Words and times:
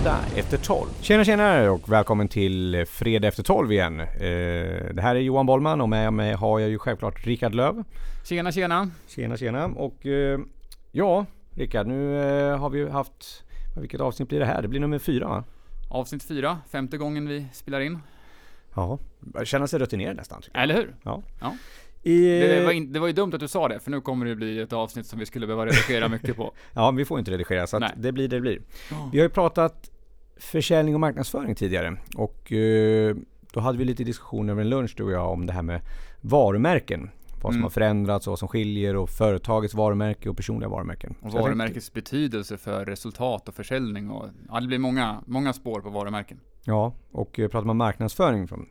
Fredag 0.00 0.24
efter 0.36 0.56
12. 0.58 0.88
Tjena 1.00 1.24
tjena 1.24 1.70
och 1.70 1.92
välkommen 1.92 2.28
till 2.28 2.84
Fredag 2.88 3.28
efter 3.28 3.42
12 3.42 3.72
igen. 3.72 4.00
Eh, 4.00 4.06
det 4.94 5.00
här 5.02 5.14
är 5.14 5.20
Johan 5.20 5.46
Bollman 5.46 5.80
och 5.80 5.88
med 5.88 6.12
mig 6.12 6.32
har 6.32 6.58
jag 6.60 6.70
ju 6.70 6.78
självklart 6.78 7.26
Rickard 7.26 7.54
Löv. 7.54 7.84
Tjena 8.24 8.52
tjena! 8.52 8.90
Tjena 9.08 9.36
tjena 9.36 9.66
och 9.66 10.06
eh, 10.06 10.40
ja, 10.92 11.26
Rickard 11.54 11.86
nu 11.86 12.22
eh, 12.22 12.58
har 12.58 12.70
vi 12.70 12.88
haft, 12.88 13.44
vilket 13.76 14.00
avsnitt 14.00 14.28
blir 14.28 14.40
det 14.40 14.46
här? 14.46 14.62
Det 14.62 14.68
blir 14.68 14.80
nummer 14.80 14.98
fyra 14.98 15.28
va? 15.28 15.44
Avsnitt 15.90 16.22
fyra, 16.22 16.58
femte 16.70 16.96
gången 16.96 17.28
vi 17.28 17.46
spelar 17.52 17.80
in. 17.80 17.98
Ja, 18.74 18.98
känna 19.44 19.66
sig 19.66 19.78
rutinerad 19.78 20.16
nästan. 20.16 20.42
tycker 20.42 20.58
jag. 20.58 20.62
Eller 20.62 20.74
hur? 20.74 20.94
Ja. 21.02 21.22
Ja. 21.40 21.56
I, 22.02 22.40
Det 22.40 22.64
var, 22.64 22.72
in, 22.72 22.92
det 22.92 22.98
var 23.00 23.06
ju 23.06 23.12
dumt 23.12 23.34
att 23.34 23.40
du 23.40 23.48
sa 23.48 23.68
det, 23.68 23.80
för 23.80 23.90
nu 23.90 24.00
kommer 24.00 24.26
det 24.26 24.36
bli 24.36 24.60
ett 24.60 24.72
avsnitt 24.72 25.06
som 25.06 25.18
vi 25.18 25.26
skulle 25.26 25.46
behöva 25.46 25.66
redigera 25.66 26.08
mycket 26.08 26.36
på. 26.36 26.52
Ja, 26.74 26.90
vi 26.90 27.04
får 27.04 27.18
inte 27.18 27.30
redigera 27.30 27.66
så 27.66 27.78
det 27.96 28.12
blir 28.12 28.28
det 28.28 28.36
det 28.36 28.40
blir. 28.40 28.62
Vi 29.12 29.18
har 29.18 29.24
ju 29.24 29.28
pratat 29.28 29.90
försäljning 30.36 30.94
och 30.94 31.00
marknadsföring 31.00 31.54
tidigare 31.54 31.96
och 32.16 32.52
eh, 32.52 33.16
då 33.52 33.60
hade 33.60 33.78
vi 33.78 33.84
lite 33.84 34.04
diskussioner 34.04 34.52
över 34.52 34.62
en 34.62 34.68
lunch 34.68 34.94
du 34.96 35.02
och 35.02 35.12
jag 35.12 35.30
om 35.30 35.46
det 35.46 35.52
här 35.52 35.62
med 35.62 35.80
varumärken. 36.20 37.10
Vad 37.42 37.52
som 37.52 37.56
Mm. 37.56 37.62
har 37.62 37.70
förändrats 37.70 38.26
och 38.26 38.30
vad 38.30 38.38
som 38.38 38.48
skiljer 38.48 38.96
och 38.96 39.10
företagets 39.10 39.74
varumärke 39.74 40.28
och 40.28 40.36
personliga 40.36 40.68
varumärken. 40.68 41.14
Och 41.22 41.32
varumärkets 41.32 41.92
betydelse 41.92 42.56
för 42.56 42.84
resultat 42.84 43.48
och 43.48 43.54
försäljning 43.54 44.10
och 44.10 44.26
ja, 44.48 44.60
det 44.60 44.66
blir 44.66 44.78
många, 44.78 45.22
många 45.26 45.52
spår 45.52 45.80
på 45.80 45.90
varumärken. 45.90 46.36
tänkte- 46.36 46.70
Ja, 46.70 46.94
och 47.12 47.38
eh, 47.40 47.48
pratar 47.48 47.66
man 47.66 47.76
marknadsföring 47.76 48.48
från 48.48 48.66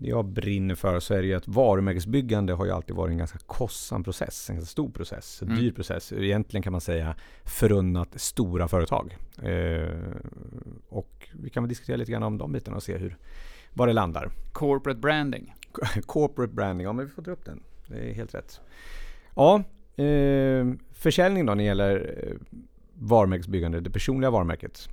det 0.00 0.08
jag 0.08 0.24
brinner 0.24 0.74
för 0.74 1.00
så 1.00 1.14
är 1.14 1.20
det 1.22 1.26
ju 1.26 1.34
att 1.34 1.48
varumärkesbyggande 1.48 2.52
har 2.52 2.64
ju 2.64 2.70
alltid 2.70 2.96
varit 2.96 3.10
en 3.10 3.18
ganska 3.18 3.38
kostsam 3.38 4.04
process. 4.04 4.50
En 4.50 4.56
ganska 4.56 4.70
stor 4.70 4.90
process, 4.90 5.42
en 5.42 5.48
Mm. 5.48 5.60
dyr 5.60 5.72
process. 5.72 6.12
Egentligen 6.12 6.62
kan 6.62 6.72
man 6.72 6.80
säga 6.80 7.14
förunnat 7.44 8.20
stora 8.20 8.68
företag. 8.68 9.16
Eh, 9.42 9.88
och 10.88 11.28
vi 11.32 11.50
kan 11.50 11.62
väl 11.62 11.68
diskutera 11.68 11.96
lite 11.96 12.12
grann 12.12 12.22
om 12.22 12.38
de 12.38 12.52
bitarna 12.52 12.76
och 12.76 12.82
se 12.82 12.96
hur, 12.96 13.16
var 13.72 13.86
det 13.86 13.92
landar. 13.92 14.30
Corporate 14.52 15.00
branding. 15.00 15.54
Corporate 16.06 16.52
branding, 16.54 16.84
ja 16.84 16.92
men 16.92 17.06
vi 17.06 17.10
får 17.12 17.22
dra 17.22 17.32
upp 17.32 17.44
den. 17.44 17.62
Det 17.88 18.10
är 18.10 18.14
helt 18.14 18.34
rätt. 18.34 18.60
Ja, 19.36 19.62
eh, 20.04 20.66
försäljning 20.92 21.46
då 21.46 21.54
när 21.54 21.62
det 21.64 21.66
gäller 21.66 22.14
eh, 22.26 22.36
varumärkesbyggande, 22.94 23.80
det 23.80 23.90
personliga 23.90 24.30
varumärket. 24.30 24.88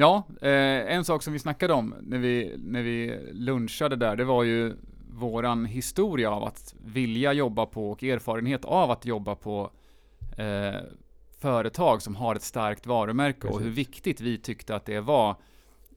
Ja, 0.00 0.24
eh, 0.42 0.94
en 0.94 1.04
sak 1.04 1.22
som 1.22 1.32
vi 1.32 1.38
snackade 1.38 1.72
om 1.72 1.94
när 2.00 2.18
vi, 2.18 2.54
när 2.58 2.82
vi 2.82 3.20
lunchade 3.32 3.96
där, 3.96 4.16
det 4.16 4.24
var 4.24 4.42
ju 4.42 4.76
våran 5.10 5.64
historia 5.64 6.30
av 6.30 6.44
att 6.44 6.74
vilja 6.84 7.32
jobba 7.32 7.66
på 7.66 7.90
och 7.90 8.02
erfarenhet 8.04 8.64
av 8.64 8.90
att 8.90 9.06
jobba 9.06 9.34
på 9.34 9.70
eh, 10.36 10.80
företag 11.38 12.02
som 12.02 12.16
har 12.16 12.34
ett 12.34 12.42
starkt 12.42 12.86
varumärke 12.86 13.46
och 13.46 13.52
Precis. 13.52 13.66
hur 13.66 13.70
viktigt 13.70 14.20
vi 14.20 14.38
tyckte 14.38 14.76
att 14.76 14.84
det 14.84 15.00
var 15.00 15.36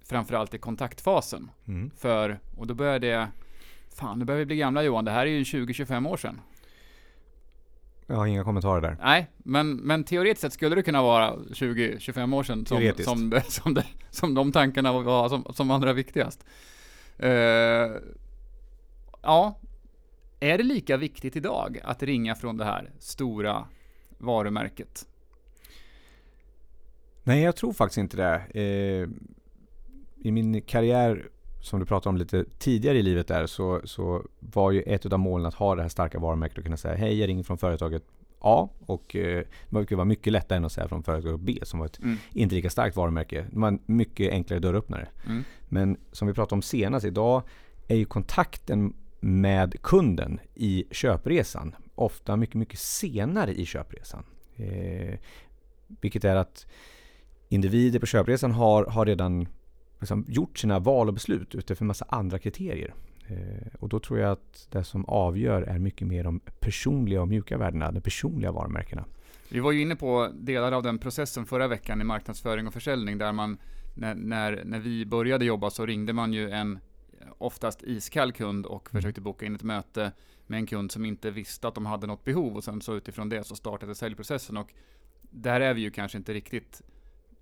framförallt 0.06 0.54
i 0.54 0.58
kontaktfasen. 0.58 1.52
Mm. 1.68 1.92
För, 1.98 2.40
och 2.58 2.68
då 2.68 2.74
började 2.74 3.08
det, 3.08 3.28
fan 3.96 4.20
nu 4.20 4.26
börjar 4.26 4.40
vi 4.40 4.46
bli 4.46 4.58
gamla 4.58 4.84
Johan, 4.84 5.06
det 5.06 5.12
här 5.12 5.26
är 5.26 5.32
ju 5.32 5.44
20-25 5.44 6.10
år 6.10 6.18
sedan. 6.18 6.42
Jag 8.12 8.18
har 8.18 8.26
inga 8.26 8.44
kommentarer 8.44 8.82
där. 8.82 8.98
Nej, 9.02 9.28
men, 9.38 9.76
men 9.76 10.04
teoretiskt 10.04 10.42
sett 10.42 10.54
skulle 10.54 10.76
det 10.76 10.84
kunna 10.84 11.02
vara 11.02 11.36
20-25 11.36 12.36
år 12.36 12.44
sedan 12.44 12.66
som, 12.66 12.94
som, 13.04 13.30
det, 13.30 13.52
som, 13.52 13.74
det, 13.74 13.86
som 14.10 14.34
de 14.34 14.52
tankarna 14.52 14.92
var 15.02 15.30
som, 15.30 15.46
som 15.54 15.72
allra 15.72 15.94
viktigast. 15.94 16.46
Eh, 17.18 17.30
ja, 19.22 19.60
är 20.40 20.58
det 20.58 20.64
lika 20.64 20.98
viktigt 20.98 21.36
idag 21.36 21.80
att 21.84 22.04
ringa 22.04 22.36
från 22.36 22.58
det 22.58 22.66
här 22.66 22.92
stora 23.00 23.68
varumärket? 24.18 25.08
Nej, 27.24 27.44
jag 27.44 27.56
tror 27.56 27.74
faktiskt 27.74 27.98
inte 27.98 28.18
det. 28.18 28.62
Eh, 28.62 29.10
I 30.28 30.32
min 30.32 30.62
karriär, 30.62 31.30
som 31.62 31.80
du 31.80 31.86
pratade 31.86 32.10
om 32.10 32.18
lite 32.18 32.46
tidigare 32.60 32.98
i 32.98 33.04
livet 33.04 33.28
där, 33.28 33.48
så, 33.48 33.82
så 33.84 34.26
var 34.40 34.72
ju 34.72 34.82
ett 34.82 35.06
av 35.06 35.20
målen 35.20 35.46
att 35.46 35.54
ha 35.54 35.76
det 35.76 35.82
här 35.82 35.90
starka 35.90 36.20
varumärket 36.20 36.58
och 36.58 36.64
kunna 36.64 36.78
säga 36.78 36.96
hej, 36.96 37.20
jag 37.20 37.28
ringer 37.28 37.44
från 37.44 37.58
företaget 37.58 38.04
A 38.40 38.70
och 38.86 39.16
eh, 39.16 39.44
det 39.70 39.96
vara 39.96 40.06
mycket 40.06 40.34
lättare 40.34 40.58
än 40.58 40.66
att 40.66 40.72
säga 40.72 40.88
från 40.88 41.04
företaget 41.04 41.40
B 41.40 41.60
som 41.64 41.80
var 41.80 41.86
ett 41.86 42.00
Mm. 42.00 42.18
inte 42.34 42.56
lika 42.56 42.70
starkt 42.70 42.96
varumärke. 42.96 43.46
Det 43.52 43.60
var 43.60 43.68
en 43.68 43.80
mycket 43.86 44.32
enklare 44.32 44.60
dörröppnare. 44.60 45.08
Mm. 45.26 45.44
Men 45.70 45.98
som 46.12 46.28
vi 46.28 46.34
pratade 46.34 46.56
om 46.56 46.62
senast, 46.62 47.06
idag 47.06 47.44
är 47.88 47.96
ju 47.96 48.06
kontakten 48.06 48.94
med 49.20 49.82
kunden 49.82 50.40
i 50.56 50.84
köpresan 50.92 51.76
ofta 51.96 52.36
mycket, 52.38 52.56
mycket 52.56 52.80
senare 52.80 53.54
i 53.54 53.66
köpresan. 53.66 54.24
Eh, 54.56 55.20
vilket 56.02 56.26
är 56.26 56.36
att 56.36 56.68
individer 57.50 58.00
på 58.00 58.06
köpresan 58.06 58.52
har, 58.52 58.86
har 58.86 59.06
redan 59.06 59.48
liksom 60.02 60.26
gjort 60.28 60.58
sina 60.58 60.80
val 60.80 61.08
och 61.08 61.14
beslut 61.14 61.56
utifrån 61.56 61.88
massa 61.88 62.06
andra 62.10 62.40
kriterier. 62.40 62.94
Eh, 63.28 63.74
och 63.80 63.90
då 63.90 64.00
tror 64.00 64.20
jag 64.20 64.32
att 64.32 64.68
det 64.72 64.84
som 64.84 65.06
avgör 65.06 65.62
är 65.62 65.80
mycket 65.80 66.08
mer 66.08 66.24
de 66.24 66.40
personliga 66.40 67.22
och 67.22 67.28
mjuka 67.28 67.58
värdena, 67.58 67.92
de 67.92 68.02
personliga 68.02 68.52
varumärkena. 68.52 69.06
Vi 69.50 69.60
var 69.60 69.72
ju 69.72 69.82
inne 69.82 69.96
på 69.96 70.30
delar 70.34 70.72
av 70.72 70.84
den 70.84 71.00
processen 71.00 71.46
förra 71.46 71.68
veckan 71.68 72.02
i 72.02 72.04
marknadsföring 72.04 72.68
och 72.68 72.74
försäljning 72.74 73.18
där 73.18 73.32
man 73.32 73.58
när, 73.96 74.16
när, 74.16 74.64
när 74.66 74.80
vi 74.80 75.06
började 75.06 75.46
jobba 75.46 75.70
så 75.70 75.86
ringde 75.86 76.14
man 76.14 76.34
ju 76.34 76.50
en 76.50 76.80
oftast 77.38 77.84
iskall 77.84 78.32
kund 78.32 78.66
och 78.66 78.90
försökte 78.90 79.22
boka 79.22 79.46
in 79.46 79.56
ett 79.56 79.64
möte 79.64 80.12
med 80.48 80.58
en 80.58 80.66
kund 80.66 80.92
som 80.92 81.06
inte 81.06 81.32
visste 81.32 81.68
att 81.68 81.76
de 81.76 81.86
hade 81.86 82.08
något 82.08 82.26
behov 82.26 82.56
och 82.56 82.64
sen 82.64 82.82
så 82.82 82.96
utifrån 82.96 83.30
det 83.30 83.44
så 83.44 83.56
startade 83.56 83.96
säljprocessen 83.96 84.58
och 84.58 84.74
där 85.22 85.62
är 85.62 85.74
vi 85.74 85.82
ju 85.82 85.92
kanske 85.92 86.18
inte 86.18 86.34
riktigt 86.34 86.82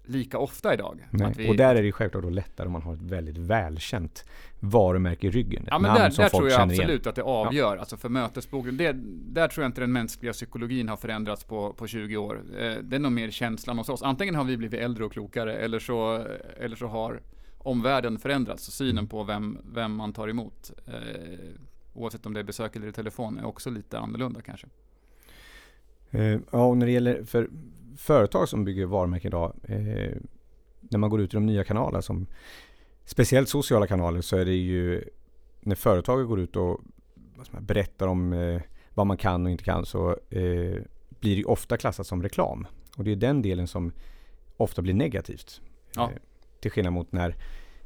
lika 0.10 0.38
ofta 0.38 0.74
idag. 0.74 1.08
Vi, 1.38 1.50
Och 1.50 1.56
där 1.56 1.76
är 1.76 1.84
det 1.84 1.92
självklart 1.92 2.24
då 2.24 2.30
lättare 2.30 2.68
om 2.68 2.74
man 2.74 2.82
har 2.82 2.94
ett 2.94 3.02
väldigt 3.02 3.38
välkänt 3.38 4.26
varumärke 4.60 5.28
i 5.28 5.30
ryggen. 5.30 5.66
Ja 5.68 5.80
men 5.80 5.94
där, 5.94 6.10
där 6.10 6.30
tror 6.30 6.50
jag 6.50 6.60
känner 6.60 6.74
igen. 6.74 6.84
absolut 6.84 7.08
att 7.08 7.16
det 7.16 7.22
avgör, 7.24 7.78
alltså 7.78 7.98
för 7.98 8.10
mötesboken. 8.10 8.78
Det, 8.78 8.96
där 9.34 9.48
tror 9.48 9.64
jag 9.64 9.70
inte 9.70 9.82
den 9.82 9.92
mänskliga 9.92 10.34
psykologin 10.34 10.90
har 10.90 10.98
förändrats 10.98 11.44
på, 11.44 11.74
på 11.74 11.88
20 11.88 12.18
år. 12.18 12.42
Eh, 12.60 12.74
det 12.84 12.96
är 12.96 13.00
nog 13.00 13.12
mer 13.12 13.32
känslan 13.32 13.78
hos 13.78 13.90
oss. 13.90 14.02
Antingen 14.04 14.36
har 14.36 14.44
vi 14.44 14.58
blivit 14.58 14.80
äldre 14.80 15.06
och 15.06 15.12
klokare, 15.12 15.54
eller 15.54 15.80
så, 15.80 16.26
eller 16.60 16.76
så 16.76 16.88
har 16.88 17.22
omvärlden 17.58 18.20
förändrats. 18.20 18.68
Och 18.68 18.74
synen 18.74 19.08
på 19.08 19.24
vem, 19.24 19.58
vem 19.74 19.96
man 19.96 20.14
tar 20.14 20.28
emot, 20.28 20.72
eh, 20.88 20.94
oavsett 21.94 22.26
om 22.26 22.34
det 22.34 22.40
är 22.40 22.44
besök 22.44 22.76
eller 22.76 22.92
telefon, 22.92 23.38
är 23.40 23.46
också 23.46 23.70
lite 23.70 24.00
annorlunda 24.00 24.42
kanske. 24.42 24.68
Eh, 26.12 26.40
Ja, 26.52 26.66
och 26.66 26.78
när 26.78 26.86
det 26.86 26.92
gäller 26.92 27.24
för 27.24 27.50
företag 28.00 28.50
som 28.50 28.66
bygger 28.66 28.86
varumärken 28.86 29.28
idag. 29.28 29.54
Eh, 29.64 30.18
när 30.80 30.98
man 30.98 31.10
går 31.10 31.22
ut 31.22 31.34
i 31.34 31.38
de 31.38 31.46
nya 31.46 31.64
kanalerna 31.64 32.02
som 32.02 32.28
speciellt 33.06 33.50
sociala 33.50 33.88
kanaler 33.88 34.22
så 34.22 34.38
är 34.38 34.46
det 34.46 34.56
ju 34.56 35.04
när 35.60 35.76
företaget 35.76 36.28
går 36.28 36.40
ut 36.40 36.56
och 36.56 36.82
man, 37.52 37.66
berättar 37.66 38.08
om 38.08 38.34
eh, 38.34 38.62
vad 38.94 39.08
man 39.08 39.18
kan 39.18 39.46
och 39.46 39.52
inte 39.52 39.64
kan 39.64 39.86
så 39.86 40.10
eh, 40.30 40.82
blir 41.20 41.36
det 41.36 41.46
ofta 41.46 41.78
klassat 41.78 42.08
som 42.08 42.24
reklam. 42.24 42.68
Och 42.98 43.04
det 43.04 43.12
är 43.12 43.16
den 43.16 43.42
delen 43.42 43.68
som 43.68 43.92
ofta 44.58 44.82
blir 44.82 44.94
negativt. 44.94 45.62
Ja. 45.96 46.04
Eh, 46.04 46.18
till 46.60 46.72
skillnad 46.72 46.94
mot 46.94 47.12
när 47.12 47.36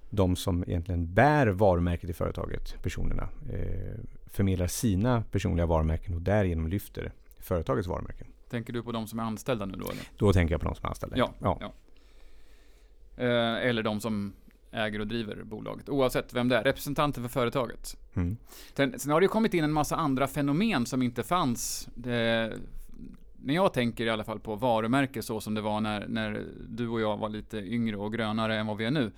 de 0.10 0.36
som 0.36 0.64
egentligen 0.68 1.14
bär 1.14 1.48
varumärket 1.48 2.10
i 2.10 2.14
företaget, 2.14 2.84
personerna, 2.84 3.30
eh, 3.52 4.00
förmedlar 4.26 4.68
sina 4.68 5.24
personliga 5.32 5.66
varumärken 5.66 6.14
och 6.14 6.22
därigenom 6.22 6.68
lyfter 6.68 7.12
företagets 7.40 7.88
varumärken. 7.88 8.28
Tänker 8.54 8.74
du 8.74 8.84
på 8.84 8.92
de 8.92 9.08
som 9.08 9.20
är 9.20 9.24
anställda 9.24 9.66
nu 9.66 9.74
då 9.78 9.86
eller? 9.86 10.04
Då 10.18 10.34
tänker 10.34 10.54
jag 10.54 10.62
på 10.62 10.68
de 10.68 10.76
som 10.76 10.86
är 10.86 10.90
anställda. 10.90 11.18
Ja, 11.18 11.34
ja. 11.42 11.58
ja. 11.62 11.74
Eh, 13.24 13.68
eller 13.70 13.84
de 13.84 14.00
som 14.00 14.34
äger 14.72 15.00
och 15.00 15.08
driver 15.08 15.44
bolaget. 15.44 15.90
Oavsett 15.90 16.34
vem 16.34 16.50
det 16.50 16.58
är, 16.58 16.64
representanter 16.64 17.22
för 17.22 17.30
företaget. 17.30 17.98
Mm. 18.14 18.38
Sen, 18.74 19.00
sen 19.00 19.12
har 19.12 19.22
det 19.22 19.28
kommit 19.28 19.54
in 19.54 19.64
en 19.64 19.72
massa 19.72 19.96
andra 19.96 20.28
fenomen 20.28 20.86
som 20.86 21.02
inte 21.02 21.24
fanns. 21.24 21.90
Det, 21.96 22.54
när 23.36 23.54
jag 23.54 23.74
tänker 23.74 24.06
i 24.06 24.10
alla 24.10 24.24
fall 24.24 24.40
på 24.40 24.56
varumärke 24.56 25.22
så 25.22 25.42
som 25.42 25.54
det 25.54 25.62
var 25.62 25.82
när, 25.82 26.08
när 26.08 26.46
du 26.70 26.88
och 26.88 27.02
jag 27.02 27.18
var 27.18 27.30
lite 27.30 27.58
yngre 27.58 27.98
och 27.98 28.14
grönare 28.14 28.58
än 28.58 28.68
vad 28.68 28.78
vi 28.78 28.86
är 28.86 28.92
nu. 28.92 29.12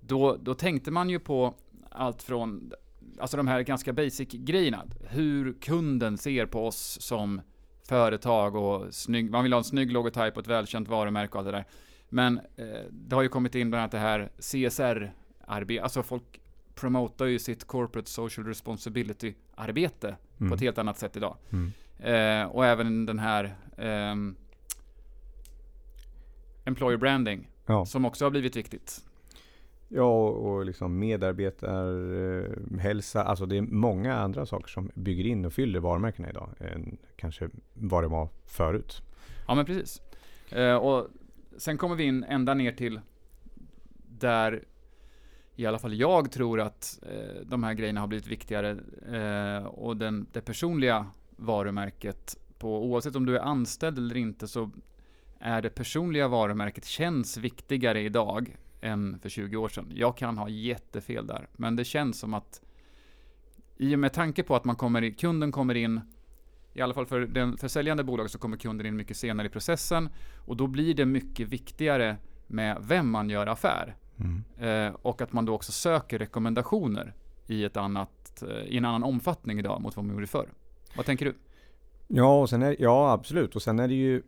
Då, 0.00 0.36
då 0.40 0.54
tänkte 0.54 0.90
man 0.90 1.10
ju 1.10 1.18
på 1.18 1.54
allt 1.90 2.22
från, 2.22 2.72
alltså 3.18 3.36
de 3.36 3.46
här 3.46 3.60
ganska 3.60 3.92
basic 3.92 4.28
grejerna. 4.30 4.84
Hur 5.08 5.52
kunden 5.52 6.18
ser 6.18 6.46
på 6.46 6.66
oss 6.66 6.98
som 7.00 7.40
företag 7.88 8.56
och 8.56 8.94
snygg, 8.94 9.30
man 9.30 9.42
vill 9.42 9.52
ha 9.52 9.58
en 9.58 9.64
snygg 9.64 9.92
logotyp 9.92 10.36
och 10.36 10.42
ett 10.42 10.46
välkänt 10.46 10.88
varumärke 10.88 11.32
och 11.32 11.38
allt 11.38 11.46
det 11.46 11.52
där. 11.52 11.64
Men 12.08 12.40
eh, 12.56 12.64
det 12.90 13.14
har 13.16 13.22
ju 13.22 13.28
kommit 13.28 13.54
in 13.54 13.70
bland 13.70 13.80
annat 13.80 13.92
det 13.92 13.98
här 13.98 14.30
CSR-arbete, 14.38 15.82
alltså 15.82 16.02
folk 16.02 16.40
promotar 16.74 17.24
ju 17.26 17.38
sitt 17.38 17.64
corporate 17.64 18.10
social 18.10 18.46
responsibility-arbete 18.46 20.16
Mm. 20.38 20.50
på 20.50 20.54
ett 20.54 20.60
helt 20.60 20.78
annat 20.78 20.98
sätt 20.98 21.16
idag. 21.16 21.36
Mm. 21.50 21.72
Eh, 21.98 22.46
och 22.50 22.66
även 22.66 23.06
den 23.06 23.18
här 23.18 23.54
ehm, 23.78 24.36
employer 26.64 26.96
branding, 26.98 27.48
Ja. 27.66 27.86
som 27.86 28.04
också 28.04 28.24
har 28.24 28.30
blivit 28.30 28.56
viktigt 28.56 29.04
ja, 29.88 30.28
och 30.28 30.64
liksom 30.64 30.98
medarbetarhälsa. 30.98 33.20
Eh, 33.20 33.28
alltså 33.28 33.46
det 33.46 33.56
är 33.56 33.62
många 33.62 34.14
andra 34.14 34.46
saker 34.46 34.68
som 34.68 34.90
bygger 34.94 35.24
in 35.24 35.44
och 35.44 35.52
fyller 35.52 35.80
varumärkena 35.80 36.30
idag. 36.30 36.50
Än 36.58 36.96
kanske 37.16 37.48
vad 37.74 38.04
det 38.04 38.08
var 38.08 38.28
förut. 38.46 39.02
Ja 39.46 39.54
men 39.54 39.66
precis. 39.66 40.02
Eh, 40.50 40.76
och 40.76 41.08
sen 41.56 41.78
kommer 41.78 41.94
vi 41.94 42.04
in 42.04 42.24
ända 42.24 42.54
ner 42.54 42.72
till 42.72 43.00
där 44.08 44.64
i 45.56 45.66
alla 45.66 45.78
fall 45.78 45.94
jag 45.94 46.32
tror 46.32 46.60
att 46.60 46.98
eh, 47.02 47.46
de 47.46 47.64
här 47.64 47.74
grejerna 47.74 48.00
har 48.00 48.06
blivit 48.06 48.26
viktigare 48.26 48.76
och 49.64 49.96
den, 49.96 50.26
det 50.32 50.40
personliga 50.40 51.06
varumärket 51.36 52.36
på 52.58 52.84
oavsett 52.84 53.16
om 53.16 53.26
du 53.26 53.36
är 53.36 53.40
anställd 53.40 53.98
eller 53.98 54.16
inte 54.16 54.48
så 54.48 54.70
är 55.38 55.62
det 55.62 55.70
personliga 55.70 56.28
varumärket 56.28 56.84
känns 56.84 57.36
viktigare 57.36 58.00
idag 58.00 58.56
än 58.84 59.18
för 59.18 59.28
20 59.28 59.56
år 59.56 59.68
sedan. 59.68 59.92
Jag 59.94 60.16
kan 60.16 60.38
ha 60.38 60.48
jättefel 60.48 61.26
där, 61.26 61.48
men 61.52 61.76
det 61.76 61.84
känns 61.84 62.18
som 62.18 62.34
att 62.34 62.60
i 63.76 63.94
och 63.94 63.98
med 63.98 64.12
tanke 64.12 64.42
på 64.42 64.56
att 64.56 64.64
man 64.64 64.76
kommer 64.76 65.02
in, 65.02 65.14
kunden 65.14 65.52
kommer 65.52 65.74
in 65.74 66.00
i 66.72 66.80
alla 66.80 66.94
fall 66.94 67.06
för, 67.06 67.20
den, 67.20 67.56
för 67.56 67.68
säljande 67.68 68.04
bolag 68.04 68.30
så 68.30 68.38
kommer 68.38 68.56
kunden 68.56 68.86
in 68.86 68.96
mycket 68.96 69.16
senare 69.16 69.46
i 69.46 69.50
processen 69.50 70.08
och 70.46 70.56
då 70.56 70.66
blir 70.66 70.94
det 70.94 71.06
mycket 71.06 71.48
viktigare 71.48 72.16
med 72.46 72.78
vem 72.80 73.10
man 73.10 73.30
gör 73.30 73.46
affär. 73.46 73.96
Mm. 74.16 74.44
Eh, 74.58 74.94
och 75.02 75.22
att 75.22 75.32
man 75.32 75.44
då 75.44 75.54
också 75.54 75.72
söker 75.72 76.18
rekommendationer 76.18 77.14
i, 77.46 77.64
ett 77.64 77.76
annat, 77.76 78.42
eh, 78.42 78.48
i 78.48 78.76
en 78.76 78.84
annan 78.84 79.02
omfattning 79.02 79.58
idag 79.58 79.80
mot 79.80 79.96
vad 79.96 80.04
man 80.04 80.14
gjorde 80.14 80.26
förr. 80.26 80.48
Vad 80.96 81.06
tänker 81.06 81.24
du? 81.24 81.34
Ja, 82.08 82.40
och 82.40 82.50
sen 82.50 82.62
är, 82.62 82.76
ja 82.78 83.12
absolut. 83.12 83.56
Och 83.56 83.62
sen 83.62 83.78
är 83.78 83.88
det 83.88 83.94
ju 83.94 84.22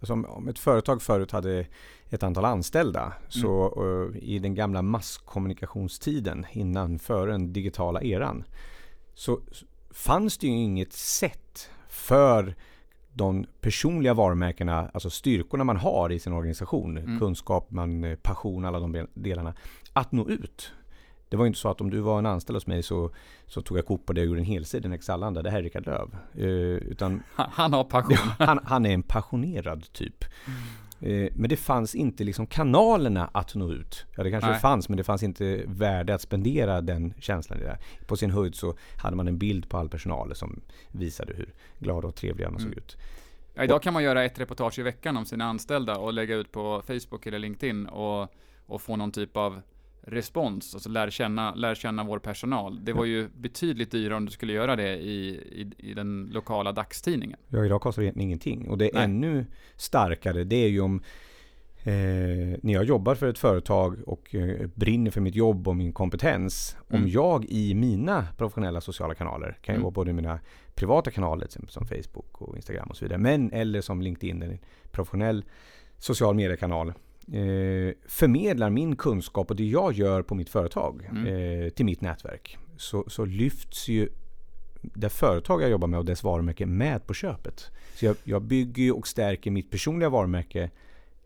alltså 0.00 0.12
om 0.12 0.48
ett 0.48 0.58
företag 0.58 1.02
förut 1.02 1.32
hade 1.32 1.66
ett 2.10 2.22
antal 2.22 2.44
anställda 2.44 3.00
mm. 3.02 3.14
så 3.28 3.82
uh, 3.84 4.16
i 4.16 4.38
den 4.38 4.54
gamla 4.54 4.82
masskommunikationstiden 4.82 6.46
innan 6.52 6.98
före 6.98 7.32
den 7.32 7.52
digitala 7.52 8.02
eran 8.02 8.44
så 9.14 9.40
fanns 9.90 10.38
det 10.38 10.46
ju 10.46 10.52
inget 10.52 10.92
sätt 10.92 11.70
för 11.88 12.54
de 13.12 13.46
personliga 13.60 14.14
varumärkena, 14.14 14.90
alltså 14.94 15.10
styrkorna 15.10 15.64
man 15.64 15.76
har 15.76 16.12
i 16.12 16.18
sin 16.18 16.32
organisation, 16.32 16.98
mm. 16.98 17.18
kunskap, 17.18 17.70
man, 17.70 18.04
eh, 18.04 18.16
passion, 18.16 18.64
alla 18.64 18.80
de 18.80 19.06
delarna, 19.14 19.54
att 19.92 20.12
nå 20.12 20.28
ut. 20.28 20.72
Det 21.30 21.36
var 21.36 21.44
ju 21.44 21.46
inte 21.46 21.58
så 21.58 21.68
att 21.68 21.80
om 21.80 21.90
du 21.90 22.00
var 22.00 22.18
en 22.18 22.26
anställd 22.26 22.56
hos 22.56 22.66
mig 22.66 22.82
så, 22.82 23.10
så 23.46 23.62
tog 23.62 23.78
jag 23.78 23.86
kort 23.86 24.06
på 24.06 24.12
det 24.12 24.20
och 24.20 24.26
gjorde 24.26 24.40
en 24.40 24.44
helsida 24.44 24.88
i 24.88 24.94
Exallanda. 24.94 25.42
Det 25.42 25.50
här 25.50 25.58
är 25.58 25.62
Rickard 25.62 25.86
Löv. 25.86 26.16
Uh, 26.38 26.76
utan, 26.76 27.22
han 27.34 27.72
har 27.72 27.84
passion. 27.84 28.16
han, 28.38 28.60
han, 28.64 28.86
är 28.86 28.90
en 28.90 29.02
passionerad 29.02 29.92
typ. 29.92 30.24
Mm. 30.46 31.24
Uh, 31.24 31.30
men 31.34 31.50
det 31.50 31.56
fanns 31.56 31.94
inte 31.94 32.24
liksom 32.24 32.46
kanalerna 32.46 33.30
att 33.32 33.54
nå 33.54 33.72
ut. 33.72 34.06
Ja, 34.16 34.22
det 34.22 34.30
kanske 34.30 34.50
Nej. 34.50 34.60
fanns, 34.60 34.88
men 34.88 34.96
det 34.96 35.04
fanns 35.04 35.22
inte 35.22 35.62
värde 35.66 36.14
att 36.14 36.22
spendera 36.22 36.80
den 36.80 37.14
känslan. 37.18 37.58
Där. 37.58 37.78
På 38.06 38.16
sin 38.16 38.30
höjd 38.30 38.54
så 38.54 38.74
hade 38.96 39.16
man 39.16 39.28
en 39.28 39.38
bild 39.38 39.68
på 39.68 39.78
all 39.78 39.88
personal 39.88 40.34
som 40.34 40.60
visade 40.88 41.34
hur 41.34 41.54
glada 41.78 42.08
och 42.08 42.14
trevliga 42.14 42.50
man 42.50 42.60
mm. 42.60 42.72
såg 42.72 42.78
ut. 42.78 42.96
Ja, 43.54 43.64
idag 43.64 43.82
kan 43.82 43.92
man 43.92 44.02
göra 44.02 44.24
ett 44.24 44.40
reportage 44.40 44.78
i 44.78 44.82
veckan 44.82 45.16
om 45.16 45.24
sina 45.24 45.44
anställda 45.44 45.96
och 45.96 46.12
lägga 46.12 46.36
ut 46.36 46.52
på 46.52 46.82
Facebook 46.86 47.26
eller 47.26 47.38
LinkedIn 47.38 47.86
och, 47.86 48.28
och 48.66 48.82
få 48.82 48.96
någon 48.96 49.12
typ 49.12 49.36
av 49.36 49.60
respons, 50.02 50.74
alltså 50.74 50.88
lär 50.88 51.10
känna, 51.10 51.54
lär 51.54 51.74
känna 51.74 52.04
vår 52.04 52.18
personal. 52.18 52.84
Det 52.84 52.92
var 52.92 53.04
ju 53.04 53.28
betydligt 53.28 53.90
dyrare 53.90 54.16
om 54.16 54.24
du 54.24 54.32
skulle 54.32 54.52
göra 54.52 54.76
det 54.76 54.96
i, 54.96 55.28
i, 55.28 55.90
i 55.90 55.94
den 55.94 56.30
lokala 56.32 56.72
dagstidningen. 56.72 57.38
Ja, 57.48 57.64
idag 57.64 57.80
kostar 57.80 58.02
det 58.02 58.06
egentligen 58.06 58.28
ingenting. 58.28 58.68
Och 58.68 58.78
det 58.78 58.88
är 58.88 58.94
Nej. 58.94 59.04
ännu 59.04 59.46
starkare, 59.76 60.44
det 60.44 60.56
är 60.56 60.68
ju 60.68 60.80
om 60.80 61.02
eh, 61.82 62.58
när 62.62 62.72
jag 62.72 62.84
jobbar 62.84 63.14
för 63.14 63.28
ett 63.28 63.38
företag 63.38 63.98
och 64.06 64.34
eh, 64.34 64.66
brinner 64.74 65.10
för 65.10 65.20
mitt 65.20 65.34
jobb 65.34 65.68
och 65.68 65.76
min 65.76 65.92
kompetens. 65.92 66.76
Mm. 66.90 67.02
Om 67.02 67.08
jag 67.08 67.44
i 67.44 67.74
mina 67.74 68.26
professionella 68.36 68.80
sociala 68.80 69.14
kanaler, 69.14 69.58
kan 69.62 69.74
ju 69.74 69.76
mm. 69.76 69.82
vara 69.82 69.92
både 69.92 70.12
mina 70.12 70.40
privata 70.74 71.10
kanaler, 71.10 71.48
som 71.68 71.86
Facebook 71.86 72.42
och 72.42 72.56
Instagram 72.56 72.88
och 72.90 72.96
så 72.96 73.04
vidare, 73.04 73.18
men 73.18 73.52
eller 73.52 73.80
som 73.80 74.02
LinkedIn, 74.02 74.42
en 74.42 74.58
professionell 74.90 75.44
social 75.98 76.34
mediekanal 76.34 76.92
eh, 77.26 77.94
förmedlar 78.06 78.70
min 78.70 78.96
kunskap 78.96 79.50
och 79.50 79.56
det 79.56 79.64
jag 79.64 79.92
gör 79.92 80.22
på 80.22 80.34
mitt 80.34 80.48
företag 80.48 81.08
mm. 81.10 81.26
eh, 81.26 81.70
till 81.70 81.84
mitt 81.84 82.00
nätverk 82.00 82.58
så, 82.76 83.04
så 83.08 83.24
lyfts 83.24 83.88
ju 83.88 84.08
det 84.82 85.08
företag 85.08 85.62
jag 85.62 85.70
jobbar 85.70 85.88
med 85.88 85.98
och 85.98 86.04
dess 86.04 86.22
varumärke 86.22 86.66
med 86.66 87.06
på 87.06 87.14
köpet. 87.14 87.70
Så 87.94 88.04
jag, 88.04 88.16
jag 88.24 88.42
bygger 88.42 88.96
och 88.96 89.08
stärker 89.08 89.50
mitt 89.50 89.70
personliga 89.70 90.08
varumärke 90.08 90.70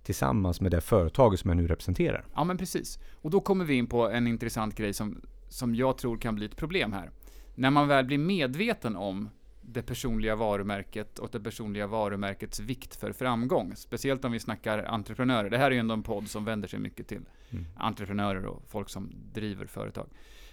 tillsammans 0.02 0.60
med 0.60 0.70
det 0.70 0.80
företaget 0.80 1.40
som 1.40 1.50
jag 1.50 1.56
nu 1.56 1.66
representerar. 1.66 2.24
Ja 2.34 2.44
men 2.44 2.58
precis. 2.58 2.98
Och 3.22 3.30
då 3.30 3.40
kommer 3.40 3.64
vi 3.64 3.74
in 3.74 3.86
på 3.86 4.10
en 4.10 4.26
intressant 4.26 4.74
grej 4.74 4.92
som, 4.92 5.20
som 5.48 5.74
jag 5.74 5.98
tror 5.98 6.16
kan 6.16 6.34
bli 6.34 6.46
ett 6.46 6.56
problem 6.56 6.92
här. 6.92 7.10
När 7.54 7.70
man 7.70 7.88
väl 7.88 8.04
blir 8.04 8.18
medveten 8.18 8.96
om 8.96 9.30
det 9.66 9.82
personliga 9.82 10.36
varumärket 10.36 11.18
och 11.18 11.30
det 11.32 11.40
personliga 11.40 11.86
varumärkets 11.86 12.60
vikt 12.60 12.96
för 12.96 13.12
framgång. 13.12 13.76
Speciellt 13.76 14.24
om 14.24 14.32
vi 14.32 14.40
snackar 14.40 14.84
entreprenörer. 14.84 15.50
Det 15.50 15.58
här 15.58 15.66
är 15.66 15.70
ju 15.70 15.78
ändå 15.78 15.94
en 15.94 16.02
podd 16.02 16.28
som 16.28 16.44
vänder 16.44 16.68
sig 16.68 16.78
mycket 16.78 17.08
till 17.08 17.22
mm. 17.50 17.66
entreprenörer 17.76 18.46
och 18.46 18.62
folk 18.68 18.88
som 18.88 19.12
driver 19.32 19.66
företag. 19.66 20.08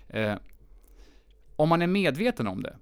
Eh, 0.07 0.35
om 1.55 1.69
man 1.69 1.81
är 1.81 1.87
medveten 1.87 2.47
om 2.47 2.63
det, 2.63 2.75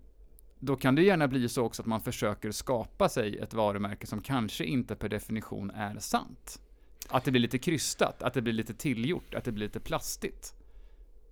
då 0.60 0.76
kan 0.76 0.96
det 0.96 1.04
gärna 1.04 1.28
bli 1.28 1.50
så 1.50 1.64
också 1.64 1.82
att 1.82 1.86
man 1.86 2.02
försöker 2.02 2.52
skapa 2.52 3.10
sig 3.10 3.38
ett 3.38 3.54
varumärke 3.54 4.08
som 4.08 4.22
kanske 4.22 4.66
inte 4.66 4.96
per 4.96 5.10
definition 5.10 5.72
är 5.72 6.00
sant. 6.00 6.62
Att 7.10 7.24
det 7.24 7.32
blir 7.32 7.42
lite 7.42 7.58
krystat, 7.58 8.24
att 8.24 8.34
det 8.34 8.42
blir 8.42 8.54
lite 8.54 8.74
tillgjort, 8.74 9.34
att 9.34 9.44
det 9.44 9.52
blir 9.52 9.66
lite 9.66 9.80
plastigt. 9.80 10.54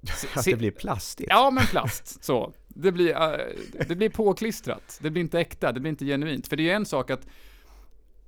Att 0.36 0.46
det 0.46 0.56
blir 0.56 0.72
plastigt? 0.72 1.30
Ja, 1.30 1.52
men 1.52 1.64
plast. 1.66 2.24
Så. 2.24 2.54
Det 2.79 2.91
blir, 2.91 3.09
uh, 3.09 3.85
det 3.88 3.95
blir 3.95 4.09
påklistrat. 4.09 5.00
Det 5.01 5.09
blir 5.09 5.21
inte 5.21 5.39
äkta, 5.39 5.71
det 5.71 5.79
blir 5.79 5.89
inte 5.89 6.06
genuint. 6.06 6.47
För 6.47 6.56
det 6.56 6.63
är 6.63 6.65
ju 6.65 6.71
en 6.71 6.85
sak 6.85 7.12
att 7.12 7.27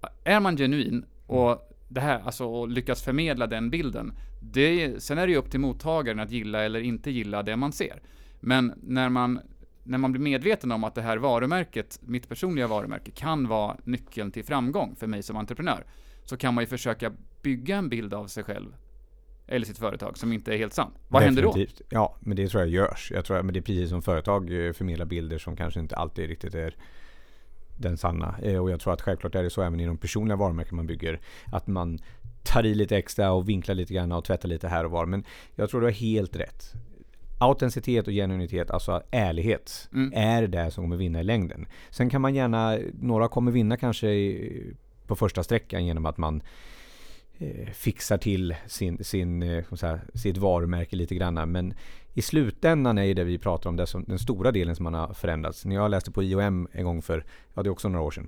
äh, 0.02 0.34
är 0.34 0.40
man 0.40 0.58
genuin 0.58 1.06
och 1.28 1.76
det 1.88 2.02
här, 2.02 2.22
alltså 2.26 2.46
och 2.46 2.70
lyckas 2.70 3.04
förmedla 3.04 3.48
den 3.48 3.70
bilden. 3.70 4.14
Det 4.42 4.84
är, 4.84 5.00
sen 5.00 5.18
är 5.18 5.28
det 5.28 5.32
ju 5.32 5.38
upp 5.38 5.52
till 5.52 5.60
mottagaren 5.60 6.20
att 6.20 6.32
gilla 6.32 6.64
eller 6.64 6.80
inte 6.80 7.12
gilla 7.12 7.44
det 7.44 7.56
man 7.56 7.72
ser. 7.72 8.02
Men 8.40 8.74
när 8.84 9.10
man, 9.10 9.40
när 9.84 9.98
man 9.98 10.12
blir 10.12 10.22
medveten 10.22 10.72
om 10.72 10.84
att 10.84 10.96
det 10.96 11.02
här 11.02 11.18
varumärket, 11.18 12.00
mitt 12.02 12.30
personliga 12.30 12.68
varumärke, 12.68 13.12
kan 13.12 13.48
vara 13.48 13.78
nyckeln 13.84 14.32
till 14.32 14.44
framgång 14.44 14.96
för 14.96 15.08
mig 15.08 15.24
som 15.24 15.38
entreprenör, 15.38 15.84
så 16.24 16.38
kan 16.38 16.54
man 16.54 16.64
ju 16.64 16.68
försöka 16.68 17.12
bygga 17.42 17.78
en 17.78 17.90
bild 17.90 18.14
av 18.14 18.28
sig 18.28 18.44
själv 18.44 18.76
eller 19.50 19.66
sitt 19.66 19.78
företag 19.78 20.18
som 20.18 20.34
inte 20.34 20.54
är 20.54 20.58
helt 20.58 20.74
sann. 20.74 20.92
Vad 21.08 21.22
Definitivt. 21.22 21.56
händer 21.56 21.76
då? 21.80 21.86
Ja, 21.90 22.16
men 22.20 22.38
det 22.38 22.48
tror 22.48 22.64
jag 22.64 22.70
görs. 22.70 23.12
Jag 23.16 23.26
tror, 23.26 23.44
men 23.44 23.54
det 23.54 23.60
är 23.60 23.62
precis 23.62 23.90
som 23.90 24.02
företag 24.02 24.68
eh, 24.68 24.74
förmedlar 24.74 25.06
bilder 25.06 25.38
som 25.38 25.56
kanske 25.56 25.80
inte 25.80 25.96
alltid 25.96 26.28
riktigt 26.30 26.56
är 26.56 26.76
den 27.78 27.98
sanna. 27.98 28.36
Eh, 28.42 28.58
och 28.58 28.72
jag 28.72 28.80
tror 28.80 28.94
att 28.94 29.02
självklart 29.02 29.36
är 29.36 29.44
det 29.44 29.50
så 29.50 29.62
även 29.62 29.80
i 29.80 29.86
de 29.86 29.98
personliga 29.98 30.36
varumärken 30.36 30.76
man 30.76 30.88
bygger. 30.88 31.20
Att 31.52 31.68
man 31.68 32.00
tar 32.44 32.66
i 32.66 32.76
lite 32.76 32.98
extra 32.98 33.32
och 33.32 33.50
vinklar 33.50 33.76
lite 33.76 33.94
grann 33.94 34.12
och 34.12 34.26
tvättar 34.26 34.50
lite 34.50 34.68
här 34.68 34.86
och 34.86 34.92
var. 34.92 35.06
Men 35.06 35.24
jag 35.56 35.70
tror 35.70 35.82
du 35.82 35.88
har 35.88 35.92
helt 35.92 36.36
rätt. 36.36 36.74
Autenticitet 37.40 38.08
och 38.08 38.14
genuinitet, 38.14 38.72
alltså 38.72 39.04
ärlighet, 39.12 39.90
mm. 39.94 40.14
är 40.16 40.48
det 40.48 40.72
som 40.72 40.84
kommer 40.84 40.96
vinna 40.96 41.20
i 41.20 41.24
längden. 41.24 41.68
Sen 41.90 42.10
kan 42.10 42.22
man 42.22 42.36
gärna, 42.36 42.78
några 42.94 43.28
kommer 43.28 43.52
vinna 43.52 43.78
kanske 43.78 44.38
på 45.08 45.16
första 45.16 45.44
sträckan 45.44 45.86
genom 45.86 46.06
att 46.06 46.18
man 46.18 46.42
fixar 47.74 48.18
till 48.18 48.56
sin, 48.68 49.04
sin, 49.04 49.44
eh, 49.44 49.74
säga, 49.74 50.00
sitt 50.14 50.38
varumärke 50.38 50.96
lite 50.96 51.16
grann. 51.16 51.52
Men 51.52 51.74
i 52.14 52.22
slutändan 52.22 52.98
är 52.98 53.14
det 53.14 53.24
vi 53.24 53.38
pratar 53.38 53.70
om 53.70 53.76
det 53.76 53.88
som, 53.88 54.04
den 54.04 54.20
stora 54.20 54.52
delen 54.52 54.76
som 54.76 54.84
man 54.84 54.94
har 54.94 55.14
förändrats. 55.14 55.66
När 55.66 55.76
jag 55.76 55.92
läste 55.92 56.12
på 56.12 56.24
IOM 56.24 56.68
en 56.72 56.86
gång 56.86 57.02
för, 57.02 57.26
ja 57.54 57.64
det 57.64 57.70
är 57.70 57.72
också 57.72 57.90
några 57.90 58.06
år 58.06 58.12
sedan. 58.12 58.28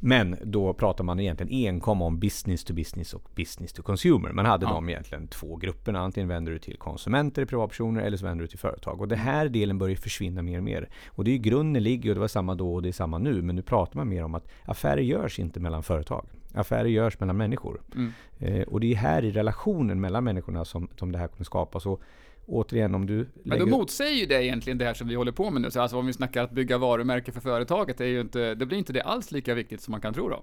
Men 0.00 0.36
då 0.44 0.74
pratar 0.74 1.04
man 1.04 1.20
egentligen 1.20 1.68
enkom 1.68 2.02
om 2.02 2.18
business 2.18 2.64
to 2.64 2.74
business 2.74 3.14
och 3.14 3.30
business 3.34 3.72
to 3.72 3.82
consumer. 3.82 4.32
Man 4.32 4.46
hade 4.46 4.66
ja. 4.66 4.72
de 4.72 4.88
egentligen 4.88 5.28
två 5.28 5.56
grupperna. 5.56 6.00
Antingen 6.00 6.28
vänder 6.28 6.52
du 6.52 6.58
till 6.58 6.76
konsumenter, 6.76 7.44
privatpersoner 7.44 8.02
eller 8.02 8.16
så 8.16 8.26
vänder 8.26 8.42
du 8.42 8.48
till 8.48 8.58
företag. 8.58 9.00
Och 9.00 9.08
den 9.08 9.18
här 9.18 9.48
delen 9.48 9.78
börjar 9.78 9.96
försvinna 9.96 10.42
mer 10.42 10.58
och 10.58 10.64
mer. 10.64 10.88
Och 11.08 11.24
det 11.24 11.30
är 11.30 11.32
ju 11.32 11.38
grunden 11.38 11.82
ligger 11.82 12.10
och 12.10 12.14
det 12.14 12.20
var 12.20 12.28
samma 12.28 12.54
då 12.54 12.74
och 12.74 12.82
det 12.82 12.88
är 12.88 12.92
samma 12.92 13.18
nu. 13.18 13.42
Men 13.42 13.56
nu 13.56 13.62
pratar 13.62 13.96
man 13.96 14.08
mer 14.08 14.24
om 14.24 14.34
att 14.34 14.48
affärer 14.64 15.02
görs 15.02 15.38
inte 15.38 15.60
mellan 15.60 15.82
företag. 15.82 16.26
Affärer 16.56 16.88
görs 16.88 17.20
mellan 17.20 17.36
människor. 17.36 17.80
Mm. 17.94 18.12
Eh, 18.38 18.62
och 18.62 18.80
det 18.80 18.92
är 18.92 18.96
här 18.96 19.24
i 19.24 19.30
relationen 19.30 20.00
mellan 20.00 20.24
människorna 20.24 20.64
som, 20.64 20.88
som 20.96 21.12
det 21.12 21.18
här 21.18 21.28
kommer 21.28 21.44
skapas. 21.44 21.86
Och 21.86 22.02
återigen 22.46 22.94
om 22.94 23.06
du... 23.06 23.28
Men 23.42 23.58
då 23.58 23.66
motsäger 23.66 24.16
ju 24.16 24.26
det 24.26 24.44
egentligen 24.44 24.78
det 24.78 24.84
här 24.84 24.94
som 24.94 25.08
vi 25.08 25.14
håller 25.14 25.32
på 25.32 25.50
med 25.50 25.62
nu. 25.62 25.70
Så 25.70 25.80
alltså 25.80 25.98
om 25.98 26.06
vi 26.06 26.12
snackar 26.12 26.44
att 26.44 26.50
bygga 26.50 26.78
varumärke 26.78 27.32
för 27.32 27.40
företaget, 27.40 27.98
det, 27.98 28.04
är 28.04 28.08
ju 28.08 28.20
inte, 28.20 28.54
det 28.54 28.66
blir 28.66 28.78
inte 28.78 28.92
det 28.92 29.02
alls 29.02 29.30
lika 29.30 29.54
viktigt 29.54 29.80
som 29.80 29.92
man 29.92 30.00
kan 30.00 30.14
tro 30.14 30.28
då. 30.28 30.42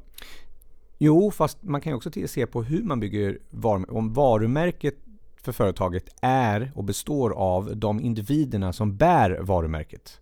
Jo, 0.98 1.32
fast 1.32 1.64
man 1.64 1.82
kan 1.82 1.92
ju 1.92 1.96
också 1.98 2.12
se 2.28 2.46
på 2.46 2.64
hur 2.64 2.84
man 2.84 3.00
bygger 3.00 3.40
varumärket. 3.50 3.96
Om 3.96 4.14
varumärket 4.14 4.96
för 5.42 5.52
företaget 5.52 6.16
är 6.22 6.72
och 6.76 6.84
består 6.84 7.32
av 7.32 7.78
de 7.78 8.00
individerna 8.00 8.74
som 8.74 8.98
bär 8.98 9.40
varumärket. 9.42 10.20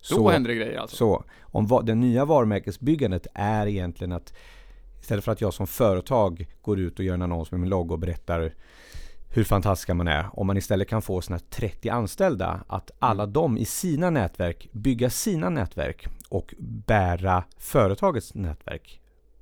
Så, 0.00 0.16
då 0.16 0.30
händer 0.30 0.50
det 0.50 0.56
grejer 0.56 0.78
alltså? 0.78 0.96
Så, 0.96 1.24
om 1.40 1.66
va, 1.66 1.82
det 1.82 1.94
nya 1.94 2.24
varumärkesbyggandet 2.24 3.26
är 3.34 3.66
egentligen 3.66 4.12
att 4.12 4.36
Istället 5.00 5.24
för 5.24 5.32
att 5.32 5.40
jag 5.40 5.54
som 5.54 5.66
företag 5.66 6.46
går 6.62 6.78
ut 6.78 6.98
och 6.98 7.04
gör 7.04 7.14
en 7.14 7.22
annons 7.22 7.50
med 7.50 7.60
min 7.60 7.68
logga 7.68 7.92
och 7.92 7.98
berättar 7.98 8.54
hur 9.28 9.44
fantastiska 9.44 9.94
man 9.94 10.08
är. 10.08 10.28
Om 10.32 10.46
man 10.46 10.56
istället 10.56 10.88
kan 10.88 11.02
få 11.02 11.20
sina 11.20 11.38
30 11.38 11.88
anställda 11.88 12.64
att 12.66 12.90
alla 12.98 13.22
mm. 13.22 13.32
de 13.32 13.58
i 13.58 13.64
sina 13.64 14.10
nätverk 14.10 14.68
bygga 14.72 15.10
sina 15.10 15.48
nätverk 15.50 16.06
och 16.28 16.54
bära 16.58 17.44
företagets 17.58 18.34
nätverk 18.34 19.00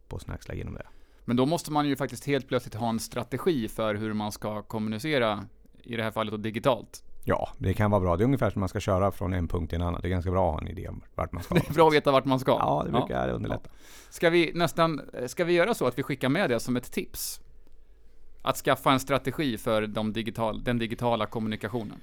på 0.09 0.19
sina 0.19 0.35
axlar 0.35 0.55
genom 0.55 0.75
det. 0.75 0.87
Men 1.25 1.37
då 1.37 1.47
måste 1.47 1.73
man 1.73 1.89
ju 1.89 1.97
faktiskt 1.97 2.27
helt 2.27 2.49
plötsligt 2.49 2.75
ha 2.75 2.89
en 2.89 3.01
strategi 3.01 3.69
för 3.69 3.95
hur 3.95 4.13
man 4.13 4.33
ska 4.33 4.63
kommunicera, 4.63 5.45
i 5.83 5.97
det 5.97 6.03
här 6.03 6.11
fallet 6.11 6.33
då 6.33 6.37
digitalt. 6.37 7.05
Ja, 7.27 7.49
det 7.59 7.75
kan 7.75 7.91
vara 7.91 8.01
bra. 8.01 8.17
Det 8.17 8.23
är 8.23 8.25
ungefär 8.25 8.51
som 8.51 8.61
man 8.61 8.69
ska 8.69 8.81
köra 8.81 9.11
från 9.11 9.33
en 9.33 9.49
punkt 9.49 9.71
till 9.71 9.81
en 9.81 9.87
annan. 9.87 10.01
Det 10.03 10.09
är 10.09 10.11
ganska 10.11 10.31
bra 10.31 10.49
att 10.49 10.55
ha 10.55 10.61
en 10.61 10.69
idé 10.69 10.89
om 10.89 11.03
vart 11.15 11.33
man 11.33 11.43
ska. 11.43 11.55
Det 11.55 11.69
är 11.69 11.75
bra 11.75 11.89
att 11.89 11.95
veta 11.95 12.13
vart 12.13 12.25
man 12.25 12.41
ska. 12.41 12.51
Ja, 12.51 12.83
det 12.87 12.93
brukar 12.93 13.29
underlätta. 13.29 13.71
Ska 14.11 14.31
vi 14.31 14.53
nästan, 14.55 15.01
ska 15.27 15.45
vi 15.45 15.53
göra 15.53 15.75
så 15.75 15.87
att 15.87 15.99
vi 15.99 16.03
skickar 16.03 16.29
med 16.29 16.51
det 16.51 16.61
som 16.61 16.77
ett 16.77 16.93
tips? 16.93 17.41
Att 18.43 18.57
skaffa 18.57 18.93
en 18.93 19.01
strategi 19.01 19.59
för 19.59 19.87
de 19.87 20.13
digital, 20.13 20.65
den 20.65 20.79
digitala 20.79 21.27
kommunikationen. 21.27 22.01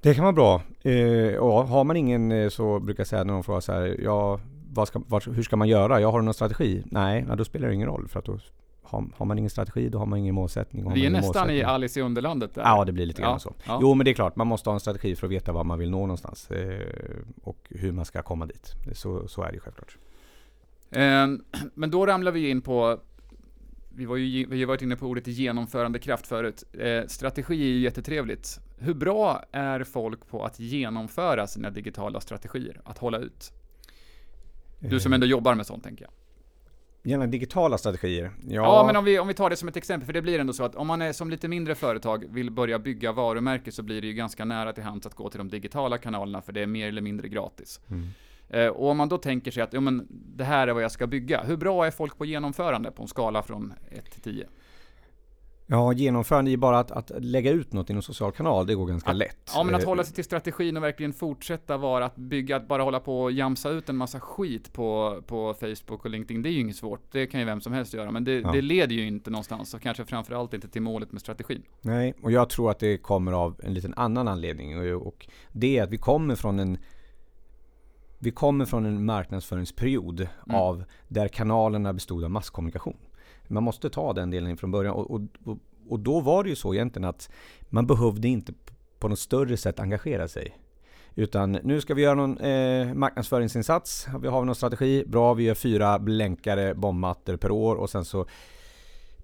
Det 0.00 0.14
kan 0.14 0.24
vara 0.24 0.32
bra. 0.32 0.62
Eh, 0.82 1.36
och 1.36 1.68
har 1.68 1.84
man 1.84 1.96
ingen 1.96 2.32
eh, 2.32 2.48
så 2.48 2.80
brukar 2.80 3.00
jag 3.00 3.06
säga 3.06 3.24
när 3.24 3.32
de 3.32 3.44
frågar 3.44 3.60
så 3.60 3.72
här, 3.72 4.00
ja, 4.02 4.40
vad 4.72 4.88
ska, 4.88 5.02
vad, 5.06 5.24
hur 5.24 5.42
ska 5.42 5.56
man 5.56 5.68
göra? 5.68 6.00
Jag 6.00 6.12
har 6.12 6.22
någon 6.22 6.34
strategi? 6.34 6.82
Nej, 6.86 7.24
ja, 7.28 7.36
då 7.36 7.44
spelar 7.44 7.68
det 7.68 7.74
ingen 7.74 7.88
roll 7.88 8.08
för 8.08 8.18
att 8.18 8.24
då 8.24 8.38
har, 8.88 9.04
har, 9.16 9.26
man 9.26 9.38
ingen 9.38 9.50
strategi 9.50 9.88
då 9.88 9.98
har 9.98 10.06
man 10.06 10.18
ingen 10.18 10.34
målsättning. 10.34 10.92
Vi 10.92 11.06
är 11.06 11.10
nästan 11.10 11.50
i 11.50 11.62
Alice 11.62 12.00
i 12.00 12.02
Underlandet 12.02 12.54
där. 12.54 12.62
Ja, 12.62 12.84
det 12.84 12.92
blir 12.92 13.06
lite 13.06 13.22
grann 13.22 13.32
ja, 13.32 13.38
så. 13.38 13.54
Ja. 13.66 13.78
Jo, 13.82 13.94
men 13.94 14.04
det 14.04 14.10
är 14.10 14.14
klart, 14.14 14.36
man 14.36 14.46
måste 14.46 14.70
ha 14.70 14.74
en 14.74 14.80
strategi 14.80 15.16
för 15.16 15.26
att 15.26 15.32
veta 15.32 15.52
var 15.52 15.64
man 15.64 15.78
vill 15.78 15.90
nå 15.90 16.00
någonstans. 16.00 16.50
Eh, 16.50 16.86
och 17.42 17.66
hur 17.70 17.92
man 17.92 18.04
ska 18.04 18.22
komma 18.22 18.46
dit. 18.46 18.74
Så, 18.92 19.28
så 19.28 19.42
är 19.42 19.52
det 19.52 19.60
självklart. 19.60 19.96
Eh, 20.90 21.26
men 21.74 21.90
då 21.90 22.06
ramlar 22.06 22.32
vi 22.32 22.50
in 22.50 22.62
på 22.62 23.00
vi, 23.96 24.04
var 24.04 24.16
ju, 24.16 24.46
vi 24.46 24.60
har 24.60 24.66
varit 24.66 24.82
inne 24.82 24.96
på 24.96 25.06
ordet 25.06 25.26
genomförandekraft 25.26 26.26
förut. 26.26 26.64
Eh, 26.72 27.06
strategi 27.06 27.54
är 27.54 27.68
ju 27.68 27.78
jättetrevligt. 27.78 28.60
Hur 28.78 28.94
bra 28.94 29.42
är 29.52 29.84
folk 29.84 30.28
på 30.28 30.44
att 30.44 30.60
genomföra 30.60 31.46
sina 31.46 31.70
digitala 31.70 32.20
strategier? 32.20 32.80
Att 32.84 32.98
hålla 32.98 33.18
ut? 33.18 33.52
Du 34.78 35.00
som 35.00 35.12
ändå 35.12 35.26
jobbar 35.26 35.54
med 35.54 35.66
sånt, 35.66 35.84
tänker 35.84 36.04
jag. 36.04 36.12
Gärna 37.06 37.26
digitala 37.26 37.78
strategier. 37.78 38.30
Ja, 38.48 38.54
Ja, 38.62 38.84
men 38.86 38.96
om 38.96 39.04
vi, 39.04 39.18
om 39.18 39.28
vi 39.28 39.34
tar 39.34 39.50
det 39.50 39.56
som 39.56 39.68
ett 39.68 39.76
exempel, 39.76 40.06
för 40.06 40.12
det 40.12 40.22
blir 40.22 40.38
ändå 40.38 40.52
så 40.52 40.64
att 40.64 40.74
om 40.74 40.86
man 40.86 41.02
är 41.02 41.12
som 41.12 41.30
lite 41.30 41.48
mindre 41.48 41.74
företag 41.74 42.24
vill 42.30 42.50
börja 42.50 42.78
bygga 42.78 43.12
varumärke 43.12 43.72
så 43.72 43.82
blir 43.82 44.00
det 44.00 44.06
ju 44.06 44.12
ganska 44.12 44.44
nära 44.44 44.72
till 44.72 44.84
hands 44.84 45.06
att 45.06 45.14
gå 45.14 45.30
till 45.30 45.38
de 45.38 45.48
digitala 45.48 45.98
kanalerna 45.98 46.42
för 46.42 46.52
det 46.52 46.60
är 46.60 46.66
mer 46.66 46.88
eller 46.88 47.02
mindre 47.02 47.28
gratis. 47.28 47.80
Mm. 47.90 48.08
Eh, 48.48 48.66
och 48.66 48.90
om 48.90 48.96
man 48.96 49.08
då 49.08 49.18
tänker 49.18 49.50
sig 49.50 49.62
att 49.62 49.72
ja, 49.72 49.80
men, 49.80 50.06
det 50.10 50.44
här 50.44 50.68
är 50.68 50.72
vad 50.72 50.82
jag 50.82 50.92
ska 50.92 51.06
bygga, 51.06 51.42
hur 51.42 51.56
bra 51.56 51.86
är 51.86 51.90
folk 51.90 52.18
på 52.18 52.24
genomförande 52.24 52.90
på 52.90 53.02
en 53.02 53.08
skala 53.08 53.42
från 53.42 53.72
1 53.90 54.10
till 54.10 54.20
10? 54.20 54.46
Ja, 55.66 55.92
genomförande 55.92 56.50
är 56.50 56.56
bara 56.56 56.78
att, 56.78 56.90
att 56.90 57.10
lägga 57.18 57.50
ut 57.50 57.72
något 57.72 57.90
i 57.90 57.92
någon 57.92 58.02
social 58.02 58.32
kanal, 58.32 58.66
det 58.66 58.74
går 58.74 58.86
ganska 58.86 59.10
Att- 59.10 59.16
lätt. 59.16 59.50
Ja, 59.54 59.62
men 59.62 59.74
att 59.74 59.82
Eh, 59.82 59.88
hålla 59.88 60.04
sig 60.04 60.14
till 60.14 60.24
strategin 60.24 60.76
och 60.76 60.82
verkligen 60.82 61.12
fortsätta 61.12 61.76
vara 61.76 62.04
att 62.04 62.16
bygga, 62.16 62.56
att 62.56 62.68
bara 62.68 62.82
hålla 62.82 63.00
på 63.00 63.22
och 63.22 63.32
jamsa 63.32 63.70
ut 63.70 63.88
en 63.88 63.96
massa 63.96 64.20
skit 64.20 64.72
på, 64.72 65.22
på 65.26 65.54
Facebook 65.54 66.04
och 66.04 66.10
LinkedIn, 66.10 66.42
det 66.42 66.48
är 66.48 66.52
ju 66.52 66.60
inget 66.60 66.76
svårt. 66.76 67.00
Det 67.12 67.26
kan 67.26 67.40
ju 67.40 67.46
vem 67.46 67.60
som 67.60 67.72
helst 67.72 67.94
göra, 67.94 68.10
men 68.10 68.24
det, 68.24 68.32
Ja. 68.40 68.52
det 68.52 68.62
leder 68.62 68.94
ju 68.94 69.06
inte 69.06 69.30
någonstans 69.30 69.74
och 69.74 69.80
kanske 69.80 70.04
framförallt 70.04 70.54
inte 70.54 70.68
till 70.68 70.82
målet 70.82 71.12
med 71.12 71.20
strategin. 71.20 71.62
Nej, 71.80 72.14
och 72.22 72.32
jag 72.32 72.48
tror 72.50 72.70
att 72.70 72.78
det 72.78 72.98
kommer 72.98 73.32
av 73.32 73.60
en 73.62 73.74
liten 73.74 73.94
annan 73.96 74.28
anledning. 74.28 74.78
Och, 74.94 75.06
och 75.06 75.28
det 75.52 75.78
är 75.78 75.82
att 75.82 75.90
vi 75.90 75.98
kommer 75.98 76.34
från 76.34 76.58
en 76.58 76.78
vi 78.18 78.30
kommer 78.30 78.64
från 78.64 78.86
en 78.86 79.04
marknadsföringsperiod 79.04 80.20
Mm. 80.20 80.60
av 80.60 80.84
där 81.08 81.28
kanalerna 81.28 81.92
bestod 81.92 82.24
av 82.24 82.30
masskommunikation. 82.30 82.96
Man 83.48 83.62
måste 83.62 83.90
ta 83.90 84.12
den 84.12 84.30
delen 84.30 84.56
från 84.56 84.70
början 84.70 84.94
och, 84.94 85.10
och, 85.10 85.20
och, 85.88 86.00
då 86.00 86.20
var 86.20 86.44
det 86.44 86.50
ju 86.50 86.56
så 86.56 86.74
egentligen 86.74 87.08
att 87.08 87.30
man 87.68 87.86
behövde 87.86 88.28
inte 88.28 88.52
på 88.98 89.08
något 89.08 89.18
större 89.18 89.56
sätt 89.56 89.80
engagera 89.80 90.28
sig. 90.28 90.56
Utan 91.14 91.52
nu 91.52 91.80
ska 91.80 91.94
vi 91.94 92.02
göra 92.02 92.14
någon 92.14 92.38
eh, 92.38 92.94
marknadsföringsinsats. 92.94 94.06
Vi 94.20 94.28
har 94.28 94.44
någon 94.44 94.54
strategi. 94.54 95.04
Bra, 95.06 95.34
vi 95.34 95.44
gör 95.44 95.54
fyra 95.54 95.98
blänkare 95.98 96.74
bombmattor 96.74 97.36
per 97.36 97.50
år 97.50 97.76
och 97.76 97.90
sen 97.90 98.04
så 98.04 98.26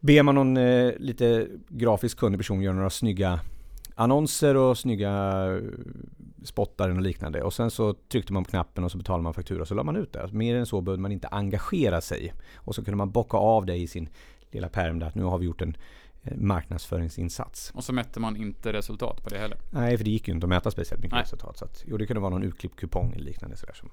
ber 0.01 0.23
man 0.23 0.35
någon 0.35 0.57
eh, 0.57 0.93
lite 0.99 1.49
grafisk 1.69 2.19
kunnig 2.19 2.39
person 2.41 2.63
göra 2.63 2.75
några 2.75 2.91
snygga 2.91 3.41
annonser 3.95 4.57
och 4.57 4.79
snygga 4.79 5.45
eh, 6.43 6.45
spottar 6.45 6.91
och 6.91 7.01
liknande. 7.03 7.43
Och 7.43 7.53
sen 7.55 7.71
så 7.71 7.95
tryckte 7.95 8.33
man 8.33 8.45
på 8.45 8.51
knappen 8.51 8.85
och 8.85 8.91
så 8.93 8.99
betalade 8.99 9.23
man 9.23 9.35
faktura 9.35 9.61
och 9.63 9.69
så 9.69 9.75
la 9.75 9.83
man 9.83 9.97
ut 9.97 10.13
det. 10.13 10.33
Mer 10.33 10.57
än 10.57 10.67
så 10.67 10.81
behövde 10.81 11.03
man 11.03 11.13
inte 11.13 11.29
engagera 11.29 12.01
sig. 12.01 12.35
Och 12.57 12.75
så 12.75 12.85
kunde 12.85 12.97
man 12.97 13.11
bocka 13.11 13.37
av 13.37 13.67
det 13.67 13.77
i 13.77 13.87
sin 13.87 14.09
lilla 14.51 14.69
pärm 14.69 14.99
där 14.99 15.07
att 15.07 15.15
nu 15.15 15.23
har 15.23 15.39
vi 15.39 15.47
gjort 15.47 15.63
en 15.63 15.77
eh, 16.23 16.37
marknadsföringsinsats. 16.37 17.73
Och 17.75 17.85
så 17.85 17.93
mätte 17.93 18.21
man 18.21 18.37
inte 18.37 18.73
resultat 18.73 19.23
på 19.23 19.29
det 19.31 19.39
heller. 19.39 19.59
Nej, 19.71 19.97
för 19.97 20.05
det 20.05 20.11
gick 20.11 20.29
ju 20.29 20.35
inte 20.35 20.45
att 20.45 20.49
mäta 20.49 20.71
speciellt 20.71 21.03
mycket 21.03 21.15
Nej. 21.15 21.23
resultat. 21.23 21.57
Så 21.59 21.65
att, 21.65 21.85
jo, 21.87 21.97
det 21.97 22.07
kunde 22.07 22.21
vara 22.21 22.31
någon 22.31 22.43
utklippt 22.43 22.77
kupong 22.81 23.13
eller 23.13 23.25
liknande. 23.25 23.57
Sådär 23.57 23.75
som. 23.75 23.91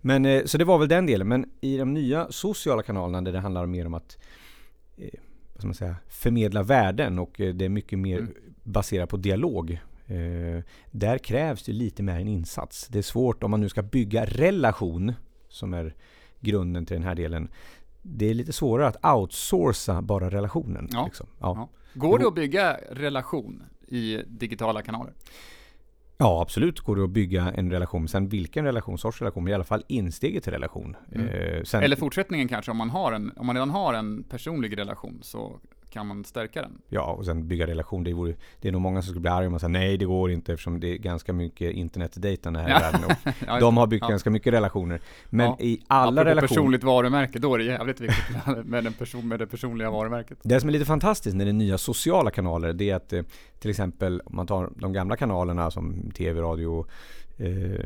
Men, 0.00 0.24
eh, 0.24 0.44
så 0.44 0.58
det 0.58 0.64
var 0.64 0.78
väl 0.78 0.88
den 0.88 1.06
delen. 1.06 1.28
Men 1.28 1.50
i 1.60 1.76
de 1.76 1.94
nya 1.94 2.26
sociala 2.30 2.82
kanalerna 2.82 3.22
där 3.22 3.32
det 3.32 3.40
handlar 3.40 3.66
mer 3.66 3.86
om 3.86 3.94
att 3.94 4.18
eh, 4.96 5.08
vad 5.54 5.64
man 5.64 5.74
säga, 5.74 5.96
förmedla 6.08 6.62
värden 6.62 7.18
och 7.18 7.32
det 7.36 7.64
är 7.64 7.68
mycket 7.68 7.98
mer 7.98 8.18
Mm. 8.18 8.34
baserat 8.62 9.08
på 9.08 9.16
dialog. 9.16 9.80
Eh, 10.06 10.62
där 10.90 11.18
krävs 11.18 11.62
det 11.62 11.72
lite 11.72 12.02
mer 12.02 12.20
en 12.20 12.28
insats. 12.28 12.88
Det 12.88 12.98
är 12.98 13.02
svårt 13.02 13.42
om 13.42 13.50
man 13.50 13.60
nu 13.60 13.68
ska 13.68 13.82
bygga 13.82 14.24
relation, 14.24 15.12
som 15.48 15.74
är 15.74 15.94
grunden 16.40 16.86
till 16.86 16.94
den 16.96 17.04
här 17.06 17.14
delen. 17.14 17.48
Det 18.02 18.30
är 18.30 18.34
lite 18.34 18.52
svårare 18.52 18.88
att 18.88 19.16
outsourca 19.16 20.02
bara 20.02 20.30
relationen. 20.30 20.88
Ja. 20.92 21.04
Liksom. 21.04 21.26
Ja. 21.40 21.54
Ja. 21.56 21.68
Går 21.94 22.18
det 22.18 22.26
att 22.26 22.34
bygga 22.34 22.76
relation 22.90 23.62
i 23.88 24.22
digitala 24.26 24.82
kanaler? 24.82 25.12
Ja, 26.18 26.42
absolut 26.42 26.80
går 26.80 26.96
det 26.96 27.04
att 27.04 27.10
bygga 27.10 27.52
en 27.52 27.70
relation. 27.70 28.08
Sen 28.08 28.28
vilken 28.28 28.64
relation, 28.64 28.98
sorts 28.98 29.20
relation, 29.20 29.44
men 29.44 29.50
i 29.50 29.54
alla 29.54 29.64
fall 29.64 29.84
insteget 29.88 30.44
till 30.44 30.52
relation. 30.52 30.96
Mm. 31.12 31.28
Eh, 31.28 31.62
sen, 31.62 31.82
Eller 31.82 31.96
fortsättningen 31.96 32.48
kanske, 32.48 32.70
om 32.70 32.76
man, 32.76 32.90
har 32.90 33.12
en, 33.12 33.32
om 33.36 33.46
man 33.46 33.56
redan 33.56 33.70
har 33.70 33.94
en 33.94 34.22
personlig 34.22 34.78
relation 34.78 35.18
så 35.22 35.60
kan 35.94 36.06
man 36.06 36.24
stärka 36.24 36.62
den. 36.62 36.78
Ja, 36.88 37.02
och 37.02 37.24
sen 37.24 37.48
bygga 37.48 37.66
relation. 37.66 38.04
Det, 38.04 38.12
vore, 38.12 38.34
det 38.60 38.68
är 38.68 38.72
nog 38.72 38.80
många 38.80 39.02
som 39.02 39.08
skulle 39.08 39.20
bli 39.20 39.30
arga 39.30 39.46
om 39.46 39.52
man 39.52 39.60
säger 39.60 39.72
nej, 39.72 39.98
det 39.98 40.04
går 40.04 40.30
inte 40.30 40.52
eftersom 40.52 40.80
det 40.80 40.88
är 40.88 40.96
ganska 40.98 41.32
mycket 41.32 41.72
internetdejtande 41.72 42.60
här 42.60 42.68
i 42.68 42.72
världen. 42.72 43.00
Och 43.54 43.60
de 43.60 43.76
har 43.76 43.86
byggt 43.86 44.02
ja. 44.02 44.08
ganska 44.08 44.30
mycket 44.30 44.52
relationer. 44.52 45.00
Men 45.30 45.46
Ja. 45.46 45.56
i 45.60 45.80
alla 45.86 46.06
Apropå 46.06 46.28
relationer... 46.28 46.48
personligt 46.48 46.84
varumärke, 46.84 47.38
då 47.38 47.54
är 47.54 47.58
det 47.58 47.64
jävligt 47.64 48.00
viktigt 48.00 48.26
med, 48.64 48.86
en 48.86 48.92
person, 48.92 49.28
med 49.28 49.38
det 49.38 49.46
personliga 49.46 49.90
varumärket. 49.90 50.38
Det 50.42 50.60
som 50.60 50.68
är 50.68 50.72
lite 50.72 50.84
fantastiskt 50.84 51.36
när 51.36 51.44
det 51.44 51.50
är 51.50 51.52
nya 51.52 51.78
sociala 51.78 52.30
kanaler, 52.30 52.72
det 52.72 52.90
är 52.90 52.94
att 52.94 53.12
eh, 53.12 53.22
till 53.58 53.70
exempel 53.70 54.20
om 54.24 54.36
man 54.36 54.46
tar 54.46 54.70
de 54.76 54.92
gamla 54.92 55.16
kanalerna 55.16 55.70
som 55.70 56.10
tv, 56.10 56.40
radio, 56.40 56.86
eh, 57.38 57.84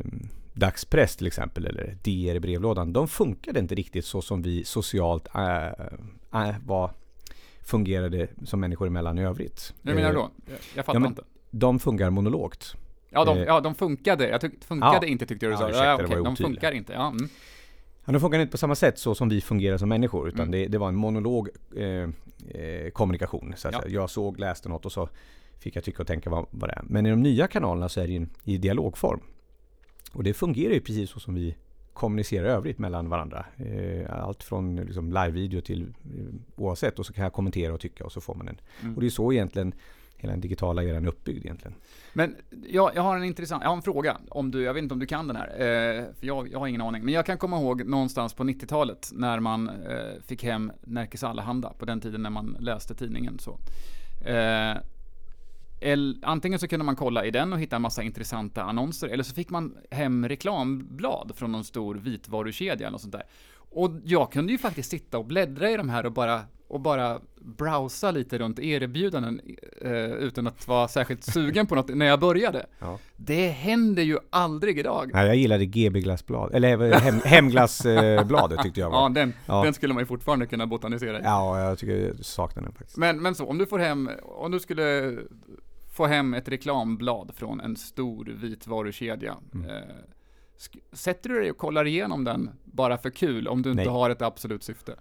dagspress 0.53 1.15
till 1.15 1.27
exempel, 1.27 1.65
eller 1.65 1.97
DR 2.03 2.35
i 2.35 2.39
brevlådan. 2.39 2.93
De 2.93 3.07
funkade 3.07 3.59
inte 3.59 3.75
riktigt 3.75 4.05
så 4.05 4.21
som 4.21 4.41
vi 4.41 4.63
socialt 4.63 5.27
äh, 5.35 6.47
äh, 6.47 6.55
var, 6.65 6.91
fungerade 7.69 8.27
som 8.45 8.59
människor 8.59 8.87
emellan 8.87 9.17
i 9.17 9.23
övrigt. 9.23 9.73
Hur 9.83 9.93
menar 9.95 10.13
du 10.13 10.19
Eh, 10.19 10.23
då? 10.23 10.31
Jag, 10.45 10.57
jag 10.75 10.85
fattar 10.85 10.99
ja, 11.01 11.07
inte. 11.07 11.23
De 11.51 11.79
fungerar 11.79 12.09
monologt. 12.09 12.75
Ja 13.09 13.25
de, 13.25 13.37
eh, 13.37 13.43
ja, 13.43 13.59
de 13.61 13.75
funkade. 13.75 14.29
Jag 14.29 14.41
tyckte, 14.41 14.67
funkade 14.67 15.05
Ja. 15.07 15.11
inte 15.11 15.25
tyckte 15.25 15.45
du 15.45 15.51
Ja, 15.51 15.57
sa. 15.57 15.69
Ja, 15.69 15.97
det 15.97 16.03
okej, 16.03 16.17
var 16.17 16.25
de 16.25 16.35
funkar 16.35 16.71
inte. 16.71 16.93
Ja, 16.93 17.07
mm. 17.07 17.29
Ja, 18.05 18.13
de 18.13 18.19
funkar 18.19 18.39
inte 18.39 18.51
på 18.51 18.57
samma 18.57 18.75
sätt 18.75 18.99
så 18.99 19.15
som 19.15 19.29
vi 19.29 19.41
fungerar 19.41 19.77
som 19.77 19.89
människor. 19.89 20.27
Utan 20.27 20.39
Mm. 20.41 20.51
det, 20.51 20.67
det 20.67 20.77
var 20.77 20.87
en 20.89 20.95
monolog 20.95 21.49
eh, 21.75 21.85
eh, 22.61 22.89
kommunikation. 22.93 23.53
Så 23.57 23.67
att 23.67 23.73
Ja. 23.73 23.81
Jag 23.87 24.09
såg, 24.09 24.39
läste 24.39 24.69
något 24.69 24.85
och 24.85 24.91
så 24.91 25.09
fick 25.59 25.75
jag 25.75 25.83
tycka 25.83 26.01
och 26.03 26.07
tänka 26.07 26.29
vad, 26.29 26.45
vad 26.51 26.69
det 26.69 26.73
är. 26.73 26.81
Men 26.83 27.05
i 27.05 27.09
de 27.09 27.21
nya 27.21 27.47
kanalerna 27.47 27.89
så 27.89 28.01
är 28.01 28.07
det 28.07 28.13
ju 28.13 28.27
i 28.43 28.57
dialogform. 28.57 29.19
Och 30.13 30.23
det 30.23 30.33
fungerar 30.33 30.73
ju 30.73 30.81
precis 30.81 31.09
så 31.09 31.19
som 31.19 31.35
vi 31.35 31.55
kommunicerar 31.99 32.45
i 32.45 32.49
övrigt 32.49 32.79
mellan 32.79 33.09
varandra. 33.09 33.45
Eh, 33.57 34.23
allt 34.23 34.43
från 34.43 34.75
liksom 34.75 35.07
live-video 35.07 35.61
till 35.61 35.81
eh, 35.81 36.25
oavsett. 36.55 36.99
Och 36.99 37.05
så 37.05 37.13
kan 37.13 37.23
jag 37.23 37.33
kommentera 37.33 37.73
och 37.73 37.79
tycka 37.79 38.05
och 38.05 38.11
så 38.11 38.21
får 38.21 38.35
man 38.35 38.47
en. 38.47 38.61
Mm. 38.81 38.95
Och 38.95 39.01
det 39.01 39.07
är 39.07 39.09
så 39.09 39.33
egentligen 39.33 39.73
hela 40.17 40.33
den 40.33 40.41
digitala 40.41 40.83
eran 40.83 41.03
är 41.03 41.09
uppbyggd 41.09 41.45
egentligen. 41.45 41.75
Men 42.13 42.35
jag, 42.69 42.91
jag 42.95 43.01
har 43.01 43.17
en 43.17 43.23
intressant, 43.23 43.63
jag 43.63 43.69
har 43.69 43.75
en 43.75 43.81
fråga. 43.81 44.17
Om 44.29 44.51
du, 44.51 44.63
jag 44.63 44.73
vet 44.73 44.83
inte 44.83 44.93
om 44.93 44.99
du 44.99 45.05
kan 45.05 45.27
den 45.27 45.35
här. 45.35 45.47
Eh, 45.47 46.05
för 46.19 46.27
jag, 46.27 46.51
jag 46.51 46.59
har 46.59 46.67
ingen 46.67 46.81
aning. 46.81 47.05
Men 47.05 47.13
jag 47.13 47.25
kan 47.25 47.37
komma 47.37 47.59
ihåg 47.59 47.85
någonstans 47.85 48.33
på 48.33 48.43
90-talet 48.43 49.09
när 49.13 49.39
man 49.39 49.69
eh, 49.69 50.21
fick 50.27 50.43
hem 50.43 50.71
Nerikes 50.81 51.23
Allehanda. 51.23 51.73
På 51.79 51.85
den 51.85 52.01
tiden 52.01 52.23
när 52.23 52.29
man 52.29 52.57
läste 52.59 52.95
tidningen 52.95 53.39
så. 53.39 53.59
Eh, 54.25 54.77
el, 55.81 56.19
antingen 56.23 56.59
så 56.59 56.67
kunde 56.67 56.85
man 56.85 56.95
kolla 56.95 57.25
i 57.25 57.31
den 57.31 57.53
och 57.53 57.59
hitta 57.59 57.75
en 57.75 57.81
massa 57.81 58.03
intressanta 58.03 58.63
annonser. 58.63 59.07
Eller 59.07 59.23
så 59.23 59.33
fick 59.35 59.49
man 59.49 59.77
hem 59.91 60.27
reklamblad 60.27 61.31
från 61.35 61.51
någon 61.51 61.63
stor 61.63 61.95
vitvarukedja 61.95 62.73
eller 62.87 62.91
något 62.91 63.01
sånt 63.01 63.13
där. 63.13 63.23
Och 63.71 63.91
jag 64.03 64.31
kunde 64.31 64.51
ju 64.51 64.57
faktiskt 64.57 64.91
sitta 64.91 65.17
och 65.17 65.25
bläddra 65.25 65.71
i 65.71 65.77
de 65.77 65.89
här 65.89 66.05
och 66.05 66.11
bara, 66.11 66.41
och 66.67 66.79
bara 66.79 67.19
browsa 67.41 68.11
lite 68.11 68.37
runt 68.37 68.59
erbjudanden 68.59 69.41
eh, 69.81 69.91
utan 70.05 70.47
att 70.47 70.67
vara 70.67 70.87
särskilt 70.87 71.23
sugen 71.23 71.67
på 71.67 71.75
något 71.75 71.87
när 71.95 72.05
jag 72.05 72.19
började. 72.19 72.65
Ja. 72.79 72.99
Det 73.17 73.47
händer 73.47 74.03
ju 74.03 74.17
aldrig 74.29 74.79
idag. 74.79 75.11
Nej, 75.13 75.27
jag 75.27 75.35
gillade 75.35 75.65
GB 75.65 75.99
glassblad, 75.99 76.53
eller 76.55 76.91
eh, 76.91 76.99
hem, 76.99 77.15
hemglassbladet 77.25 78.59
tyckte 78.63 78.79
jag 78.79 78.89
var. 78.89 79.01
Ja, 79.01 79.09
den, 79.09 79.33
Ja. 79.45 79.63
den 79.63 79.73
skulle 79.73 79.93
man 79.93 80.01
ju 80.01 80.07
fortfarande 80.07 80.45
kunna 80.45 80.67
botanisera 80.67 81.19
i. 81.19 81.23
Ja, 81.23 81.59
jag 81.59 81.77
tycker 81.77 81.95
jag 82.07 82.25
saknar 82.25 82.63
den 82.63 82.71
faktiskt. 82.71 82.97
Men, 82.97 83.21
men 83.21 83.35
så, 83.35 83.45
om 83.45 83.57
du 83.57 83.65
får 83.65 83.79
hem, 83.79 84.09
om 84.23 84.51
du 84.51 84.59
skulle 84.59 85.17
få 85.99 86.05
hem 86.05 86.33
ett 86.33 86.47
reklamblad 86.47 87.31
från 87.35 87.61
en 87.61 87.75
stor 87.75 88.25
vitvarukedja. 88.25 89.37
Mm. 89.53 89.69
Eh, 89.69 89.95
sätter 90.91 91.29
du 91.29 91.39
dig 91.39 91.51
och 91.51 91.57
kollar 91.57 91.85
igenom 91.85 92.23
den 92.23 92.49
bara 92.63 92.97
för 92.97 93.09
kul 93.09 93.47
om 93.47 93.61
du 93.61 93.71
inte 93.71 93.83
Nej. 93.83 93.91
har 93.91 94.09
ett 94.09 94.21
absolut 94.21 94.63
syfte? 94.63 94.95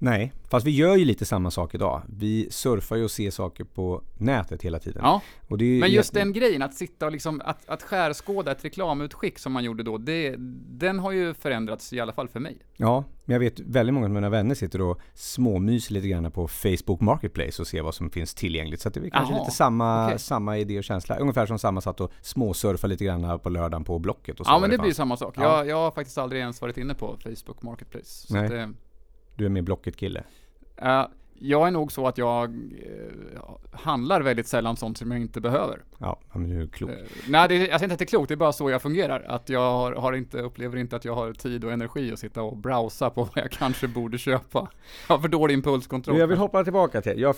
Nej, 0.00 0.32
fast 0.50 0.66
vi 0.66 0.70
gör 0.70 0.96
ju 0.96 1.04
lite 1.04 1.24
samma 1.24 1.50
sak 1.50 1.74
idag. 1.74 2.02
Vi 2.08 2.48
surfar 2.50 2.96
ju 2.96 3.04
och 3.04 3.10
ser 3.10 3.30
saker 3.30 3.64
på 3.64 4.02
nätet 4.18 4.62
hela 4.62 4.78
tiden. 4.78 5.02
Ja, 5.04 5.20
det 5.48 5.80
men 5.80 5.90
just 5.90 6.14
den 6.14 6.32
grejen, 6.32 6.62
att 6.62 6.74
sitta 6.74 7.06
och 7.06 7.12
liksom, 7.12 7.42
att, 7.44 7.68
att 7.68 7.82
skärskåda 7.82 8.52
ett 8.52 8.64
reklamutskick 8.64 9.38
som 9.38 9.52
man 9.52 9.64
gjorde 9.64 9.82
då, 9.82 9.98
det, 9.98 10.34
den 10.68 10.98
har 10.98 11.12
ju 11.12 11.34
förändrats 11.34 11.92
i 11.92 12.00
alla 12.00 12.12
fall 12.12 12.28
för 12.28 12.40
mig. 12.40 12.58
Ja, 12.76 13.04
men 13.24 13.32
jag 13.32 13.40
vet 13.40 13.60
väldigt 13.60 13.94
många 13.94 14.06
av 14.06 14.10
mina 14.10 14.28
vänner 14.28 14.54
sitter 14.54 14.80
och 14.80 15.00
småmyser 15.14 15.94
lite 15.94 16.08
grann 16.08 16.30
på 16.30 16.48
Facebook 16.48 17.00
Marketplace 17.00 17.62
och 17.62 17.68
ser 17.68 17.82
vad 17.82 17.94
som 17.94 18.10
finns 18.10 18.34
tillgängligt. 18.34 18.80
Så 18.80 18.88
det 18.88 19.00
är 19.00 19.10
kanske 19.10 19.34
Jaha, 19.34 19.42
lite 19.42 19.56
samma, 19.56 20.06
okej. 20.06 20.18
samma 20.18 20.58
idé 20.58 20.78
och 20.78 20.84
känsla. 20.84 21.16
Ungefär 21.16 21.46
som 21.46 21.58
samma 21.58 21.80
satt 21.80 22.00
och 22.00 22.12
småsurfa 22.20 22.86
lite 22.86 23.04
grann 23.04 23.38
på 23.38 23.48
lördagen 23.48 23.84
på 23.84 23.98
Blocket 23.98 24.40
och 24.40 24.46
så. 24.46 24.52
Ja, 24.52 24.58
men 24.58 24.70
det 24.70 24.78
blir 24.78 24.86
ju 24.86 24.90
fanns. 24.90 24.96
samma 24.96 25.16
sak. 25.16 25.34
Ja. 25.36 25.42
Jag, 25.42 25.68
jag 25.68 25.76
har 25.76 25.90
faktiskt 25.90 26.18
aldrig 26.18 26.40
ens 26.40 26.60
varit 26.60 26.76
inne 26.76 26.94
på 26.94 27.16
Facebook 27.22 27.62
Marketplace. 27.62 28.34
Nej. 28.34 28.68
Du 29.38 29.44
är 29.44 29.48
mer 29.48 29.62
Blocket-kille. 29.62 30.22
eh, 30.76 31.06
jag 31.40 31.66
är 31.66 31.70
nog 31.70 31.92
så 31.92 32.06
att 32.06 32.18
jag 32.18 32.44
eh, 32.54 33.50
handlar 33.72 34.20
väldigt 34.20 34.46
sällan 34.46 34.76
sånt 34.76 34.98
som 34.98 35.10
jag 35.10 35.20
inte 35.20 35.40
behöver. 35.40 35.82
Ja, 35.98 36.18
men 36.32 36.50
du 36.50 36.62
är 36.62 36.66
klok. 36.66 36.90
Eh, 36.90 36.96
nej, 37.28 37.48
det, 37.48 37.54
jag 37.56 37.66
säger 37.66 37.82
inte 37.84 37.92
att 37.92 37.98
det 37.98 38.04
är 38.04 38.06
klokt, 38.06 38.28
det 38.28 38.34
är 38.34 38.36
bara 38.36 38.52
så 38.52 38.70
jag 38.70 38.82
fungerar. 38.82 39.24
Att 39.28 39.48
jag 39.48 39.60
har, 39.72 39.92
har 39.92 40.12
inte, 40.12 40.38
upplever 40.38 40.76
inte 40.76 40.96
att 40.96 41.04
jag 41.04 41.14
har 41.14 41.32
tid 41.32 41.64
och 41.64 41.72
energi 41.72 42.12
att 42.12 42.18
sitta 42.18 42.42
och 42.42 42.56
browsa 42.56 43.10
på 43.10 43.22
vad 43.24 43.32
jag 43.44 43.50
kanske 43.50 43.88
borde 43.88 44.18
köpa. 44.18 44.68
Jag 45.08 45.14
har 45.14 45.22
för 45.22 45.28
dålig 45.28 45.54
impulskontroll. 45.54 46.18
Jag 46.18 46.26
vill 46.26 46.38
hoppa 46.38 46.64
tillbaka 46.64 47.00
till, 47.02 47.20
jag 47.20 47.34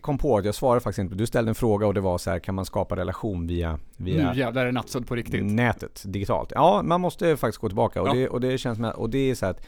kom 0.00 0.18
på 0.18 0.36
att 0.38 0.44
jag 0.44 0.54
svarade 0.54 0.80
faktiskt 0.80 0.98
inte. 0.98 1.14
Du 1.14 1.26
ställde 1.26 1.50
en 1.50 1.54
fråga 1.54 1.86
och 1.86 1.94
det 1.94 2.00
var 2.00 2.18
så 2.18 2.30
här, 2.30 2.38
kan 2.38 2.54
man 2.54 2.64
skapa 2.64 2.96
relation 2.96 3.46
via, 3.46 3.78
via 3.96 4.32
Nu 4.32 4.38
jävlar 4.38 4.62
är 4.62 4.66
det 4.66 4.72
nattsudd 4.72 5.06
på 5.08 5.14
riktigt. 5.14 5.44
nätet, 5.44 6.02
digitalt? 6.06 6.52
Ja, 6.54 6.82
man 6.84 7.00
måste 7.00 7.36
faktiskt 7.36 7.58
gå 7.60 7.68
tillbaka 7.68 8.02
och, 8.02 8.08
Ja. 8.08 8.12
det, 8.12 8.28
och 8.28 8.40
det 8.40 8.58
känns 8.58 8.78
med, 8.78 8.92
och 8.92 9.10
det 9.10 9.30
är 9.30 9.34
så 9.34 9.46
att 9.46 9.66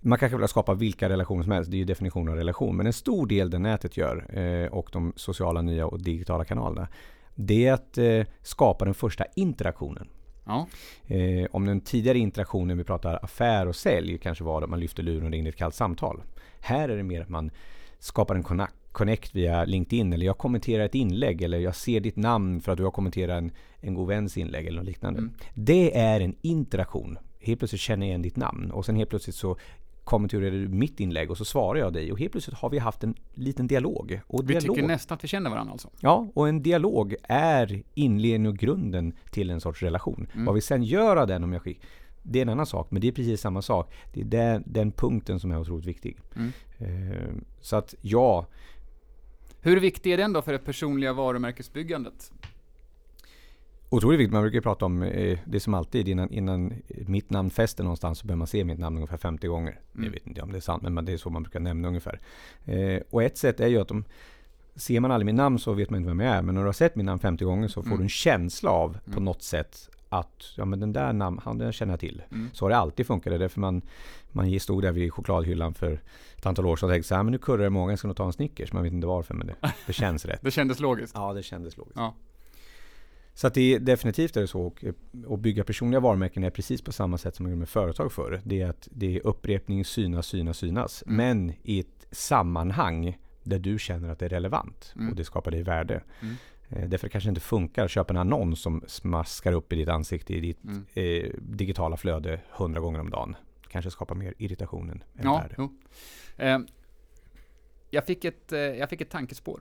man 0.00 0.18
kanske 0.18 0.38
vill 0.38 0.48
skapa 0.48 0.74
vilka 0.74 1.08
relationer 1.08 1.42
som 1.42 1.52
helst, 1.52 1.70
det 1.70 1.76
är 1.76 1.78
ju 1.78 1.84
definitionen 1.84 2.28
av 2.28 2.36
relation. 2.36 2.76
Men 2.76 2.86
en 2.86 2.92
stor 2.92 3.26
del 3.26 3.50
det 3.50 3.58
nätet 3.58 3.96
gör 3.96 4.38
eh, 4.38 4.66
och 4.66 4.88
de 4.92 5.12
sociala 5.16 5.62
nya 5.62 5.86
och 5.86 6.02
digitala 6.02 6.44
kanalerna, 6.44 6.88
det 7.34 7.66
är 7.66 7.72
att 7.72 7.98
eh, 7.98 8.22
skapa 8.42 8.84
den 8.84 8.94
första 8.94 9.24
interaktionen. 9.34 10.08
Ja, 10.44 10.66
Eh, 11.06 11.46
om 11.50 11.64
den 11.64 11.80
tidigare 11.80 12.18
interaktionen, 12.18 12.78
vi 12.78 12.84
pratar 12.84 13.24
affär 13.24 13.68
och 13.68 13.76
sälj, 13.76 14.18
kanske 14.18 14.44
var 14.44 14.62
att 14.62 14.70
man 14.70 14.80
lyfter 14.80 15.02
luren 15.02 15.24
och 15.24 15.30
ringde 15.30 15.50
ett 15.50 15.56
kallt 15.56 15.74
samtal. 15.74 16.22
Här 16.60 16.88
är 16.88 16.96
det 16.96 17.02
mer 17.02 17.20
att 17.20 17.28
man 17.28 17.50
skapar 17.98 18.34
en 18.34 18.68
connect 18.92 19.34
via 19.34 19.64
LinkedIn 19.64 20.12
eller 20.12 20.26
jag 20.26 20.38
kommenterar 20.38 20.84
ett 20.84 20.94
inlägg 20.94 21.42
eller 21.42 21.58
jag 21.58 21.76
ser 21.76 22.00
ditt 22.00 22.16
namn 22.16 22.60
för 22.60 22.72
att 22.72 22.78
du 22.78 22.84
har 22.84 22.90
kommenterat 22.90 23.38
en, 23.38 23.52
en 23.80 23.94
god 23.94 24.08
väns 24.08 24.36
inlägg 24.36 24.66
eller 24.66 24.78
något 24.78 24.86
liknande. 24.86 25.18
Mm. 25.18 25.32
Det 25.54 25.96
är 25.96 26.20
en 26.20 26.36
interaktion. 26.40 27.18
Helt 27.40 27.58
plötsligt 27.58 27.80
känner 27.80 28.06
jag 28.06 28.10
igen 28.10 28.22
ditt 28.22 28.36
namn 28.36 28.70
och 28.70 28.86
sen 28.86 28.96
helt 28.96 29.10
plötsligt 29.10 29.36
så 29.36 29.56
kommenterar 30.08 30.50
du 30.50 30.68
mitt 30.68 31.00
inlägg 31.00 31.30
och 31.30 31.38
så 31.38 31.44
svarar 31.44 31.80
jag 31.80 31.92
dig 31.92 32.12
och 32.12 32.18
helt 32.18 32.32
plötsligt 32.32 32.56
har 32.56 32.70
vi 32.70 32.78
haft 32.78 33.04
en 33.04 33.14
liten 33.34 33.66
dialog. 33.66 34.20
Och 34.26 34.42
vi 34.42 34.46
dialog, 34.54 34.76
tycker 34.76 34.88
nästan 34.88 35.16
att 35.16 35.24
vi 35.24 35.28
känner 35.28 35.50
varandra 35.50 35.72
alltså. 35.72 35.90
Ja, 36.00 36.28
och 36.34 36.48
en 36.48 36.62
dialog 36.62 37.14
är 37.22 37.82
inledningen 37.94 38.46
och 38.46 38.58
grunden 38.58 39.12
till 39.30 39.50
en 39.50 39.60
sorts 39.60 39.82
relation. 39.82 40.28
Mm. 40.32 40.44
Vad 40.44 40.54
vi 40.54 40.60
sen 40.60 40.82
gör 40.82 41.16
av 41.16 41.26
den, 41.26 41.44
om 41.44 41.52
jag 41.52 41.62
skick, 41.62 41.80
det 42.22 42.38
är 42.38 42.42
en 42.42 42.48
annan 42.48 42.66
sak, 42.66 42.90
men 42.90 43.00
det 43.00 43.08
är 43.08 43.12
precis 43.12 43.40
samma 43.40 43.62
sak. 43.62 43.94
Det 44.12 44.20
är 44.20 44.24
den, 44.24 44.62
den 44.66 44.92
punkten 44.92 45.40
som 45.40 45.50
är 45.50 45.60
otroligt 45.60 45.86
viktig. 45.86 46.18
Mm. 46.36 46.52
Eh, 46.78 47.34
så 47.60 47.76
att 47.76 47.94
ja, 48.00 48.46
Hur 49.60 49.80
viktig 49.80 50.12
är 50.12 50.16
den 50.16 50.32
då 50.32 50.42
för 50.42 50.52
det 50.52 50.58
personliga 50.58 51.12
varumärkesbyggandet? 51.12 52.32
Otroligt 53.88 54.20
viktigt. 54.20 54.32
Man 54.32 54.42
brukar 54.42 54.60
prata 54.60 54.84
om, 54.86 55.02
eh, 55.02 55.38
det 55.46 55.56
är 55.56 55.60
som 55.60 55.74
alltid, 55.74 56.08
innan, 56.08 56.30
innan 56.32 56.72
mitt 56.88 57.30
namn 57.30 57.50
fäster 57.50 57.84
någonstans 57.84 58.18
så 58.18 58.26
behöver 58.26 58.38
man 58.38 58.46
se 58.46 58.64
mitt 58.64 58.78
namn 58.78 58.96
ungefär 58.96 59.16
50 59.16 59.46
gånger. 59.48 59.80
Mm. 59.94 60.04
Jag 60.04 60.10
vet 60.12 60.26
inte 60.26 60.42
om 60.42 60.52
det 60.52 60.58
är 60.58 60.60
sant, 60.60 60.82
men 60.82 61.04
det 61.04 61.12
är 61.12 61.16
så 61.16 61.30
man 61.30 61.42
brukar 61.42 61.60
nämna 61.60 61.88
ungefär. 61.88 62.20
Eh, 62.64 63.00
och 63.10 63.22
ett 63.22 63.38
sätt 63.38 63.60
är 63.60 63.66
ju 63.68 63.80
att 63.80 63.90
om 63.90 64.04
Ser 64.76 65.00
man 65.00 65.10
aldrig 65.10 65.26
mitt 65.26 65.34
namn 65.34 65.58
så 65.58 65.72
vet 65.72 65.90
man 65.90 65.96
inte 66.00 66.08
vem 66.08 66.20
jag 66.20 66.34
är. 66.34 66.42
Men 66.42 66.54
när 66.54 66.62
du 66.62 66.68
har 66.68 66.72
sett 66.72 66.96
mitt 66.96 67.06
namn 67.06 67.18
50 67.20 67.44
gånger 67.44 67.68
så 67.68 67.82
får 67.82 67.86
Mm. 67.88 67.98
du 67.98 68.02
en 68.04 68.08
känsla 68.08 68.70
av 68.70 68.98
på 69.04 69.10
Mm. 69.10 69.24
något 69.24 69.42
sätt 69.42 69.88
att 70.08 70.44
ja, 70.56 70.64
men 70.64 70.80
den 70.80 70.92
där 70.92 71.12
namn, 71.12 71.40
han 71.44 71.58
den 71.58 71.72
känner 71.72 71.92
jag 71.92 72.00
till. 72.00 72.22
Mm. 72.32 72.48
Så 72.52 72.64
har 72.64 72.70
det 72.70 72.76
alltid 72.76 73.06
funkat. 73.06 73.30
Det 73.30 73.34
är 73.36 73.38
därför 73.38 73.60
man, 73.60 73.82
man 74.32 74.60
stod 74.60 74.82
där 74.82 74.92
vid 74.92 75.12
chokladhyllan 75.12 75.74
för 75.74 76.00
ett 76.36 76.46
antal 76.46 76.66
år 76.66 76.76
sedan 76.76 76.88
och 76.88 76.92
tänkte 76.92 77.08
så 77.08 77.14
här, 77.14 77.22
men 77.22 77.32
nu 77.32 77.38
kurrar 77.38 77.62
det 77.64 77.70
många, 77.70 77.92
jag 77.92 77.98
ska 77.98 78.08
nog 78.08 78.16
ta 78.16 78.26
en 78.26 78.32
Snickers. 78.32 78.72
Man 78.72 78.82
vet 78.82 78.92
inte 78.92 79.06
varför, 79.06 79.34
men 79.34 79.46
det, 79.46 79.54
det 79.86 79.92
känns 79.92 80.24
rätt. 80.26 80.40
Det 80.42 80.50
kändes 80.50 80.80
logiskt. 80.80 81.12
Ja, 81.14 81.32
det 81.32 81.42
kändes 81.42 81.76
logiskt. 81.76 81.96
Ja. 81.98 82.14
Så 83.38 83.46
att 83.46 83.54
det 83.54 83.74
är 83.74 83.78
definitivt 83.80 84.36
är 84.36 84.40
det 84.40 84.46
så. 84.46 84.60
Och, 84.62 84.84
och 85.26 85.38
bygga 85.38 85.64
personliga 85.64 86.00
varumärken 86.00 86.44
är 86.44 86.50
precis 86.50 86.82
på 86.82 86.92
samma 86.92 87.18
sätt 87.18 87.34
som 87.36 87.42
man 87.44 87.50
gjorde 87.50 87.58
med 87.58 87.68
företag 87.68 88.12
förr. 88.12 88.40
Det 88.44 88.60
är 88.62 88.68
att 88.68 88.88
det 88.90 89.16
är 89.16 89.26
upprepning, 89.26 89.84
synas, 89.84 90.26
synas, 90.26 90.58
synas. 90.58 91.02
Mm. 91.06 91.16
Men 91.16 91.52
i 91.62 91.80
ett 91.80 92.06
sammanhang 92.10 93.18
där 93.42 93.58
du 93.58 93.78
känner 93.78 94.08
att 94.08 94.18
det 94.18 94.24
är 94.24 94.28
relevant 94.28 94.92
Mm. 94.96 95.08
och 95.10 95.16
det 95.16 95.24
skapar 95.24 95.50
dig 95.50 95.62
värde. 95.62 96.02
Mm. 96.20 96.34
Eh, 96.68 96.88
Därför 96.88 97.08
kanske 97.08 97.28
det 97.28 97.30
inte 97.30 97.40
funkar 97.40 97.84
att 97.84 97.90
köpa 97.90 98.12
en 98.12 98.16
annons 98.16 98.60
som 98.60 98.84
smaskar 98.86 99.52
upp 99.52 99.72
i 99.72 99.76
ditt 99.76 99.88
ansikte 99.88 100.34
i 100.34 100.40
ditt 100.40 100.64
Mm. 100.64 100.86
eh, 100.94 101.30
digitala 101.40 101.96
flöde 101.96 102.40
hundra 102.50 102.80
gånger 102.80 103.00
om 103.00 103.10
dagen. 103.10 103.36
Kanske 103.68 103.90
skapar 103.90 104.14
mer 104.14 104.34
irritation 104.38 104.90
än 104.90 105.02
Ja, 105.22 105.34
värde. 105.56 105.68
Eh, 106.36 106.58
jag, 107.90 108.06
fick 108.06 108.24
ett, 108.24 108.52
eh, 108.52 108.58
jag 108.60 108.90
fick 108.90 109.00
ett 109.00 109.10
tankespår. 109.10 109.60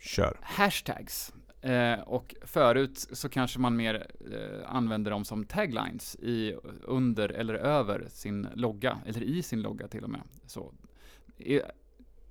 Kör. 0.00 0.36
Hashtags. 0.42 1.32
Eh, 1.64 2.00
och 2.00 2.34
förut 2.42 3.08
så 3.12 3.28
kanske 3.28 3.58
man 3.58 3.76
mer 3.76 4.06
eh, 4.32 4.76
använder 4.76 5.10
dem 5.10 5.24
som 5.24 5.44
taglines 5.44 6.16
i, 6.16 6.54
under 6.82 7.28
eller 7.28 7.54
över 7.54 8.06
sin 8.08 8.48
logga, 8.54 8.98
eller 9.06 9.22
i 9.22 9.42
sin 9.42 9.62
logga 9.62 9.88
till 9.88 10.04
och 10.04 10.10
med. 10.10 10.20
Så, 10.46 10.72
i, 11.38 11.60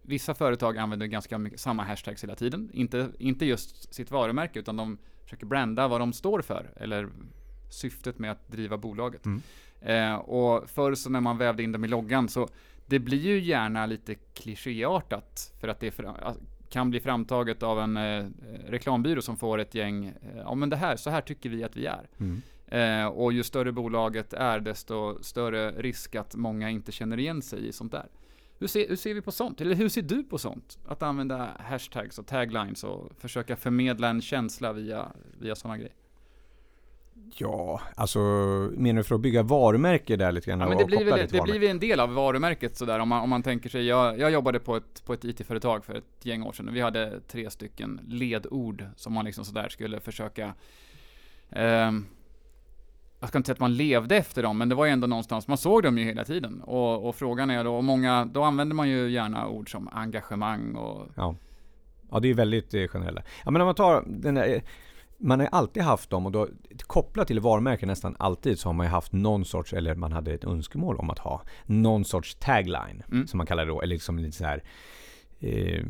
vissa 0.02 0.34
företag 0.34 0.78
använder 0.78 1.06
ganska 1.06 1.38
mycket 1.38 1.60
samma 1.60 1.84
hashtags 1.84 2.24
hela 2.24 2.36
tiden. 2.36 2.70
Inte, 2.74 3.10
inte 3.20 3.46
just 3.46 3.94
sitt 3.94 4.12
varumärke, 4.12 4.60
utan 4.60 4.78
de 4.78 4.98
försöker 5.24 5.46
branda 5.46 5.88
vad 5.88 6.02
de 6.02 6.14
står 6.14 6.42
för, 6.42 6.72
eller 6.76 7.10
syftet 7.70 8.20
med 8.20 8.32
att 8.32 8.52
driva 8.52 8.78
bolaget. 8.78 9.26
Mm. 9.26 9.42
Eh, 9.82 10.16
och 10.16 10.70
förr 10.70 10.96
så 10.96 11.10
när 11.10 11.22
man 11.22 11.38
vävde 11.38 11.64
in 11.64 11.72
dem 11.72 11.86
i 11.86 11.88
loggan 11.88 12.30
så 12.30 12.48
det 12.86 13.00
blir 13.00 13.22
ju 13.22 13.40
gärna 13.40 13.86
lite 13.86 14.16
klichéartat 14.16 15.54
för 15.60 15.68
att 15.68 15.80
det 15.80 15.88
är 15.88 15.92
fra- 15.92 16.36
kan 16.74 16.90
bli 16.90 17.00
framtaget 17.00 17.64
av 17.64 17.80
en 17.80 17.98
eh, 17.98 18.26
reklambyrå 18.68 19.22
som 19.22 19.38
får 19.38 19.60
ett 19.60 19.76
gäng, 19.76 20.06
eh, 20.06 20.38
ja 20.38 20.56
men 20.56 20.70
det 20.70 20.76
här, 20.76 20.96
så 20.96 21.10
här 21.10 21.22
tycker 21.22 21.50
vi 21.50 21.64
att 21.64 21.78
vi 21.78 21.86
är. 21.86 22.10
Mm. 22.18 22.42
Eh, 22.68 23.08
och 23.08 23.34
ju 23.34 23.44
större 23.44 23.72
bolaget 23.72 24.34
är, 24.34 24.60
desto 24.60 25.24
större 25.24 25.72
risk 25.72 26.16
att 26.16 26.36
många 26.36 26.70
inte 26.70 26.92
känner 26.92 27.20
igen 27.20 27.42
sig 27.42 27.68
i 27.68 27.72
sånt 27.72 27.92
där. 27.92 28.08
Hur 28.60 28.68
ser, 28.68 28.90
hur 28.90 28.96
ser 28.96 29.14
vi 29.14 29.22
på 29.22 29.32
sånt? 29.32 29.62
Eller 29.62 29.76
hur 29.76 29.90
ser 29.90 30.02
du 30.02 30.24
på 30.24 30.38
sånt? 30.38 30.80
Att 30.88 31.04
använda 31.04 31.50
hashtags 31.60 32.20
och 32.20 32.28
taglines 32.28 32.84
och 32.84 33.12
försöka 33.18 33.56
förmedla 33.56 34.10
en 34.10 34.22
känsla 34.22 34.74
via, 34.74 35.12
via 35.40 35.56
sådana 35.56 35.78
grejer. 35.78 35.94
Ja, 37.38 37.82
alltså 37.96 38.20
menar 38.78 38.98
du 38.98 39.04
för 39.04 39.16
att 39.16 39.22
bygga 39.22 39.44
varumärke 39.44 40.16
där 40.16 40.32
lite 40.32 40.50
grann? 40.50 40.60
Ja, 40.60 40.70
men 40.70 40.78
det 40.78 40.86
blir, 40.86 40.98
väl, 40.98 41.06
det 41.06 41.12
varumärke? 41.12 41.44
blir 41.44 41.60
väl 41.60 41.70
en 41.70 41.80
del 41.80 42.00
av 42.00 42.14
varumärket 42.14 42.78
sådär 42.78 43.00
om 43.00 43.10
man, 43.10 43.22
om 43.22 43.30
man 43.30 43.44
tänker 43.44 43.70
sig, 43.70 43.86
jag, 43.86 44.20
jag 44.20 44.32
jobbade 44.32 44.60
på 44.60 44.76
ett, 44.76 45.06
på 45.06 45.14
ett 45.14 45.26
IT-företag 45.26 45.86
för 45.86 45.96
ett 45.96 46.26
gäng 46.26 46.44
år 46.44 46.52
sedan 46.52 46.68
och 46.68 46.76
vi 46.76 46.82
hade 46.82 47.20
tre 47.28 47.50
stycken 47.50 48.00
ledord 48.08 48.86
som 48.96 49.14
man 49.14 49.26
liksom 49.26 49.46
sådär 49.46 49.70
skulle 49.70 50.00
försöka 50.00 50.54
ehm, 51.50 52.06
jag 53.24 53.30
ska 53.30 53.38
inte 53.38 53.48
säga 53.48 53.54
att 53.54 53.60
man 53.60 53.76
levde 53.76 54.16
efter 54.16 54.44
dem, 54.44 54.58
men 54.58 54.70
det 54.70 54.76
var 54.76 54.86
ju 54.86 54.92
ändå 54.92 55.08
någonstans, 55.08 55.48
man 55.48 55.58
såg 55.58 55.84
dem 55.84 55.98
ju 55.98 56.04
hela 56.04 56.26
tiden. 56.26 56.62
Och, 56.62 57.08
och 57.08 57.16
frågan 57.16 57.50
är 57.50 57.64
då, 57.64 57.76
och 57.76 57.84
många, 57.84 58.26
då 58.26 58.44
använder 58.44 58.76
man 58.76 58.90
ju 58.90 59.10
gärna 59.10 59.48
ord 59.48 59.72
som 59.72 59.90
engagemang 59.92 60.76
och 60.76 61.08
Ja. 61.16 61.36
ja, 62.12 62.20
det 62.20 62.30
är 62.30 62.34
väldigt 62.34 62.74
eh, 62.74 62.88
generella. 62.88 63.22
Ja, 63.46 63.52
men 63.52 63.62
om 63.62 63.66
man 63.66 63.76
tar 63.76 64.04
den 64.08 64.36
där, 64.36 64.48
eh, 64.48 64.62
man 65.24 65.40
har 65.40 65.48
alltid 65.48 65.84
haft 65.84 66.10
dem 66.10 66.26
och 66.26 66.32
då 66.32 66.48
kopplat 66.88 67.28
till 67.28 67.40
varumärken 67.40 67.88
nästan 67.88 68.16
alltid 68.20 68.60
så 68.60 68.70
har 68.70 68.74
man 68.74 68.86
ju 68.86 68.90
haft 68.90 69.12
någon 69.12 69.46
sorts, 69.46 69.74
eller 69.74 69.96
man 69.96 70.12
hade 70.12 70.34
ett 70.34 70.44
önskemål 70.44 70.98
om 70.98 71.10
att 71.10 71.20
ha 71.20 71.42
någon 71.66 72.06
sorts 72.06 72.36
tagline 72.36 73.04
Mm. 73.12 73.28
som 73.28 73.38
man 73.38 73.48
kallar 73.48 73.66
det 73.66 73.72
då, 73.72 73.82
eller 73.82 73.96
liksom 73.96 74.20
lite 74.20 74.38
så 74.38 74.46
här 74.46 74.64
eh, 75.40 75.86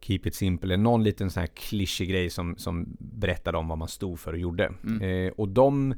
Keep 0.00 0.20
it 0.24 0.34
simple, 0.34 0.66
eller 0.66 0.82
någon 0.82 1.02
liten 1.02 1.30
sån 1.30 1.40
här 1.40 1.46
klyschig 1.46 2.08
grej 2.08 2.30
som, 2.30 2.56
som 2.56 2.96
berättade 2.98 3.58
om 3.58 3.68
vad 3.68 3.78
man 3.78 3.88
stod 3.88 4.20
för 4.20 4.32
och 4.32 4.38
gjorde. 4.38 4.72
Mm. 4.84 5.02
Eh, 5.02 5.32
och 5.32 5.48
de 5.48 5.94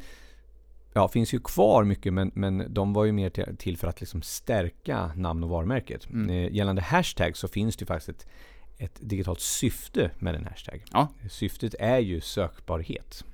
ja, 0.92 1.08
finns 1.08 1.34
ju 1.34 1.40
kvar 1.40 1.84
mycket 1.84 2.12
men, 2.12 2.30
men 2.34 2.74
de 2.74 2.92
var 2.92 3.04
ju 3.04 3.12
mer 3.12 3.30
till, 3.30 3.56
till 3.58 3.76
för 3.76 3.88
att 3.88 4.00
liksom 4.00 4.22
stärka 4.22 5.12
namn 5.16 5.44
och 5.44 5.50
varumärket. 5.50 6.10
Mm. 6.10 6.30
Eh, 6.30 6.54
gällande 6.54 6.82
hashtag 6.82 7.36
så 7.36 7.48
finns 7.48 7.76
det 7.76 7.82
ju 7.82 7.86
faktiskt 7.86 8.08
ett, 8.08 8.26
ett 8.84 8.98
digitalt 9.00 9.40
syfte 9.40 10.10
med 10.18 10.34
en 10.34 10.44
hashtag. 10.46 10.84
Ja. 10.92 11.08
Syftet 11.30 11.74
är 11.78 11.98
ju 11.98 12.20
sökbarhet. 12.20 13.24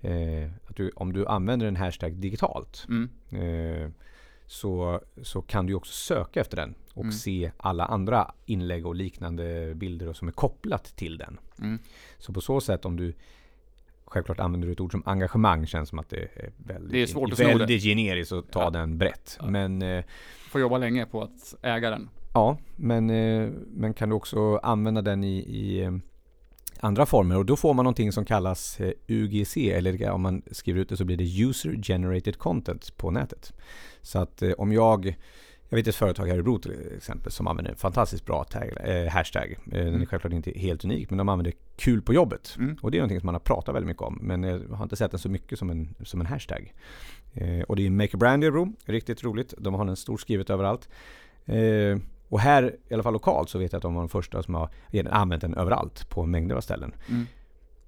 Eh, 0.00 0.50
att 0.66 0.76
du, 0.76 0.90
om 0.96 1.12
du 1.12 1.26
använder 1.26 1.66
en 1.66 1.76
hashtag 1.76 2.12
digitalt 2.16 2.86
mm, 2.88 3.10
eh, 3.84 3.90
så, 4.46 5.00
så 5.22 5.42
kan 5.42 5.66
du 5.66 5.74
också 5.74 5.92
söka 5.92 6.40
efter 6.40 6.56
den 6.56 6.74
och 6.94 7.02
Mm. 7.04 7.12
se 7.12 7.50
alla 7.56 7.84
andra 7.84 8.34
inlägg 8.46 8.86
och 8.86 8.94
liknande 8.94 9.74
bilder 9.74 10.12
som 10.12 10.28
är 10.28 10.32
kopplat 10.32 10.84
till 10.96 11.18
den. 11.18 11.38
mm, 11.58 11.78
Så 12.18 12.32
på 12.32 12.40
så 12.40 12.60
sätt 12.60 12.84
om 12.84 12.96
du 12.96 13.12
Självklart 14.08 14.40
använder 14.40 14.66
du 14.68 14.72
ett 14.72 14.80
ord 14.80 14.92
som 14.92 15.02
engagemang 15.06 15.66
känns 15.66 15.88
som 15.88 15.98
att 15.98 16.08
det 16.10 16.16
är 16.16 16.50
väldigt, 16.56 16.92
Det 16.92 17.02
är 17.02 17.06
svårt 17.06 17.32
att 17.32 17.38
väldigt 17.40 17.82
generiskt 17.82 18.32
att 18.32 18.50
ta 18.52 18.62
Ja. 18.62 18.70
den 18.70 18.98
brett. 18.98 19.38
Ja. 19.40 19.46
Men 19.46 19.82
eh, 19.82 20.04
får 20.50 20.60
jobba 20.60 20.78
länge 20.78 21.06
på 21.06 21.22
att 21.22 21.54
äga 21.62 21.90
den. 21.90 22.08
Ja, 22.36 22.58
men, 22.76 23.10
eh, 23.10 23.50
men 23.66 23.94
kan 23.94 24.08
du 24.08 24.14
också 24.14 24.56
använda 24.56 25.02
den 25.02 25.24
i, 25.24 25.36
i 25.38 25.82
eh, 25.82 25.92
andra 26.80 27.06
former 27.06 27.36
och 27.36 27.46
då 27.46 27.56
får 27.56 27.74
man 27.74 27.84
någonting 27.84 28.12
som 28.12 28.24
kallas 28.24 28.80
eh, 28.80 28.92
UGC 29.08 29.56
eller 29.56 30.10
om 30.10 30.22
man 30.22 30.42
skriver 30.50 30.80
ut 30.80 30.88
det 30.88 30.96
så 30.96 31.04
blir 31.04 31.16
det 31.16 31.42
User 31.42 31.82
Generated 31.82 32.38
Content 32.38 32.96
på 32.96 33.10
nätet. 33.10 33.52
Så 34.02 34.18
att 34.18 34.42
om 34.58 34.72
jag 34.72 35.16
jag 35.68 35.76
vet 35.76 35.86
ett 35.86 35.96
företag 35.96 36.26
här 36.26 36.34
i 36.34 36.36
Örebro 36.36 36.58
till 36.58 36.72
exempel 36.96 37.32
som 37.32 37.46
använder 37.46 37.70
en 37.70 37.76
fantastiskt 37.76 38.26
bra 38.26 38.44
tag, 38.44 38.72
eh, 38.84 39.08
hashtag. 39.08 39.56
Den 39.64 39.80
är 39.80 39.88
mm. 39.88 40.06
självklart 40.06 40.32
inte 40.32 40.52
helt 40.56 40.84
unik 40.84 41.10
men 41.10 41.18
de 41.18 41.28
använder 41.28 41.52
kul 41.76 42.02
på 42.02 42.14
jobbet. 42.14 42.56
Mm. 42.58 42.76
Och 42.82 42.90
det 42.90 42.96
är 42.96 43.00
någonting 43.00 43.20
som 43.20 43.26
man 43.26 43.34
har 43.34 43.40
pratat 43.40 43.74
väldigt 43.74 43.88
mycket 43.88 44.02
om 44.02 44.18
men 44.22 44.42
jag 44.42 44.68
har 44.68 44.82
inte 44.82 44.96
sett 44.96 45.10
den 45.10 45.20
så 45.20 45.28
mycket 45.28 45.58
som 45.58 45.70
en, 45.70 45.94
som 46.04 46.20
en 46.20 46.26
hashtag. 46.26 46.74
Eh, 47.32 47.60
och 47.60 47.76
det 47.76 47.86
är 47.86 47.90
Make 47.90 48.10
a 48.14 48.16
Brand 48.18 48.44
i 48.44 48.46
Örebro, 48.46 48.72
riktigt 48.84 49.24
roligt. 49.24 49.54
De 49.58 49.74
har 49.74 49.84
den 49.84 49.96
stort 49.96 50.20
skrivet 50.20 50.50
överallt. 50.50 50.88
Eh, 51.44 51.98
och 52.28 52.40
här, 52.40 52.76
i 52.88 52.94
alla 52.94 53.02
fall 53.02 53.12
lokalt, 53.12 53.48
så 53.48 53.58
vet 53.58 53.72
jag 53.72 53.78
att 53.78 53.82
de 53.82 53.94
var 53.94 54.02
de 54.02 54.08
första 54.08 54.42
som 54.42 54.54
har 54.54 54.70
använt 55.10 55.42
den 55.42 55.54
överallt 55.54 56.08
på 56.08 56.26
mängder 56.26 56.56
av 56.56 56.60
ställen. 56.60 56.94
Mm. 57.08 57.26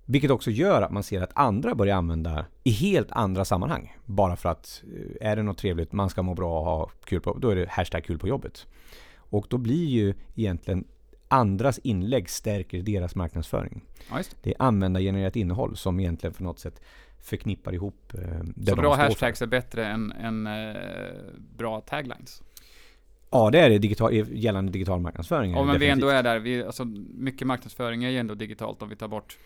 Vilket 0.05 0.31
också 0.31 0.51
gör 0.51 0.83
att 0.83 0.91
man 0.91 1.03
ser 1.03 1.23
att 1.23 1.31
andra 1.35 1.75
börjar 1.75 1.97
använda 1.97 2.47
i 2.65 2.71
helt 2.71 3.13
andra 3.13 3.45
sammanhang. 3.45 3.97
Bara 4.05 4.37
för 4.37 4.49
att 4.49 4.83
eh, 5.21 5.29
är 5.29 5.37
det 5.37 5.43
något 5.43 5.59
trevligt, 5.59 5.93
man 5.93 6.11
ska 6.11 6.23
må 6.23 6.35
bra 6.35 6.59
och 6.61 6.65
ha 6.65 6.91
kul 7.05 7.21
på 7.21 7.39
då 7.39 7.49
är 7.49 7.57
det 7.57 7.69
hashtag 7.69 8.05
kul 8.05 8.19
på 8.19 8.29
jobbet. 8.29 8.67
Och 9.17 9.47
då 9.49 9.59
blir 9.59 9.85
ju 9.85 10.15
egentligen 10.35 10.85
andras 11.29 11.79
inlägg 11.79 12.31
stärker 12.31 12.83
deras 12.83 13.15
marknadsföring. 13.15 13.85
Ja, 14.11 14.23
det. 14.43 14.51
är 14.51 14.57
användargenererat 14.59 15.37
innehåll 15.37 15.77
som 15.77 16.01
egentligen 16.01 16.35
på 16.35 16.43
något 16.43 16.59
sätt 16.59 16.81
förknippar 17.21 17.75
ihop 17.75 18.15
eh, 18.15 18.21
det 18.57 18.71
Så 18.71 18.77
bra 18.77 18.95
hashtags 18.95 19.39
för. 19.39 19.47
är 19.47 19.51
bättre 19.51 19.87
än, 19.87 20.13
än 20.13 20.47
eh, 20.47 20.77
bra 21.57 21.81
taglines? 21.81 22.43
Ja, 23.31 23.51
det 23.51 23.59
är 23.59 23.71
det 23.71 23.79
digital, 23.79 24.15
gällande 24.15 24.73
digital 24.73 25.01
marknadsföring. 25.01 25.51
Ja, 25.51 25.57
men 25.57 25.67
definitivt. 25.67 25.89
vi 25.89 25.93
ändå 25.93 26.09
är 26.09 26.23
där. 26.23 26.39
Vi, 26.39 26.65
alltså, 26.65 26.85
mycket 27.15 27.47
marknadsföring 27.47 28.05
är 28.05 28.11
ju 28.11 28.19
ändå 28.19 28.35
digitalt 28.35 28.83
om 28.83 28.89
vi 28.89 28.97
tar 28.97 29.09
bort 29.09 29.39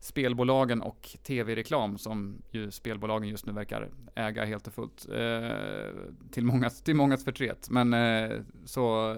spelbolagen 0.00 0.82
och 0.82 1.16
tv-reklam 1.22 1.98
som 1.98 2.42
ju 2.50 2.70
spelbolagen 2.70 3.28
just 3.28 3.46
nu 3.46 3.52
verkar 3.52 3.88
äga 4.14 4.44
helt 4.44 4.66
och 4.66 4.72
fullt. 4.72 5.06
Eh, 5.12 5.50
till, 6.30 6.44
mångas, 6.44 6.82
till 6.82 6.94
mångas 6.94 7.24
förtret. 7.24 7.70
Men 7.70 7.94
eh, 7.94 8.38
så, 8.64 9.16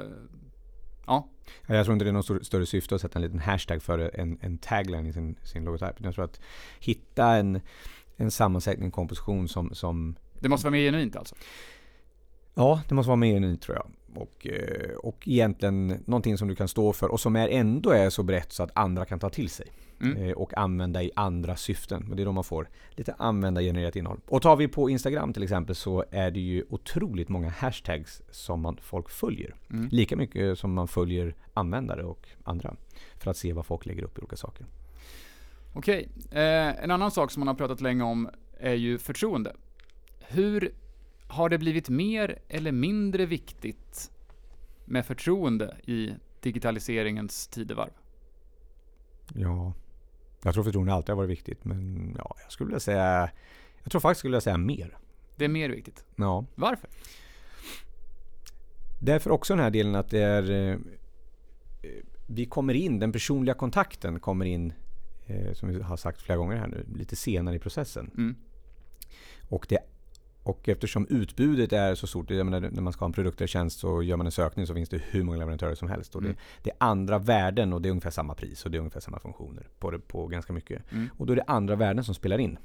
ja. 1.06 1.28
Jag 1.66 1.84
tror 1.84 1.92
inte 1.92 2.04
det 2.04 2.10
är 2.10 2.12
något 2.12 2.46
större 2.46 2.66
syfte 2.66 2.94
att 2.94 3.00
sätta 3.00 3.18
en 3.18 3.22
liten 3.22 3.38
hashtag 3.38 3.82
för 3.82 4.20
en, 4.20 4.38
en 4.40 4.58
tagline 4.58 5.06
i 5.06 5.12
sin, 5.12 5.36
sin 5.42 5.64
logotyp. 5.64 5.94
Jag 5.96 6.14
tror 6.14 6.24
att 6.24 6.40
hitta 6.80 7.26
en, 7.26 7.60
en 8.16 8.30
sammansättning, 8.30 8.84
en 8.84 8.90
komposition 8.90 9.48
som, 9.48 9.74
som... 9.74 10.16
Det 10.38 10.48
måste 10.48 10.66
vara 10.66 10.72
mer 10.72 10.84
genuint 10.84 11.16
alltså? 11.16 11.34
Ja, 12.60 12.82
det 12.88 12.94
måste 12.94 13.08
vara 13.08 13.16
mer 13.16 13.34
genuint 13.34 13.62
tror 13.62 13.76
jag. 13.76 13.86
Och, 14.22 14.46
eh, 14.46 14.94
och 14.96 15.28
egentligen 15.28 15.86
någonting 16.06 16.38
som 16.38 16.48
du 16.48 16.56
kan 16.56 16.68
stå 16.68 16.92
för 16.92 17.08
och 17.08 17.20
som 17.20 17.36
är, 17.36 17.48
ändå 17.48 17.90
är 17.90 18.10
så 18.10 18.22
brett 18.22 18.52
så 18.52 18.62
att 18.62 18.70
andra 18.74 19.04
kan 19.04 19.18
ta 19.18 19.30
till 19.30 19.48
sig. 19.48 19.66
Mm. 20.00 20.22
Eh, 20.22 20.32
och 20.32 20.58
använda 20.58 21.02
i 21.02 21.10
andra 21.16 21.56
syften. 21.56 22.10
Och 22.10 22.16
det 22.16 22.22
är 22.22 22.24
då 22.24 22.32
man 22.32 22.44
får 22.44 22.68
lite 22.90 23.14
användargenererat 23.18 23.96
innehåll. 23.96 24.20
Och 24.26 24.42
tar 24.42 24.56
vi 24.56 24.68
på 24.68 24.90
Instagram 24.90 25.32
till 25.32 25.42
exempel 25.42 25.74
så 25.74 26.04
är 26.10 26.30
det 26.30 26.40
ju 26.40 26.64
otroligt 26.68 27.28
många 27.28 27.48
hashtags 27.48 28.22
som 28.30 28.60
man, 28.60 28.78
folk 28.82 29.10
följer. 29.10 29.54
Mm. 29.70 29.88
Lika 29.92 30.16
mycket 30.16 30.58
som 30.58 30.72
man 30.72 30.88
följer 30.88 31.34
användare 31.54 32.04
och 32.04 32.28
andra. 32.44 32.76
För 33.18 33.30
att 33.30 33.36
se 33.36 33.52
vad 33.52 33.66
folk 33.66 33.86
lägger 33.86 34.02
upp 34.02 34.18
i 34.18 34.20
olika 34.20 34.36
saker. 34.36 34.66
Okej, 35.72 36.08
eh, 36.30 36.84
en 36.84 36.90
annan 36.90 37.10
sak 37.10 37.30
som 37.30 37.40
man 37.40 37.48
har 37.48 37.54
pratat 37.54 37.80
länge 37.80 38.04
om 38.04 38.28
är 38.58 38.74
ju 38.74 38.98
förtroende. 38.98 39.52
Hur 40.20 40.72
har 41.30 41.48
det 41.48 41.58
blivit 41.58 41.88
mer 41.88 42.38
eller 42.48 42.72
mindre 42.72 43.26
viktigt 43.26 44.10
med 44.84 45.06
förtroende 45.06 45.76
i 45.86 46.14
digitaliseringens 46.40 47.46
tidevarv? 47.46 47.90
Ja, 49.34 49.72
jag 50.42 50.54
tror 50.54 50.64
förtroende 50.64 50.92
alltid 50.92 51.08
har 51.08 51.16
varit 51.16 51.30
viktigt, 51.30 51.64
men 51.64 52.12
ja, 52.18 52.36
jag 52.42 52.52
skulle 52.52 52.66
vilja 52.66 52.80
säga... 52.80 53.30
Jag 53.82 53.90
tror 53.90 54.00
faktiskt 54.00 54.18
skulle 54.18 54.36
jag 54.36 54.42
säga 54.42 54.58
mer. 54.58 54.98
Det 55.36 55.44
är 55.44 55.48
mer 55.48 55.70
viktigt? 55.70 56.04
Ja. 56.16 56.44
Varför? 56.54 56.90
Därför 59.00 59.30
också 59.30 59.54
den 59.54 59.64
här 59.64 59.70
delen 59.70 59.94
att 59.94 60.10
det 60.10 60.22
är... 60.22 60.50
Eh, 60.50 60.78
vi 62.26 62.46
kommer 62.46 62.74
in, 62.74 62.98
den 62.98 63.12
personliga 63.12 63.54
kontakten 63.54 64.20
kommer 64.20 64.44
in, 64.44 64.72
eh, 65.26 65.52
som 65.52 65.68
vi 65.68 65.82
har 65.82 65.96
sagt 65.96 66.22
flera 66.22 66.38
gånger 66.38 66.56
här 66.56 66.66
nu, 66.66 66.86
lite 66.96 67.16
senare 67.16 67.56
i 67.56 67.58
processen. 67.58 68.10
Mm. 68.16 68.36
Och 69.48 69.66
det 69.68 69.78
och 70.42 70.68
eftersom 70.68 71.06
utbudet 71.10 71.72
är 71.72 71.94
så 71.94 72.06
stort, 72.06 72.30
jag 72.30 72.46
menar, 72.46 72.70
när 72.70 72.82
man 72.82 72.92
ska 72.92 73.00
ha 73.00 73.06
en 73.06 73.12
produkt 73.12 73.40
eller 73.40 73.48
tjänst 73.48 73.78
så 73.78 74.02
gör 74.02 74.16
man 74.16 74.26
en 74.26 74.32
sökning 74.32 74.66
så 74.66 74.74
finns 74.74 74.88
det 74.88 75.02
hur 75.10 75.22
många 75.24 75.38
leverantörer 75.38 75.74
som 75.74 75.88
helst. 75.88 76.14
Och 76.14 76.22
det, 76.22 76.28
mm. 76.28 76.38
det, 76.62 76.70
är 76.70 76.76
andra 76.80 77.18
värden 77.18 77.72
och 77.72 77.82
det 77.82 77.88
är 77.88 77.90
ungefär 77.90 78.10
samma 78.10 78.34
pris 78.34 78.64
och 78.64 78.70
det 78.70 78.76
är 78.76 78.80
ungefär 78.80 79.00
samma 79.00 79.18
funktioner 79.18 79.68
på, 79.78 79.90
det, 79.90 79.98
på 79.98 80.26
ganska 80.26 80.52
mycket. 80.52 80.92
Mm. 80.92 81.08
Och 81.16 81.26
då 81.26 81.32
är 81.32 81.36
det 81.36 81.44
andra 81.46 81.76
värden 81.76 82.04
som 82.04 82.14
spelar 82.14 82.38
in. 82.38 82.58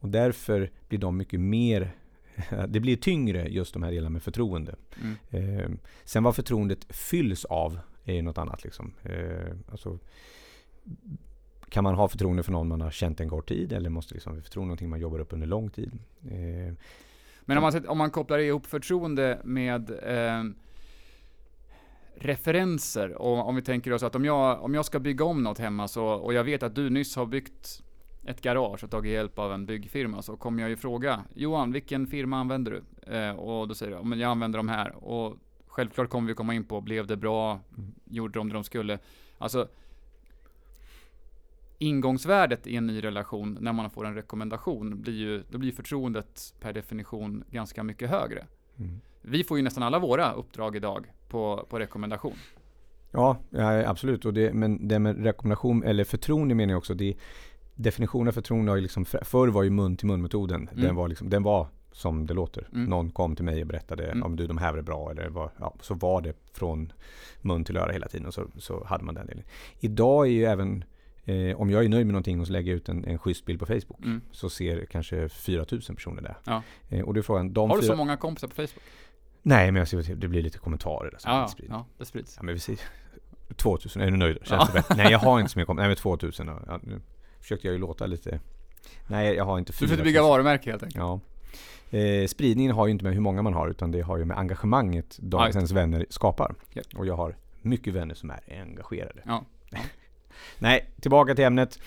Och 0.00 0.08
därför 0.08 0.70
blir 0.88 0.98
de 0.98 1.16
mycket 1.16 1.40
mer 1.40 1.94
det 2.68 2.80
blir 2.80 2.96
tyngre 2.96 3.48
just 3.48 3.74
de 3.74 3.82
här 3.82 3.90
delarna 3.90 4.10
med 4.10 4.22
förtroende. 4.22 4.74
Mm. 5.02 5.58
Eh, 5.60 5.70
sen 6.04 6.22
vad 6.22 6.36
förtroendet 6.36 6.86
fylls 6.96 7.44
av 7.44 7.78
är 8.04 8.22
något 8.22 8.38
annat. 8.38 8.64
Liksom. 8.64 8.94
Eh, 9.02 9.56
alltså, 9.70 9.98
kan 11.68 11.84
man 11.84 11.94
ha 11.94 12.08
förtroende 12.08 12.42
för 12.42 12.52
någon 12.52 12.68
man 12.68 12.80
har 12.80 12.90
känt 12.90 13.20
en 13.20 13.28
kort 13.28 13.48
tid 13.48 13.72
eller 13.72 13.90
måste 13.90 14.14
liksom 14.14 14.42
förtroende 14.42 14.66
någonting 14.66 14.90
man 14.90 15.00
jobbar 15.00 15.18
upp 15.18 15.32
under 15.32 15.46
lång 15.46 15.70
tid? 15.70 15.98
Eh, 16.30 16.74
men 17.48 17.58
om 17.58 17.62
man, 17.62 17.86
om 17.88 17.98
man 17.98 18.10
kopplar 18.10 18.38
ihop 18.38 18.66
förtroende 18.66 19.40
med 19.44 19.90
eh, 19.90 20.44
referenser, 22.14 23.12
och 23.12 23.48
om 23.48 23.56
vi 23.56 23.62
tänker 23.62 23.92
oss 23.92 24.02
att 24.02 24.14
om 24.14 24.24
jag, 24.24 24.62
om 24.62 24.74
jag 24.74 24.84
ska 24.84 24.98
bygga 24.98 25.24
om 25.24 25.42
något 25.42 25.58
hemma 25.58 25.88
så, 25.88 26.06
och 26.06 26.34
jag 26.34 26.44
vet 26.44 26.62
att 26.62 26.74
du 26.74 26.90
nyss 26.90 27.16
har 27.16 27.26
byggt 27.26 27.82
ett 28.24 28.40
garage 28.40 28.84
och 28.84 28.90
tagit 28.90 29.12
hjälp 29.12 29.38
av 29.38 29.52
en 29.52 29.66
byggfirma 29.66 30.22
så 30.22 30.36
kommer 30.36 30.62
jag 30.62 30.70
ju 30.70 30.76
fråga 30.76 31.24
Johan, 31.34 31.72
vilken 31.72 32.06
firma 32.06 32.38
använder 32.38 32.72
du? 32.72 33.12
Eh, 33.16 33.30
och 33.30 33.68
då 33.68 33.74
säger 33.74 33.92
jag, 33.92 34.06
men 34.06 34.18
jag 34.18 34.30
använder 34.30 34.56
de 34.56 34.68
här. 34.68 35.04
Och 35.04 35.36
självklart 35.66 36.10
kommer 36.10 36.28
vi 36.28 36.34
komma 36.34 36.54
in 36.54 36.64
på, 36.64 36.80
blev 36.80 37.06
det 37.06 37.16
bra? 37.16 37.60
Mm. 37.76 37.94
Gjorde 38.04 38.38
de 38.38 38.48
det 38.48 38.54
de 38.54 38.64
skulle? 38.64 38.98
Alltså, 39.38 39.68
ingångsvärdet 41.78 42.66
i 42.66 42.76
en 42.76 42.86
ny 42.86 43.04
relation 43.04 43.58
när 43.60 43.72
man 43.72 43.90
får 43.90 44.06
en 44.06 44.14
rekommendation 44.14 45.00
blir 45.00 45.14
ju, 45.14 45.42
då 45.50 45.58
blir 45.58 45.72
förtroendet 45.72 46.54
per 46.60 46.72
definition 46.72 47.44
ganska 47.50 47.82
mycket 47.82 48.10
högre. 48.10 48.46
Mm. 48.78 49.00
Vi 49.22 49.44
får 49.44 49.56
ju 49.56 49.62
nästan 49.62 49.82
alla 49.82 49.98
våra 49.98 50.32
uppdrag 50.32 50.76
idag 50.76 51.06
på, 51.28 51.66
på 51.70 51.78
rekommendation. 51.78 52.34
Ja, 53.10 53.36
ja 53.50 53.88
absolut. 53.88 54.24
Och 54.24 54.34
det, 54.34 54.52
men 54.52 54.88
det 54.88 54.98
med 54.98 55.24
rekommendation, 55.24 55.82
eller 55.82 56.04
förtroende 56.04 56.54
menar 56.54 56.72
jag 56.72 56.78
också, 56.78 56.94
det, 56.94 57.14
definitionen 57.74 58.28
av 58.28 58.32
förtroende 58.32 58.72
har 58.72 58.76
ju 58.76 58.82
liksom, 58.82 59.04
förr 59.04 59.48
var 59.48 59.62
ju 59.62 59.70
mun 59.70 59.96
till 59.96 60.06
mun 60.06 60.22
metoden. 60.22 60.68
Mm. 60.72 60.84
Den, 60.84 60.94
var 60.94 61.08
liksom, 61.08 61.30
den 61.30 61.42
var 61.42 61.66
som 61.92 62.26
det 62.26 62.34
låter. 62.34 62.68
Mm. 62.72 62.84
Någon 62.84 63.10
kom 63.10 63.36
till 63.36 63.44
mig 63.44 63.60
och 63.60 63.66
berättade 63.66 64.06
mm. 64.06 64.22
om 64.22 64.36
du 64.36 64.46
de 64.46 64.58
här 64.58 64.76
är 64.76 64.82
bra 64.82 65.10
eller 65.10 65.28
var, 65.28 65.50
ja, 65.58 65.74
så 65.80 65.94
var 65.94 66.20
det 66.20 66.34
från 66.52 66.92
mun 67.40 67.64
till 67.64 67.76
öra 67.76 67.92
hela 67.92 68.08
tiden 68.08 68.26
och 68.26 68.34
så, 68.34 68.46
så 68.58 68.84
hade 68.84 69.04
man 69.04 69.14
den 69.14 69.26
delen. 69.26 69.44
Idag 69.80 70.26
är 70.26 70.30
ju 70.30 70.44
även 70.44 70.84
Eh, 71.28 71.60
om 71.60 71.70
jag 71.70 71.84
är 71.84 71.88
nöjd 71.88 72.06
med 72.06 72.12
någonting 72.12 72.40
och 72.40 72.46
så 72.46 72.52
lägger 72.52 72.72
jag 72.72 72.76
ut 72.76 72.88
en, 72.88 73.04
en 73.04 73.18
schysst 73.18 73.44
bild 73.44 73.60
på 73.60 73.66
Facebook 73.66 74.04
mm. 74.04 74.20
så 74.32 74.50
ser 74.50 74.86
kanske 74.86 75.28
4000 75.28 75.96
personer 75.96 76.22
det. 76.22 76.36
Ja. 76.44 76.62
Eh, 76.88 77.04
och 77.04 77.14
då 77.14 77.20
är 77.20 77.22
frågan, 77.22 77.52
de 77.52 77.70
Har 77.70 77.76
du 77.76 77.82
fyra... 77.82 77.92
så 77.92 77.96
många 77.96 78.16
kompisar 78.16 78.48
på 78.48 78.54
Facebook? 78.54 78.82
Nej, 79.42 79.72
men 79.72 79.78
jag 79.78 79.88
ser, 79.88 80.14
det 80.14 80.28
blir 80.28 80.42
lite 80.42 80.58
kommentarer. 80.58 81.10
Där, 81.10 81.18
ja, 81.24 81.48
ja, 81.68 81.86
det 81.98 82.04
sprids. 82.04 82.36
Ja, 82.36 82.42
men 82.42 82.54
vi 82.54 82.60
ser 82.60 82.78
2000, 83.56 84.02
är 84.02 84.10
du 84.10 84.16
nöjd? 84.16 84.38
Känns 84.42 84.70
ja. 84.74 84.82
det? 84.88 84.96
Nej, 84.96 85.12
jag 85.12 85.18
har 85.18 85.40
inte 85.40 85.52
så 85.52 85.58
mycket 85.58 85.66
kompisar. 85.66 85.82
Nej, 85.82 85.88
men 85.88 85.96
2000 85.96 86.46
då. 86.46 86.62
Ja, 86.66 86.80
nu 86.82 87.00
försökte 87.40 87.66
jag 87.66 87.72
ju 87.72 87.78
låta 87.78 88.06
lite... 88.06 88.40
Nej, 89.06 89.34
jag 89.34 89.44
har 89.44 89.58
inte 89.58 89.72
Du 89.80 89.88
får 89.88 90.04
bygga 90.04 90.22
varumärke 90.22 90.70
helt 90.70 90.82
enkelt. 90.82 91.04
Ja. 91.04 91.20
Eh, 91.98 92.26
spridningen 92.26 92.72
har 92.72 92.86
ju 92.86 92.92
inte 92.92 93.04
med 93.04 93.14
hur 93.14 93.20
många 93.20 93.42
man 93.42 93.54
har 93.54 93.68
utan 93.68 93.90
det 93.90 94.00
har 94.00 94.18
ju 94.18 94.24
med 94.24 94.38
engagemanget 94.38 95.18
dagens 95.18 95.56
ens 95.56 95.70
vänner 95.70 96.06
skapar. 96.10 96.54
Yep. 96.74 96.86
Och 96.96 97.06
jag 97.06 97.16
har 97.16 97.36
mycket 97.62 97.94
vänner 97.94 98.14
som 98.14 98.30
är 98.30 98.60
engagerade. 98.60 99.22
Ja. 99.26 99.44
Nej, 100.58 100.90
tillbaka 101.00 101.34
till 101.34 101.44
ämnet. 101.44 101.78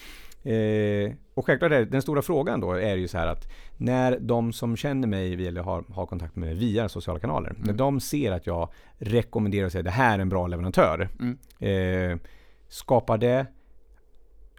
Eh, 0.43 1.13
och 1.33 1.45
självklart 1.45 1.71
är 1.71 1.85
den 1.85 2.01
stora 2.01 2.21
frågan 2.21 2.59
då 2.59 2.71
är 2.71 2.95
ju 2.95 3.07
så 3.07 3.17
här 3.17 3.27
att 3.27 3.51
när 3.77 4.19
de 4.19 4.53
som 4.53 4.77
känner 4.77 5.07
mig 5.07 5.47
eller 5.47 5.61
har, 5.61 5.83
har 5.89 6.05
kontakt 6.05 6.35
med 6.35 6.49
mig 6.49 6.57
via 6.57 6.89
sociala 6.89 7.19
kanaler, 7.19 7.49
mm. 7.49 7.61
när 7.61 7.73
de 7.73 7.99
ser 7.99 8.31
att 8.31 8.47
jag 8.47 8.69
rekommenderar 8.97 9.65
och 9.65 9.71
säger 9.71 9.83
det 9.83 9.91
här 9.91 10.17
är 10.17 10.21
en 10.21 10.29
bra 10.29 10.47
leverantör. 10.47 11.09
Mm. 11.19 11.37
Eh, 11.59 12.19
skapar 12.67 13.17
det 13.17 13.45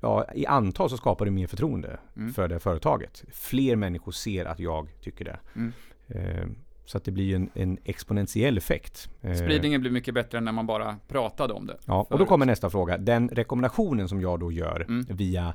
Ja, 0.02 0.26
i 0.34 0.46
antal 0.46 0.90
så 0.90 0.96
skapar 0.96 1.24
det 1.24 1.30
mer 1.30 1.46
förtroende 1.46 1.98
mm. 2.16 2.32
för 2.32 2.48
det 2.48 2.60
företaget. 2.60 3.24
Fler 3.32 3.76
människor 3.76 4.12
ser 4.12 4.44
att 4.44 4.60
jag 4.60 4.88
tycker 5.00 5.24
det. 5.24 5.38
Mm. 5.56 5.72
Eh, 6.08 6.46
så 6.84 6.98
att 6.98 7.04
det 7.04 7.10
blir 7.10 7.34
en, 7.34 7.50
en 7.54 7.78
exponentiell 7.84 8.58
effekt. 8.58 9.08
Eh, 9.20 9.34
Spridningen 9.34 9.80
blir 9.80 9.90
mycket 9.90 10.14
bättre 10.14 10.38
än 10.38 10.44
när 10.44 10.52
man 10.52 10.66
bara 10.66 10.96
pratade 11.08 11.54
om 11.54 11.66
det. 11.66 11.78
Ja, 11.86 12.06
och 12.10 12.18
då 12.18 12.26
kommer 12.26 12.46
nästa 12.46 12.70
fråga. 12.70 12.98
Den 12.98 13.28
rekommendationen 13.28 14.08
som 14.08 14.20
jag 14.20 14.40
då 14.40 14.52
gör 14.52 14.80
mm. 14.88 15.06
via 15.08 15.54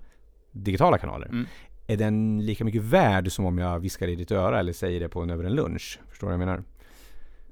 digitala 0.52 0.98
kanaler. 0.98 1.28
Mm. 1.28 1.46
Är 1.88 1.98
den 1.98 2.46
lika 2.46 2.66
mycket 2.66 2.82
värd 2.82 3.32
som 3.32 3.46
om 3.46 3.58
jag 3.58 3.80
viskar 3.80 4.08
i 4.08 4.16
ditt 4.16 4.32
öra 4.32 4.60
eller 4.60 4.74
säger 4.74 5.00
det 5.00 5.10
på 5.10 5.22
en, 5.22 5.30
över 5.30 5.44
en 5.44 5.56
lunch? 5.56 6.00
Förstår 6.10 6.28
du 6.28 6.34
vad 6.38 6.42
jag 6.42 6.48
menar? 6.48 6.64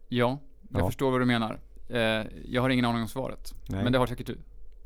Ja, 0.07 0.39
jag 0.69 0.81
ja. 0.81 0.85
förstår 0.85 1.11
vad 1.11 1.21
du 1.21 1.25
menar. 1.25 1.59
Eh, 1.89 1.99
jag 2.45 2.61
har 2.61 2.69
ingen 2.69 2.85
aning 2.85 3.01
om 3.01 3.07
svaret. 3.07 3.53
Nej. 3.69 3.83
Men 3.83 3.91
det 3.93 3.99
har 3.99 4.07
säkert 4.07 4.27
du. 4.27 4.37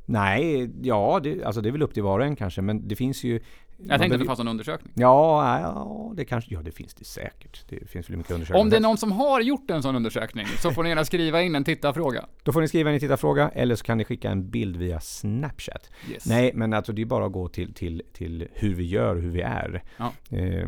Nej, 0.06 0.71
ja, 0.82 1.19
det, 1.23 1.43
alltså 1.43 1.62
det 1.62 1.69
är 1.69 1.71
väl 1.71 1.82
upp 1.82 1.93
till 1.93 2.04
var 2.04 2.19
och 2.19 2.25
en 2.25 2.36
kanske, 2.36 2.62
men 2.62 2.88
det 2.88 2.95
finns 2.95 3.23
ju... 3.23 3.39
Jag 3.84 4.00
tänkte 4.00 4.15
att 4.15 4.22
det 4.22 4.26
fanns 4.26 4.39
en 4.39 4.48
undersökning. 4.48 4.94
Ja, 4.96 5.60
ja, 5.60 6.13
det 6.15 6.26
kanske, 6.26 6.54
ja 6.54 6.62
det 6.62 6.72
finns 6.72 6.94
det 6.94 7.06
säkert. 7.06 7.63
Det 7.70 7.89
finns 7.89 8.10
väl 8.10 8.18
mycket 8.18 8.32
undersökningar. 8.32 8.62
Om 8.62 8.70
det 8.70 8.76
är 8.76 8.82
någon 8.82 8.98
som 8.98 9.12
har 9.12 9.42
gjort 9.42 9.72
en 9.72 9.84
sån 9.84 9.96
undersökning 9.96 10.46
så 10.48 10.72
får 10.72 10.84
ni 10.84 10.89
gärna 10.89 11.06
skriva 11.06 11.42
in 11.42 11.56
en 11.56 11.63
tittarfråga. 11.63 12.26
Då 12.44 12.52
får 12.52 12.62
ni 12.62 12.68
skriva 12.68 12.89
in 12.89 12.96
i 12.96 13.00
tittarfråga 13.00 13.50
eller 13.50 13.76
så 13.76 13.84
kan 13.84 13.98
ni 13.98 14.06
skicka 14.06 14.30
en 14.30 14.50
bild 14.50 14.76
via 14.76 15.00
Snapchat. 15.00 15.89
Yes. 16.12 16.26
Nej, 16.26 16.52
men 16.54 16.74
alltså 16.74 16.94
det 16.94 17.02
är 17.02 17.06
bara 17.06 17.26
att 17.26 17.32
gå 17.32 17.48
till, 17.48 17.74
till, 17.74 18.02
till 18.13 18.48
hur 18.54 18.76
vi 18.76 18.84
gör 18.84 19.15
och 19.15 19.22
hur 19.22 19.32
vi 19.32 19.42
är. 19.42 19.84
Ja. 19.98 20.13
Eh, 20.30 20.68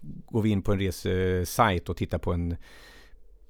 går 0.00 0.42
vi 0.42 0.50
in 0.50 0.62
på 0.62 0.72
en 0.72 0.78
resesajt 0.78 1.88
och 1.88 1.96
tittar 1.96 2.18
på 2.18 2.32
en, 2.32 2.56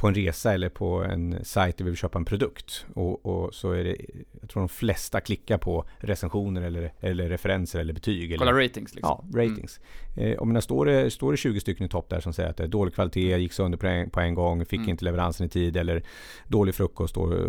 på 0.01 0.09
en 0.09 0.15
resa 0.15 0.55
eller 0.55 0.69
på 0.69 1.05
en 1.05 1.45
sajt 1.45 1.77
där 1.77 1.85
vi 1.85 1.91
vill 1.91 1.99
köpa 1.99 2.19
en 2.19 2.25
produkt. 2.25 2.87
Och, 2.95 3.27
och 3.27 3.55
så 3.55 3.73
är 3.73 3.85
det, 3.85 3.97
jag 4.41 4.51
tror 4.51 4.61
de 4.63 4.69
flesta 4.69 5.21
klickar 5.21 5.59
på 5.59 5.85
recensioner 5.99 6.63
eller, 6.63 6.93
eller 7.01 7.29
referenser 7.29 7.81
eller 7.81 7.93
betyg. 7.93 8.39
Kolla 8.39 8.51
eller, 8.51 8.61
ratings 8.63 8.95
liksom. 8.95 9.31
Ja, 9.33 9.41
ratings. 9.41 9.81
Eh, 10.17 10.39
och 10.39 10.47
menar, 10.47 10.61
står, 10.61 10.87
det, 10.87 11.11
står 11.11 11.31
det 11.33 11.37
20 11.37 11.61
stycken 11.61 11.87
i 11.87 11.89
topp 11.89 12.09
där 12.11 12.21
som 12.21 12.33
säger 12.33 12.51
att 12.51 12.57
det 12.57 12.65
är 12.65 12.69
dålig 12.69 12.95
kvalitet, 12.95 13.39
gick 13.39 13.53
sönder 13.53 13.79
på 13.79 13.87
en, 13.87 14.11
på 14.11 14.21
en 14.21 14.35
gång, 14.35 14.65
fick 14.67 14.79
Mm. 14.79 14.91
inte 14.91 15.05
leveransen 15.05 15.47
i 15.47 15.49
tid 15.49 15.77
eller 15.77 16.03
dålig 16.49 16.75
frukost 16.75 17.17
och 17.17 17.33
eh, 17.33 17.45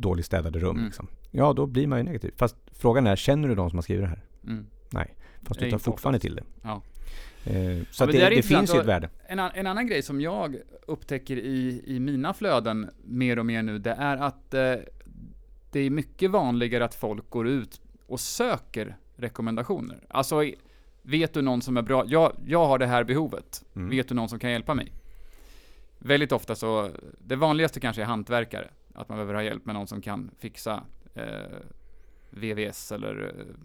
dåligt 0.00 0.26
städade 0.26 0.58
rum. 0.58 0.70
Mm. 0.76 0.84
Liksom. 0.84 1.08
Ja, 1.30 1.52
då 1.52 1.66
blir 1.66 1.86
man 1.86 1.98
ju 1.98 2.02
negativ. 2.04 2.32
Fast 2.36 2.56
frågan 2.72 3.06
är, 3.06 3.16
känner 3.16 3.48
du 3.48 3.54
de 3.54 3.70
som 3.70 3.76
har 3.76 3.82
skrivit 3.82 4.04
det 4.04 4.08
här? 4.08 4.24
Mm. 4.46 4.66
Fast 5.42 5.60
Det 5.60 5.66
du 5.66 5.70
tar 5.70 5.78
fortfarande 5.78 6.16
oftast. 6.16 6.22
till 6.22 6.34
det. 6.36 6.42
Ja. 6.62 6.82
Eh, 7.44 7.82
så 7.90 8.04
Ja, 8.04 8.06
det 8.06 8.28
det, 8.30 8.42
finns 8.42 8.74
ju 8.74 8.80
ett 8.80 8.86
värde. 8.86 9.08
En, 9.26 9.38
en 9.38 9.66
annan 9.66 9.86
grej 9.86 10.02
som 10.02 10.20
jag 10.20 10.56
upptäcker 10.86 11.36
i, 11.36 11.82
i 11.86 12.00
mina 12.00 12.34
flöden 12.34 12.90
mer 13.04 13.38
och 13.38 13.46
mer 13.46 13.62
nu, 13.62 13.78
det 13.78 13.90
är 13.90 14.16
att 14.16 14.54
eh, 14.54 14.74
det 15.70 15.80
är 15.80 15.90
mycket 15.90 16.30
vanligare 16.30 16.84
att 16.84 16.94
folk 16.94 17.30
går 17.30 17.48
ut 17.48 17.80
och 18.06 18.20
söker 18.20 18.96
rekommendationer. 19.16 19.98
Alltså, 20.08 20.44
vet 21.02 21.34
du 21.34 21.42
någon 21.42 21.62
som 21.62 21.76
är 21.76 21.82
bra? 21.82 22.04
Jag, 22.06 22.32
jag 22.46 22.66
har 22.66 22.78
det 22.78 22.86
här 22.86 23.04
behovet. 23.04 23.64
Mm. 23.76 23.90
Vet 23.90 24.08
du 24.08 24.14
någon 24.14 24.28
som 24.28 24.38
kan 24.38 24.50
hjälpa 24.50 24.74
mig? 24.74 24.92
Väldigt 25.98 26.32
ofta 26.32 26.54
så, 26.54 26.90
det 27.18 27.36
vanligaste 27.36 27.80
kanske 27.80 28.02
är 28.02 28.06
hantverkare. 28.06 28.70
Att 28.94 29.08
man 29.08 29.18
behöver 29.18 29.34
ha 29.34 29.42
hjälp 29.42 29.64
med 29.66 29.74
någon 29.74 29.86
som 29.86 30.02
kan 30.02 30.30
fixa 30.38 30.82
eh, 31.14 31.58
VVS 32.30 32.92
eller 32.92 33.32
eh, 33.38 33.56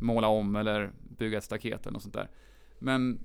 måla 0.00 0.28
om 0.28 0.56
eller 0.56 0.90
bygga 1.18 1.38
ett 1.38 1.44
staket 1.44 1.82
eller 1.82 1.92
något 1.92 2.02
sånt 2.02 2.14
där. 2.14 2.28
Men 2.78 3.18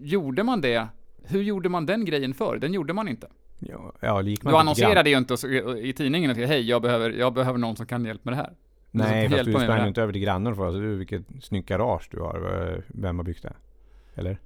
gjorde 0.00 0.42
man 0.42 0.60
det? 0.60 0.88
Hur 1.24 1.42
gjorde 1.42 1.68
man 1.68 1.86
den 1.86 2.04
grejen 2.04 2.34
för? 2.34 2.58
Den 2.58 2.72
gjorde 2.74 2.92
man 2.92 3.08
inte. 3.08 3.28
Ja, 3.58 3.92
ja, 4.00 4.22
gick 4.22 4.42
man 4.42 4.52
Du 4.52 4.58
annonserade 4.58 5.10
ju 5.10 5.16
inte 5.16 5.34
i 5.82 5.92
tidningen 5.92 6.30
att 6.30 6.36
hej, 6.36 6.60
jag 6.60 6.82
behöver, 6.82 7.10
jag 7.10 7.32
behöver 7.34 7.58
någon 7.58 7.76
som 7.76 7.86
kan 7.86 8.04
hjälpa 8.04 8.30
med 8.30 8.32
det 8.32 8.36
här. 8.36 8.52
Som 8.90 9.00
Nej, 9.00 9.28
fast 9.28 9.44
du 9.44 9.52
sprang 9.52 9.82
ju 9.82 9.88
inte 9.88 10.02
över 10.02 10.12
till 10.12 10.22
grannen 10.22 10.52
och 10.52 10.56
frågade 10.56 10.80
du 10.80 10.96
vilket 10.96 11.22
snyggt 11.42 11.68
garage 11.68 12.08
du 12.10 12.20
har. 12.20 12.82
Vem 12.86 13.18
har 13.18 13.24
byggt 13.24 13.42
det? 13.42 13.52
Eller? 14.14 14.38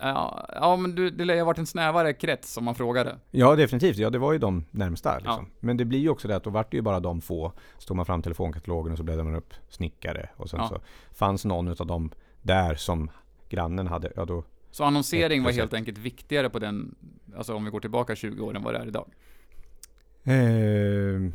Ja, 0.00 0.48
ja 0.54 0.76
men 0.76 0.94
du, 0.94 1.10
det 1.10 1.24
lär 1.24 1.34
ju 1.34 1.40
ha 1.40 1.46
varit 1.46 1.58
en 1.58 1.66
snävare 1.66 2.12
krets 2.12 2.56
om 2.56 2.64
man 2.64 2.74
frågade. 2.74 3.16
Ja, 3.30 3.56
definitivt. 3.56 3.96
Ja, 3.96 4.10
det 4.10 4.18
var 4.18 4.32
ju 4.32 4.38
de 4.38 4.64
närmsta. 4.70 5.14
Liksom. 5.14 5.46
Ja. 5.50 5.56
Men 5.60 5.76
det 5.76 5.84
blir 5.84 5.98
ju 5.98 6.08
också 6.08 6.28
det 6.28 6.36
att 6.36 6.44
då 6.44 6.50
vart 6.50 6.70
det 6.70 6.76
ju 6.76 6.82
bara 6.82 7.00
de 7.00 7.20
få. 7.20 7.52
Så 7.78 7.86
tog 7.88 7.96
man 7.96 8.06
fram 8.06 8.22
telefonkatalogen 8.22 8.92
och 8.92 8.98
så 8.98 9.04
bläddrade 9.04 9.30
man 9.30 9.38
upp 9.38 9.54
snickare. 9.68 10.28
Och 10.36 10.50
sen 10.50 10.60
Ja. 10.62 10.68
så 10.68 10.80
fanns 11.14 11.44
någon 11.44 11.68
utav 11.68 11.86
dem 11.86 12.10
där 12.48 12.74
som 12.74 13.10
grannen 13.48 13.86
hade. 13.86 14.12
Ja, 14.16 14.24
då... 14.24 14.44
Så 14.70 14.84
annonsering 14.84 15.42
var 15.42 15.52
helt 15.52 15.74
enkelt 15.74 15.98
viktigare 15.98 16.50
på 16.50 16.58
den, 16.58 16.94
alltså 17.36 17.54
om 17.54 17.64
vi 17.64 17.70
går 17.70 17.80
tillbaka 17.80 18.16
20 18.16 18.44
år 18.44 18.56
än 18.56 18.62
vad 18.62 18.74
det 18.74 18.78
är 18.80 18.86
idag. 18.86 19.10
Eh, 20.24 21.30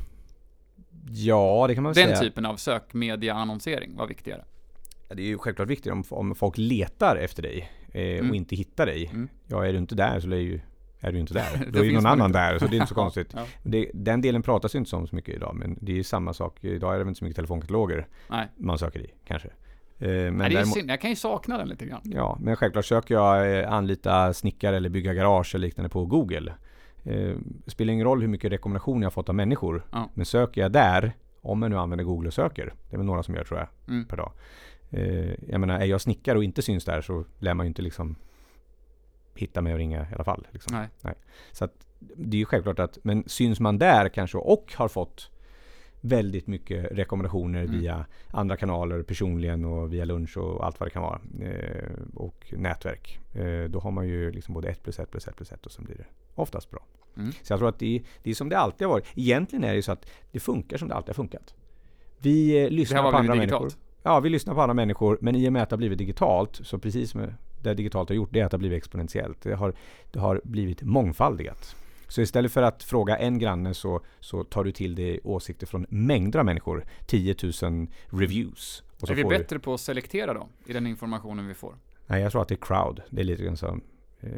ja, 1.11 1.65
det 1.67 1.73
kan 1.75 1.83
man 1.83 1.93
Den 1.93 2.07
säga. 2.07 2.19
typen 2.19 2.45
av 2.45 2.55
sökmedia-annonsering 2.57 3.95
var 3.95 4.07
viktigare. 4.07 4.45
Ja, 5.09 5.15
Det 5.15 5.21
är 5.21 5.25
ju 5.27 5.37
självklart 5.37 5.67
viktigt 5.69 5.91
om, 5.91 6.03
om 6.09 6.35
folk 6.35 6.57
letar 6.57 7.15
efter 7.15 7.43
dig 7.43 7.69
eh, 7.91 8.17
Mm. 8.17 8.29
och 8.29 8.35
inte 8.35 8.55
hittar 8.55 8.85
dig. 8.85 9.05
Mm. 9.05 9.27
Ja, 9.47 9.65
är 9.65 9.71
du 9.73 9.77
inte 9.79 9.95
där 9.95 10.19
så 10.19 10.27
är, 10.31 10.35
ju, 10.35 10.59
är 10.99 11.11
du 11.11 11.19
inte 11.19 11.33
där. 11.33 11.67
Då 11.73 11.79
är 11.79 11.83
ju 11.83 11.91
någon 11.93 12.05
annan 12.05 12.25
inte. 12.29 12.39
där, 12.39 12.59
så 12.59 12.65
det 12.65 12.71
är 12.75 12.75
inte 12.75 12.87
så 12.87 12.95
konstigt. 13.03 13.27
Ja. 13.35 13.45
Det, 13.63 13.91
den 13.93 14.21
delen 14.21 14.41
pratas 14.41 14.75
ju 14.75 14.79
inte 14.79 14.89
så 14.89 15.07
mycket 15.11 15.35
idag, 15.35 15.55
men 15.55 15.77
det 15.81 15.91
är 15.91 15.95
ju 15.95 16.03
samma 16.03 16.33
sak. 16.33 16.63
Idag 16.63 16.93
är 16.93 16.97
det 16.97 17.03
väl 17.03 17.07
inte 17.09 17.19
så 17.19 17.25
mycket 17.25 17.35
telefonkataloger 17.35 18.07
Nej, 18.29 18.47
man 18.57 18.77
söker 18.79 18.99
i, 18.99 19.13
kanske. 19.25 19.49
Eh, 20.03 20.09
men 20.09 20.37
Nej 20.37 20.49
det 20.49 20.59
är 20.59 20.63
synd. 20.63 20.89
Jag 20.91 21.01
kan 21.01 21.09
ju 21.09 21.15
sakna 21.15 21.57
den 21.57 21.67
lite 21.67 21.85
grann. 21.85 22.01
Ja, 22.03 22.37
men 22.41 22.55
självklart 22.55 22.85
söker 22.85 23.15
jag 23.15 23.59
eh, 23.59 23.71
anlita 23.73 24.33
snickare 24.33 24.77
eller 24.77 24.89
bygga 24.89 25.13
garage 25.13 25.55
eller 25.55 25.67
liknande 25.67 25.89
på 25.89 26.05
Google. 26.05 26.53
Eh, 27.03 27.35
spelar 27.67 27.93
ingen 27.93 28.05
roll 28.05 28.21
hur 28.21 28.27
mycket 28.27 28.51
rekommendationer 28.51 29.01
jag 29.01 29.05
har 29.05 29.11
fått 29.11 29.29
av 29.29 29.35
människor. 29.35 29.85
Ja. 29.91 30.09
Men 30.13 30.25
söker 30.25 30.61
jag 30.61 30.71
där, 30.71 31.13
om 31.41 31.61
jag 31.61 31.71
nu 31.71 31.77
använder 31.77 32.05
Google 32.05 32.27
och 32.27 32.33
söker, 32.33 32.73
det 32.89 32.95
är 32.95 32.97
väl 32.97 33.05
några 33.05 33.23
som 33.23 33.35
gör 33.35 33.43
tror 33.43 33.59
jag, 33.59 33.67
Mm. 33.87 34.05
per 34.05 34.17
dag. 34.17 34.31
Eh, 34.91 35.33
jag 35.49 35.59
menar, 35.59 35.79
är 35.79 35.85
jag 35.85 36.01
snickare 36.01 36.37
och 36.37 36.43
inte 36.43 36.61
syns 36.61 36.85
där 36.85 37.01
så 37.01 37.25
lär 37.39 37.53
man 37.53 37.65
ju 37.65 37.67
inte 37.67 37.81
liksom 37.81 38.15
hitta 39.35 39.61
mig 39.61 39.73
och 39.73 39.79
ringa 39.79 40.01
i 40.01 40.13
alla 40.15 40.23
fall. 40.23 40.47
Liksom. 40.51 40.87
Nej. 41.01 41.13
Så 41.51 41.65
att 41.65 41.87
det 41.99 42.37
är 42.37 42.39
ju 42.39 42.45
självklart 42.45 42.79
att, 42.79 42.97
men 43.03 43.23
syns 43.27 43.59
man 43.59 43.77
där 43.77 44.09
kanske 44.09 44.37
och 44.37 44.73
har 44.77 44.87
fått 44.87 45.29
väldigt 46.05 46.47
mycket 46.47 46.91
rekommendationer 46.91 47.63
Mm. 47.63 47.79
via 47.79 48.05
andra 48.31 48.57
kanaler 48.57 49.01
personligen 49.03 49.65
och 49.65 49.93
via 49.93 50.05
lunch 50.05 50.37
och 50.37 50.65
allt 50.65 50.79
vad 50.79 50.87
det 50.87 50.91
kan 50.93 51.01
vara. 51.01 51.19
Eh, 51.41 51.89
och 52.15 52.53
nätverk. 52.57 53.19
Eh, 53.33 53.63
då 53.69 53.79
har 53.79 53.91
man 53.91 54.07
ju 54.07 54.31
liksom 54.31 54.53
både 54.53 54.67
1 54.69 54.83
plus 54.83 54.99
1 54.99 55.11
plus 55.11 55.27
1 55.27 55.35
plus 55.35 55.51
1 55.51 55.65
och 55.65 55.71
sen 55.71 55.85
blir 55.85 55.95
det 55.95 56.05
oftast 56.35 56.71
bra. 56.71 56.85
Mm. 57.17 57.31
Så 57.31 57.53
jag 57.53 57.59
tror 57.59 57.69
att 57.69 57.79
det 57.79 58.01
det 58.23 58.29
är 58.29 58.33
som 58.33 58.49
det 58.49 58.57
alltid 58.57 58.87
har 58.87 58.93
varit. 58.93 59.05
Egentligen 59.15 59.63
är 59.63 59.69
det 59.69 59.75
ju 59.75 59.81
så 59.81 59.91
att 59.91 60.05
det 60.31 60.39
funkar 60.39 60.77
som 60.77 60.87
det 60.87 60.95
alltid 60.95 61.09
har 61.09 61.13
funkat. 61.13 61.53
Vi 62.17 62.63
eh, 62.63 62.69
lyssnar 62.69 63.01
på 63.01 63.07
andra 63.07 63.19
blivit 63.19 63.37
människor. 63.37 63.65
digitalt. 63.65 63.77
Ja, 64.03 64.19
vi 64.19 64.29
lyssnar 64.29 64.53
på 64.53 64.61
andra 64.61 64.73
människor, 64.73 65.17
men 65.21 65.35
i 65.35 65.49
och 65.49 65.53
med 65.53 65.63
att 65.63 65.69
det 65.69 65.73
har 65.73 65.77
blivit 65.77 65.97
digitalt, 65.97 66.59
så 66.63 66.79
precis 66.79 67.11
som 67.11 67.27
det 67.61 67.73
digitalt 67.73 68.09
har 68.09 68.15
gjort, 68.15 68.29
det 68.33 68.39
är 68.39 68.45
att 68.45 68.51
det 68.51 68.55
har 68.55 68.59
blivit 68.59 68.77
exponentiellt. 68.77 69.41
Det 69.41 69.55
har, 69.55 69.73
det 70.11 70.19
har 70.19 70.41
blivit 70.43 70.81
mångfaldigat. 70.81 71.75
Så 72.13 72.21
istället 72.21 72.51
för 72.51 72.61
att 72.61 72.83
fråga 72.83 73.17
en 73.17 73.39
granne 73.39 73.73
så, 73.73 74.01
så 74.19 74.43
tar 74.43 74.63
du 74.63 74.71
till 74.71 74.95
dig 74.95 75.19
åsikter 75.23 75.67
från 75.67 75.85
mängder 75.89 76.39
av 76.39 76.45
människor. 76.45 76.85
10 77.05 77.35
000 77.61 77.87
reviews. 78.09 78.83
Är 79.01 79.15
vi 79.15 79.21
får 79.21 79.29
du, 79.29 79.37
bättre 79.37 79.59
på 79.59 79.73
att 79.73 79.81
selektera 79.81 80.33
då? 80.33 80.49
I 80.65 80.73
den 80.73 80.87
informationen 80.87 81.47
vi 81.47 81.53
får? 81.53 81.75
nej, 82.07 82.21
jag 82.21 82.31
tror 82.31 82.41
att 82.41 82.47
det 82.47 82.53
är 82.55 82.65
crowd. 82.65 83.01
Det 83.09 83.21
är 83.21 83.25
lite 83.25 83.43
grann 83.43 83.57
som, 83.57 83.81
eh, 84.19 84.29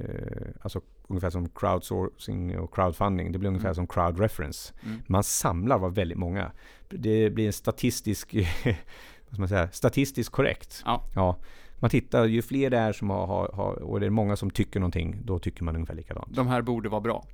alltså 0.62 0.82
ungefär 1.08 1.30
som 1.30 1.50
crowdsourcing 1.50 2.60
och 2.60 2.76
crowdfunding. 2.76 3.32
Det 3.32 3.40
blir 3.40 3.48
ungefär 3.48 3.68
Mm. 3.68 3.76
som 3.76 3.88
crowd 3.88 4.20
reference. 4.20 4.74
Mm. 4.86 5.02
Man 5.08 5.24
samlar 5.24 5.78
vad 5.78 5.96
väldigt 5.96 6.18
många. 6.18 6.52
Det 6.90 7.30
blir 7.30 7.48
en 7.48 7.54
statistisk, 7.54 8.36
vad 8.66 9.32
ska 9.32 9.40
man 9.40 9.50
säga, 9.50 9.72
statistiskt 9.72 10.32
korrekt. 10.32 10.84
Ja. 10.86 11.38
Man 11.80 11.90
tittar, 11.90 12.26
ju 12.26 12.42
fler 12.42 12.70
det 12.70 12.78
är 12.78 12.94
som 12.94 13.10
har, 13.10 13.52
har, 13.54 13.74
och 13.84 14.00
det 14.00 14.06
är 14.06 14.10
många 14.10 14.36
som 14.36 14.52
tycker 14.52 14.80
någonting, 14.80 15.20
då 15.24 15.40
tycker 15.40 15.64
man 15.64 15.76
ungefär 15.76 15.96
likadant. 15.96 16.36
De 16.36 16.48
här 16.48 16.62
borde 16.62 16.90
vara 16.90 17.02
bra. 17.02 17.26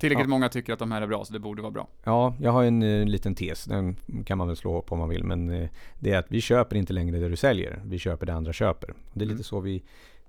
Tillräckligt 0.00 0.24
Ja. 0.26 0.30
många 0.30 0.48
tycker 0.48 0.72
att 0.72 0.78
de 0.78 0.92
här 0.92 1.02
är 1.02 1.06
bra, 1.06 1.24
så 1.24 1.32
det 1.32 1.38
borde 1.38 1.62
vara 1.62 1.72
bra. 1.72 1.88
Ja, 2.04 2.34
jag 2.40 2.52
har 2.52 2.64
en 2.64 2.82
eh, 2.82 3.04
liten 3.06 3.34
tes, 3.34 3.64
den 3.64 3.96
kan 4.24 4.38
man 4.38 4.46
väl 4.46 4.56
slå 4.56 4.82
på 4.82 4.92
om 4.94 4.98
man 4.98 5.08
vill, 5.08 5.24
men 5.24 5.50
eh, 5.50 5.68
det 5.98 6.12
är 6.12 6.18
att 6.18 6.26
vi 6.28 6.40
köper 6.40 6.76
inte 6.76 6.92
längre 6.92 7.18
det 7.18 7.28
du 7.28 7.36
säljer, 7.36 7.82
vi 7.84 7.98
köper 7.98 8.26
det 8.26 8.34
andra 8.34 8.52
köper. 8.52 8.94
Det 9.12 9.20
är 9.20 9.24
Mm. 9.24 9.36
lite 9.36 9.48
så 9.48 9.60
vi, 9.60 9.82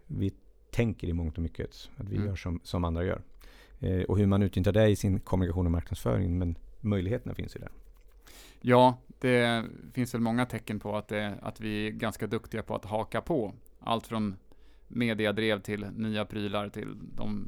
vi 0.08 0.32
tänker 0.72 1.08
i 1.08 1.14
mångt 1.14 1.38
och 1.38 1.44
mycket, 1.44 1.90
att 1.98 2.10
vi 2.10 2.16
Mm. 2.16 2.28
gör 2.28 2.36
som, 2.36 2.60
som 2.64 2.84
andra 2.84 3.04
gör. 3.04 3.22
Eh, 3.80 4.02
och 4.02 4.18
hur 4.18 4.26
man 4.28 4.42
utnyttjar 4.44 4.72
det 4.72 4.88
i 4.88 4.96
sin 4.96 5.20
kommunikation 5.20 5.66
och 5.66 5.72
marknadsföring, 5.72 6.38
men 6.38 6.56
möjligheterna 6.82 7.36
finns 7.36 7.56
ju 7.56 7.60
där. 7.60 7.70
Ja, 8.62 8.98
det 9.20 9.64
finns 9.94 10.14
väl 10.14 10.22
många 10.22 10.46
tecken 10.46 10.80
på 10.80 10.98
att, 10.98 11.08
det, 11.08 11.36
att 11.42 11.60
vi 11.62 11.88
är 11.88 11.92
ganska 11.92 12.28
duktiga 12.28 12.64
på 12.64 12.76
att 12.76 12.86
haka 12.86 13.22
på. 13.22 13.54
Allt 13.80 14.08
från 14.08 14.36
mediadrev 14.88 15.60
till 15.62 15.86
nya 15.96 16.26
prylar 16.26 16.70
till 16.70 16.96
de 17.18 17.48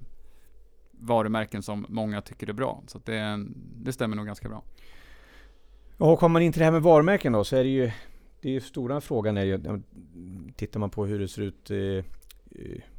varumärken 1.00 1.64
som 1.64 1.86
många 1.90 2.22
tycker 2.22 2.50
är 2.50 2.54
bra. 2.54 2.84
Så 2.88 3.00
det, 3.06 3.46
det 3.76 3.94
stämmer 3.94 4.16
nog 4.16 4.26
ganska 4.26 4.50
bra. 4.50 4.64
Och 5.98 6.20
kommer 6.20 6.34
man 6.34 6.42
in 6.42 6.52
till 6.52 6.60
det 6.60 6.66
här 6.66 6.72
med 6.72 6.82
varumärken 6.82 7.34
då 7.34 7.44
så 7.44 7.56
är 7.56 7.64
det 7.64 7.70
ju 7.70 7.92
det 8.42 8.50
är 8.50 8.54
ju 8.54 8.62
stora 8.62 9.02
frågan 9.02 9.38
är 9.38 9.44
ju 9.44 9.82
Tittar 10.56 10.80
man 10.80 10.90
på 10.90 11.06
hur 11.06 11.20
det 11.20 11.28
ser 11.28 11.42
ut 11.42 11.72
eh, 11.72 11.78
eh, 11.78 12.04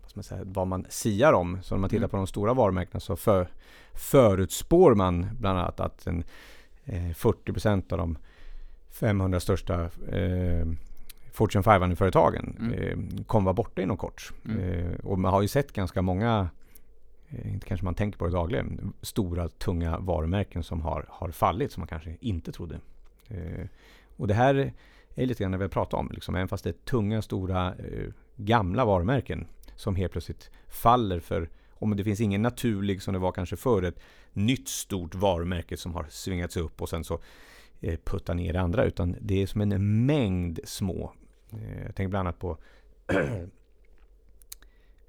vad, 0.02 0.16
man 0.16 0.22
säga, 0.24 0.40
vad 0.44 0.66
man 0.66 0.86
siar 0.88 1.32
om 1.32 1.58
Så 1.62 1.74
när 1.74 1.80
man 1.80 1.90
tittar 1.90 1.98
Mm. 1.98 2.10
på 2.10 2.16
de 2.16 2.26
stora 2.26 2.54
varumärkena 2.54 3.00
så 3.00 3.16
för, 3.16 3.48
förutspår 3.94 4.94
man 4.94 5.26
bland 5.40 5.58
annat 5.58 5.80
att 5.80 6.06
en, 6.06 6.24
eh, 6.84 7.10
40% 7.14 7.92
av 7.92 7.98
de 7.98 8.18
500 8.90 9.40
största 9.40 9.82
eh, 10.08 10.66
Fortune 11.32 11.62
500-företagen 11.62 12.56
Mm. 12.58 12.72
eh, 12.72 13.24
kommer 13.26 13.44
vara 13.44 13.54
borta 13.54 13.82
inom 13.82 13.96
kort. 13.96 14.32
Mm. 14.44 14.58
Eh, 14.60 14.94
och 15.04 15.18
man 15.18 15.32
har 15.32 15.42
ju 15.42 15.48
sett 15.48 15.72
ganska 15.72 16.02
många 16.02 16.48
Eh, 17.34 17.52
inte 17.52 17.66
kanske 17.66 17.84
man 17.84 17.94
tänker 17.94 18.18
på 18.18 18.26
det 18.26 18.32
dagligen, 18.32 18.92
stora 19.02 19.48
tunga 19.48 19.98
varumärken 19.98 20.62
som 20.62 20.80
har, 20.80 21.06
har 21.08 21.30
fallit 21.30 21.72
som 21.72 21.80
man 21.80 21.88
kanske 21.88 22.16
inte 22.20 22.52
trodde. 22.52 22.80
Eh, 23.28 23.66
och 24.16 24.28
det 24.28 24.34
här 24.34 24.72
är 25.14 25.26
lite 25.26 25.42
grann 25.42 25.52
det 25.52 25.58
vi 25.58 25.68
pratar 25.68 25.98
om, 25.98 26.10
liksom, 26.12 26.34
även 26.34 26.48
fast 26.48 26.64
det 26.64 26.70
är 26.70 26.84
tunga, 26.84 27.22
stora, 27.22 27.74
eh, 27.74 28.08
gamla 28.36 28.84
varumärken 28.84 29.46
som 29.76 29.96
helt 29.96 30.12
plötsligt 30.12 30.50
faller 30.68 31.20
för 31.20 31.48
om 31.84 31.96
det 31.96 32.04
finns 32.04 32.20
ingen 32.20 32.42
naturlig, 32.42 33.02
som 33.02 33.14
det 33.14 33.20
var 33.20 33.32
kanske 33.32 33.56
förr, 33.56 33.82
ett 33.82 34.00
nytt 34.32 34.68
stort 34.68 35.14
varumärke 35.14 35.76
som 35.76 35.94
har 35.94 36.06
svingats 36.10 36.56
upp 36.56 36.82
och 36.82 36.88
sen 36.88 37.04
så 37.04 37.20
eh, 37.80 37.98
puttar 38.04 38.34
ner 38.34 38.52
det 38.52 38.60
andra. 38.60 38.84
Utan 38.84 39.16
det 39.20 39.42
är 39.42 39.46
som 39.46 39.60
en 39.60 40.06
mängd 40.06 40.60
små. 40.64 41.12
Eh, 41.52 41.82
jag 41.86 41.94
tänker 41.94 42.08
bland 42.08 42.28
annat 42.28 42.38
på 42.38 42.58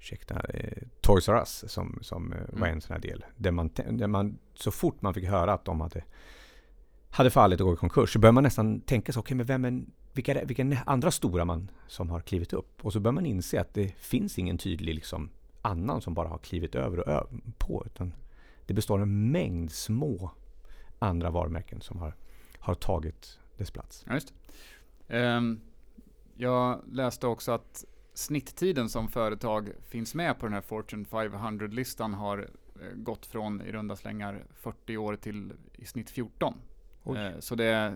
ursäkta, 0.06 0.40
eh, 0.48 0.82
Toys 1.00 1.28
R 1.28 1.34
Us 1.34 1.64
som, 1.72 1.98
som 2.02 2.32
eh, 2.32 2.38
var 2.38 2.66
Mm. 2.66 2.72
en 2.72 2.80
sån 2.80 2.92
här 2.92 3.00
del. 3.00 3.24
Där 3.36 3.50
man, 3.50 3.70
där 3.90 4.06
man, 4.06 4.38
så 4.54 4.70
fort 4.70 5.02
man 5.02 5.14
fick 5.14 5.24
höra 5.24 5.52
att 5.52 5.64
de 5.64 5.80
hade, 5.80 6.04
hade 7.10 7.30
fallit 7.30 7.60
och 7.60 7.66
gått 7.66 7.78
i 7.78 7.80
konkurs 7.80 8.12
så 8.12 8.18
börjar 8.18 8.32
man 8.32 8.42
nästan 8.42 8.80
tänka 8.80 9.12
så, 9.12 9.20
okej 9.20 9.36
men 9.36 9.46
vem 9.46 9.64
är, 9.64 9.82
vilka, 10.12 10.44
vilka 10.44 10.82
andra 10.86 11.10
stora 11.10 11.44
man 11.44 11.70
som 11.86 12.10
har 12.10 12.20
klivit 12.20 12.52
upp? 12.52 12.84
Och 12.84 12.92
så 12.92 13.00
börjar 13.00 13.12
man 13.12 13.26
inse 13.26 13.60
att 13.60 13.74
det 13.74 13.94
finns 13.96 14.38
ingen 14.38 14.58
tydlig 14.58 14.94
liksom, 14.94 15.30
annan 15.62 16.00
som 16.00 16.14
bara 16.14 16.28
har 16.28 16.38
klivit 16.38 16.74
över 16.74 16.98
och 16.98 17.08
över 17.08 17.26
på. 17.58 17.82
Utan 17.86 18.14
det 18.66 18.74
består 18.74 18.94
av 18.94 19.02
en 19.02 19.30
mängd 19.30 19.72
små 19.72 20.30
andra 20.98 21.30
varumärken 21.30 21.80
som 21.80 21.98
har, 21.98 22.14
har 22.58 22.74
tagit 22.74 23.38
dess 23.56 23.70
plats. 23.70 24.04
Ja, 24.06 24.14
just. 24.14 24.34
Ehm, 25.08 25.60
jag 26.36 26.80
läste 26.92 27.26
också 27.26 27.52
att 27.52 27.84
snitttiden 28.18 28.88
som 28.88 29.08
företag 29.08 29.68
finns 29.88 30.14
med 30.14 30.38
på 30.38 30.46
den 30.46 30.52
här 30.52 30.60
Fortune 30.60 31.04
500-listan 31.04 32.14
har 32.14 32.38
eh, 32.38 32.94
gått 32.94 33.26
från 33.26 33.60
i 33.60 33.72
runda 33.72 33.96
slängar 33.96 34.44
40 34.54 34.96
år 34.96 35.16
till 35.16 35.52
i 35.74 35.84
snitt 35.84 36.10
14. 36.10 36.54
Oj. 37.04 37.18
Eh, 37.18 37.32
så 37.38 37.54
det, 37.54 37.94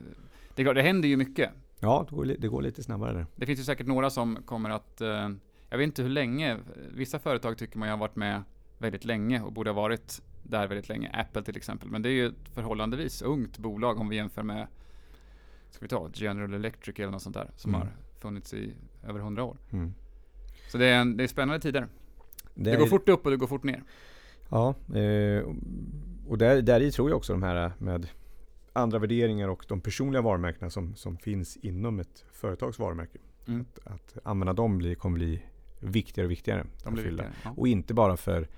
det, 0.54 0.72
det 0.72 0.82
händer 0.82 1.08
ju 1.08 1.16
mycket. 1.16 1.50
Ja, 1.80 2.06
det 2.10 2.16
går, 2.16 2.24
det 2.24 2.48
går 2.48 2.62
lite 2.62 2.82
snabbare 2.82 3.12
där. 3.12 3.26
Det 3.36 3.46
finns 3.46 3.60
ju 3.60 3.64
säkert 3.64 3.86
några 3.86 4.10
som 4.10 4.36
kommer 4.42 4.70
att, 4.70 5.00
eh, 5.00 5.30
jag 5.68 5.78
vet 5.78 5.84
inte 5.84 6.02
hur 6.02 6.10
länge, 6.10 6.58
vissa 6.94 7.18
företag 7.18 7.58
tycker 7.58 7.78
man 7.78 7.88
har 7.88 7.96
varit 7.96 8.16
med 8.16 8.42
väldigt 8.78 9.04
länge 9.04 9.42
och 9.42 9.52
borde 9.52 9.70
ha 9.70 9.74
varit 9.74 10.22
där 10.42 10.66
väldigt 10.66 10.88
länge. 10.88 11.10
Apple 11.12 11.42
till 11.42 11.56
exempel. 11.56 11.88
Men 11.88 12.02
det 12.02 12.08
är 12.08 12.12
ju 12.12 12.26
ett 12.26 12.48
förhållandevis 12.54 13.22
ungt 13.22 13.58
bolag 13.58 14.00
om 14.00 14.08
vi 14.08 14.16
jämför 14.16 14.42
med, 14.42 14.66
ska 15.70 15.78
vi 15.84 15.88
ta 15.88 16.10
General 16.14 16.54
Electric 16.54 16.98
eller 16.98 17.10
något 17.10 17.22
sånt 17.22 17.36
där, 17.36 17.50
som 17.56 17.74
Mm. 17.74 17.80
har 17.86 17.92
funnits 18.18 18.54
i 18.54 18.74
över 19.06 19.20
100 19.20 19.44
år. 19.44 19.56
Mm. 19.70 19.94
Så 20.70 20.78
det 20.78 20.86
är, 20.86 21.00
en, 21.00 21.16
det 21.16 21.24
är 21.24 21.28
spännande 21.28 21.60
tider. 21.60 21.88
Det, 22.54 22.70
är- 22.70 22.78
går 22.78 22.86
fort 22.86 23.08
upp 23.08 23.24
och 23.24 23.30
det 23.30 23.36
går 23.36 23.46
fort 23.46 23.62
ner. 23.64 23.82
Ja, 24.48 24.74
eh, 24.94 25.44
och 26.28 26.38
där, 26.38 26.62
där 26.62 26.80
i 26.80 26.90
tror 26.92 27.10
jag 27.10 27.16
också 27.16 27.32
de 27.32 27.42
här 27.42 27.72
med 27.78 28.08
andra 28.72 28.98
värderingar 28.98 29.48
och 29.48 29.64
de 29.68 29.80
personliga 29.80 30.22
varumärkena 30.22 30.70
som, 30.70 30.94
som 30.94 31.16
finns 31.16 31.56
inom 31.56 32.00
ett 32.00 32.24
företags 32.32 32.78
varumärke. 32.78 33.18
Mm. 33.48 33.60
Att, 33.84 33.92
att 33.92 34.18
använda 34.26 34.52
dem 34.52 34.78
blir, 34.78 34.94
kommer 34.94 35.18
bli 35.18 35.42
viktigare 35.80 36.26
och 36.26 36.30
viktigare. 36.30 36.66
De 36.84 36.94
blir 36.94 37.04
viktigare. 37.04 37.32
Ja. 37.44 37.54
Och 37.56 37.68
inte 37.68 37.94
bara 37.94 38.16
för 38.16 38.48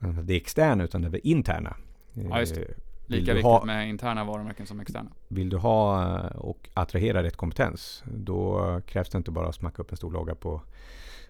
eh, 0.00 0.10
det 0.10 0.36
externa 0.36 0.84
utan 0.84 1.02
det 1.02 1.28
interna. 1.28 1.76
Ja, 2.12 2.40
just 2.40 2.54
det. 2.54 2.62
Eh, 2.62 2.68
Lika 3.06 3.32
viktigt 3.32 3.44
ha- 3.44 3.64
med 3.64 3.88
interna 3.88 4.24
varumärken 4.24 4.66
som 4.66 4.80
externa. 4.80 5.10
Vill 5.28 5.48
du 5.48 5.56
ha 5.56 6.04
eh, 6.18 6.36
och 6.36 6.68
attrahera 6.74 7.22
rätt 7.22 7.36
kompetens, 7.36 8.04
då 8.14 8.80
krävs 8.86 9.08
det 9.08 9.18
inte 9.18 9.30
bara 9.30 9.48
att 9.48 9.54
smacka 9.54 9.82
upp 9.82 9.90
en 9.90 9.96
stor 9.96 10.10
logga 10.12 10.34
på, 10.34 10.62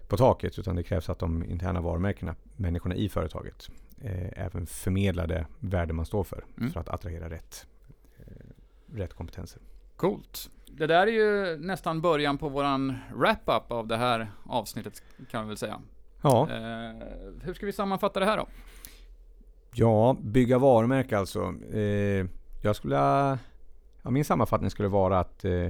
på 0.09 0.17
taket, 0.17 0.59
utan 0.59 0.75
det 0.75 0.83
krävs 0.83 1.09
att 1.09 1.19
de 1.19 1.43
interna 1.43 1.81
varumärkena, 1.81 2.35
människorna 2.55 2.95
i 2.95 3.09
företaget, 3.09 3.69
eh, 4.01 4.45
även 4.45 4.65
förmedlar 4.65 5.27
det 5.27 5.45
värde 5.59 5.93
man 5.93 6.05
står 6.05 6.23
för, 6.23 6.45
Mm. 6.57 6.71
för 6.71 6.79
att 6.79 6.89
attrahera 6.89 7.29
rätt, 7.29 7.67
eh, 8.19 8.95
rätt 8.97 9.13
kompetenser. 9.13 9.61
Coolt. 9.95 10.49
Det 10.65 10.87
där 10.87 11.07
är 11.07 11.11
ju 11.11 11.57
nästan 11.57 12.01
början 12.01 12.37
på 12.37 12.49
våran 12.49 12.95
wrap-up 13.15 13.71
av 13.71 13.87
det 13.87 13.97
här 13.97 14.31
avsnittet 14.45 15.03
kan 15.31 15.43
vi 15.43 15.47
väl 15.47 15.57
säga. 15.57 15.81
Ja, 16.21 16.49
Eh, 16.51 16.95
hur 17.43 17.53
ska 17.53 17.65
vi 17.65 17.71
sammanfatta 17.73 18.19
det 18.19 18.25
här 18.25 18.37
då? 18.37 18.47
ja 19.73 20.17
bygga 20.21 20.57
varumärke 20.57 21.17
alltså. 21.17 21.53
Eh, 21.73 22.25
jag 22.61 22.75
skulle, 22.75 22.95
ja, 24.01 24.09
min 24.09 24.25
sammanfattning 24.25 24.69
skulle 24.69 24.87
vara 24.87 25.19
att 25.19 25.45
eh, 25.45 25.67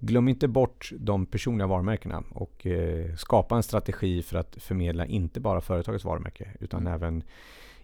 glöm 0.00 0.28
inte 0.28 0.48
bort 0.48 0.90
de 0.98 1.26
personliga 1.26 1.66
varumärkena 1.66 2.22
och 2.30 2.66
eh, 2.66 3.14
skapa 3.16 3.56
en 3.56 3.62
strategi 3.62 4.22
för 4.22 4.36
att 4.38 4.56
förmedla 4.62 5.06
inte 5.06 5.40
bara 5.40 5.60
företagets 5.60 6.04
varumärke 6.04 6.48
utan 6.60 6.80
Mm. 6.80 6.92
även 6.92 7.22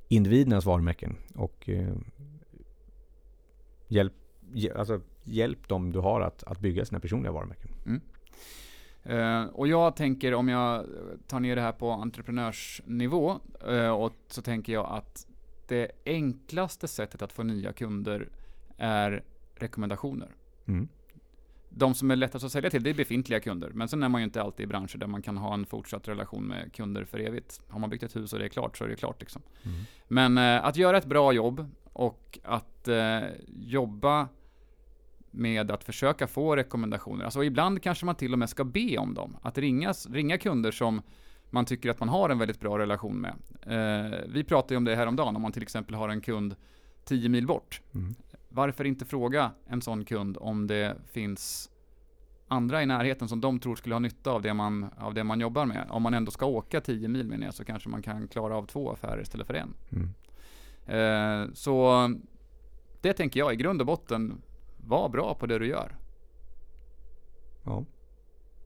individernas 0.09 0.65
varumärken. 0.65 1.17
Och 1.35 1.69
eh, 1.69 1.95
hjälp, 3.89 4.13
hj- 4.53 4.79
alltså, 4.79 5.01
hjälp 5.25 5.69
dem 5.69 5.93
du 5.93 5.99
har 5.99 6.21
att, 6.21 6.43
att 6.45 6.61
bygga 6.61 6.85
sina 6.85 7.01
personliga 7.01 7.33
varumärken. 7.33 7.71
Eh, 9.03 9.45
och 9.45 9.69
jag 9.69 9.97
tänker 9.97 10.35
om 10.35 10.49
jag 10.49 10.87
tar 11.27 11.41
ner 11.41 11.57
det 11.57 11.63
här 11.63 11.73
på 11.73 11.91
entreprenörsnivå 11.91 13.41
eh, 13.69 13.91
och 13.91 14.13
så 14.29 14.43
tänker 14.43 14.73
jag 14.73 14.87
att 14.91 15.27
det 15.69 15.91
enklaste 16.07 16.89
sättet 16.89 17.23
att 17.23 17.33
få 17.33 17.43
nya 17.43 17.73
kunder 17.73 18.29
är 18.77 19.25
rekommendationer. 19.55 20.29
Mm. 20.67 20.89
De 21.79 21.95
som 21.95 22.11
är 22.11 22.17
lättast 22.17 22.45
att 22.45 22.53
sälja 22.53 22.71
till, 22.71 22.83
det 22.83 22.91
är 22.91 22.95
befintliga 22.95 23.41
kunder. 23.41 23.71
Men 23.75 23.89
sen 23.89 24.03
är 24.03 24.09
man 24.09 24.21
ju 24.21 24.25
inte 24.25 24.43
alltid 24.43 24.65
i 24.65 24.67
branscher 24.67 24.97
där 24.97 25.07
man 25.07 25.23
kan 25.23 25.37
ha 25.37 25.55
en 25.55 25.67
fortsatt 25.67 26.09
relation 26.09 26.45
med 26.45 26.73
kunder 26.73 27.05
för 27.05 27.19
evigt. 27.19 27.61
Har 27.69 27.81
man 27.81 27.91
byggt 27.91 28.03
ett 28.03 28.17
hus 28.17 28.33
och 28.33 28.39
det 28.39 28.45
är 28.45 28.49
klart 28.49 28.77
så 28.77 28.85
är 28.85 28.89
det 28.89 28.97
klart 28.97 29.21
liksom. 29.21 29.43
Mm. 29.63 29.77
Men 30.09 30.39
eh, 30.39 30.65
att 30.65 30.77
göra 30.77 30.99
ett 30.99 31.05
bra 31.05 31.33
jobb 31.33 31.67
och 31.93 32.39
att 32.43 32.89
eh, 32.89 33.21
jobba 33.49 34.29
med 35.31 35.71
att 35.71 35.85
försöka 35.85 36.27
få 36.27 36.57
rekommendationer. 36.57 37.25
Alltså 37.25 37.45
ibland 37.45 37.83
kanske 37.83 38.07
man 38.07 38.15
till 38.15 38.33
och 38.33 38.39
med 38.39 38.49
ska 38.49 38.65
be 38.65 38.99
om 38.99 39.15
dem. 39.15 39.37
Att 39.43 39.59
ringas, 39.59 40.11
ringa 40.11 40.39
kunder 40.39 40.71
som 40.71 41.03
man 41.51 41.65
tycker 41.65 41.91
att 41.91 42.01
man 42.01 42.09
har 42.09 42.31
en 42.31 42.39
väldigt 42.39 42.61
bra 42.61 42.79
relation 42.79 43.21
med. 43.21 43.35
Eh, 43.63 44.19
vi 44.29 44.45
pratade 44.45 44.75
ju 44.75 44.79
om 44.79 44.85
det 44.85 44.97
häromdagen, 44.97 45.37
om 45.37 45.43
man 45.43 45.53
till 45.53 45.63
exempel 45.63 45.95
har 45.95 46.09
en 46.09 46.21
kund 46.21 46.57
10 47.05 47.29
mil 47.29 47.47
bort. 47.47 47.81
Mm. 47.95 48.15
Varför 48.57 48.85
inte 48.85 49.05
fråga 49.05 49.51
en 49.67 49.83
sån 49.83 50.05
kund 50.05 50.37
om 50.41 50.67
det 50.67 50.97
finns 51.13 51.71
andra 52.49 52.83
i 52.83 52.87
närheten 52.87 53.29
som 53.29 53.41
de 53.41 53.61
tror 53.61 53.77
skulle 53.77 53.95
ha 53.95 54.01
nytta 54.01 54.31
av 54.31 54.43
det 54.43 54.55
man, 54.55 54.91
av 54.99 55.15
det 55.15 55.25
man 55.25 55.41
jobbar 55.41 55.67
med. 55.67 55.87
Om 55.91 56.03
man 56.03 56.15
ändå 56.15 56.31
ska 56.31 56.47
åka 56.47 56.81
10 56.81 57.09
mil 57.09 57.27
menar 57.27 57.45
jag, 57.45 57.55
så 57.55 57.65
kanske 57.65 57.89
man 57.89 58.03
kan 58.03 58.29
klara 58.29 58.57
av 58.57 58.67
två 58.67 58.93
affärer 58.93 59.23
istället 59.23 59.47
för 59.47 59.55
en. 59.55 59.75
Mm. 59.93 60.15
Eh, 60.87 61.53
så 61.55 62.09
det 63.01 63.13
tänker 63.13 63.41
jag 63.41 63.53
i 63.53 63.57
grund 63.57 63.81
och 63.81 63.87
botten, 63.87 64.43
var 64.77 65.09
bra 65.09 65.35
på 65.35 65.47
det 65.47 65.59
du 65.59 65.67
gör. 65.67 65.97
Ja, 67.65 67.85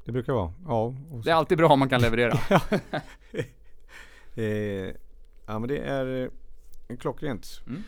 det 0.05 0.13
brukar 0.13 0.33
vara. 0.33 0.53
Ja, 0.67 0.95
Det 1.25 1.31
är 1.31 1.35
alltid 1.35 1.59
bra 1.59 1.69
om 1.69 1.79
man 1.79 1.89
kan 1.89 2.01
leverera. 2.01 2.39
eh, 4.35 4.95
ja 5.47 5.59
men 5.59 5.69
det 5.69 5.79
är 5.79 6.31
eh, 6.89 6.97
klockrent. 6.97 7.63
Mm. 7.67 7.83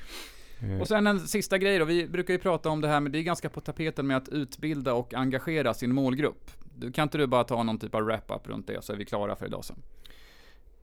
Eh, 0.62 0.81
Och 0.81 0.88
sen 0.88 1.07
en 1.07 1.20
sista 1.20 1.59
grej 1.59 1.79
då, 1.79 1.85
vi 1.85 2.09
brukar 2.09 2.35
ju 2.35 2.38
prata 2.38 2.68
om 2.68 2.81
det 2.81 2.88
här, 2.88 3.01
men 3.01 3.12
det 3.12 3.18
är 3.18 3.22
ganska 3.22 3.48
på 3.48 3.61
tapeten 3.61 4.07
med 4.07 4.16
att 4.16 4.29
utbilda 4.29 4.94
och 4.94 5.14
engagera 5.14 5.75
sin 5.75 5.94
målgrupp. 5.94 6.51
Du, 6.75 6.92
kan 6.92 7.03
inte 7.03 7.18
du 7.18 7.27
bara 7.27 7.44
ta 7.44 7.62
någon 7.62 7.79
typ 7.79 7.94
av 7.94 8.03
wrap-up 8.03 8.48
runt 8.48 8.66
det, 8.66 8.85
så 8.85 8.92
är 8.92 8.96
vi 8.96 9.05
klara 9.05 9.37
för 9.37 9.46
idag 9.46 9.64
sen. 9.64 9.77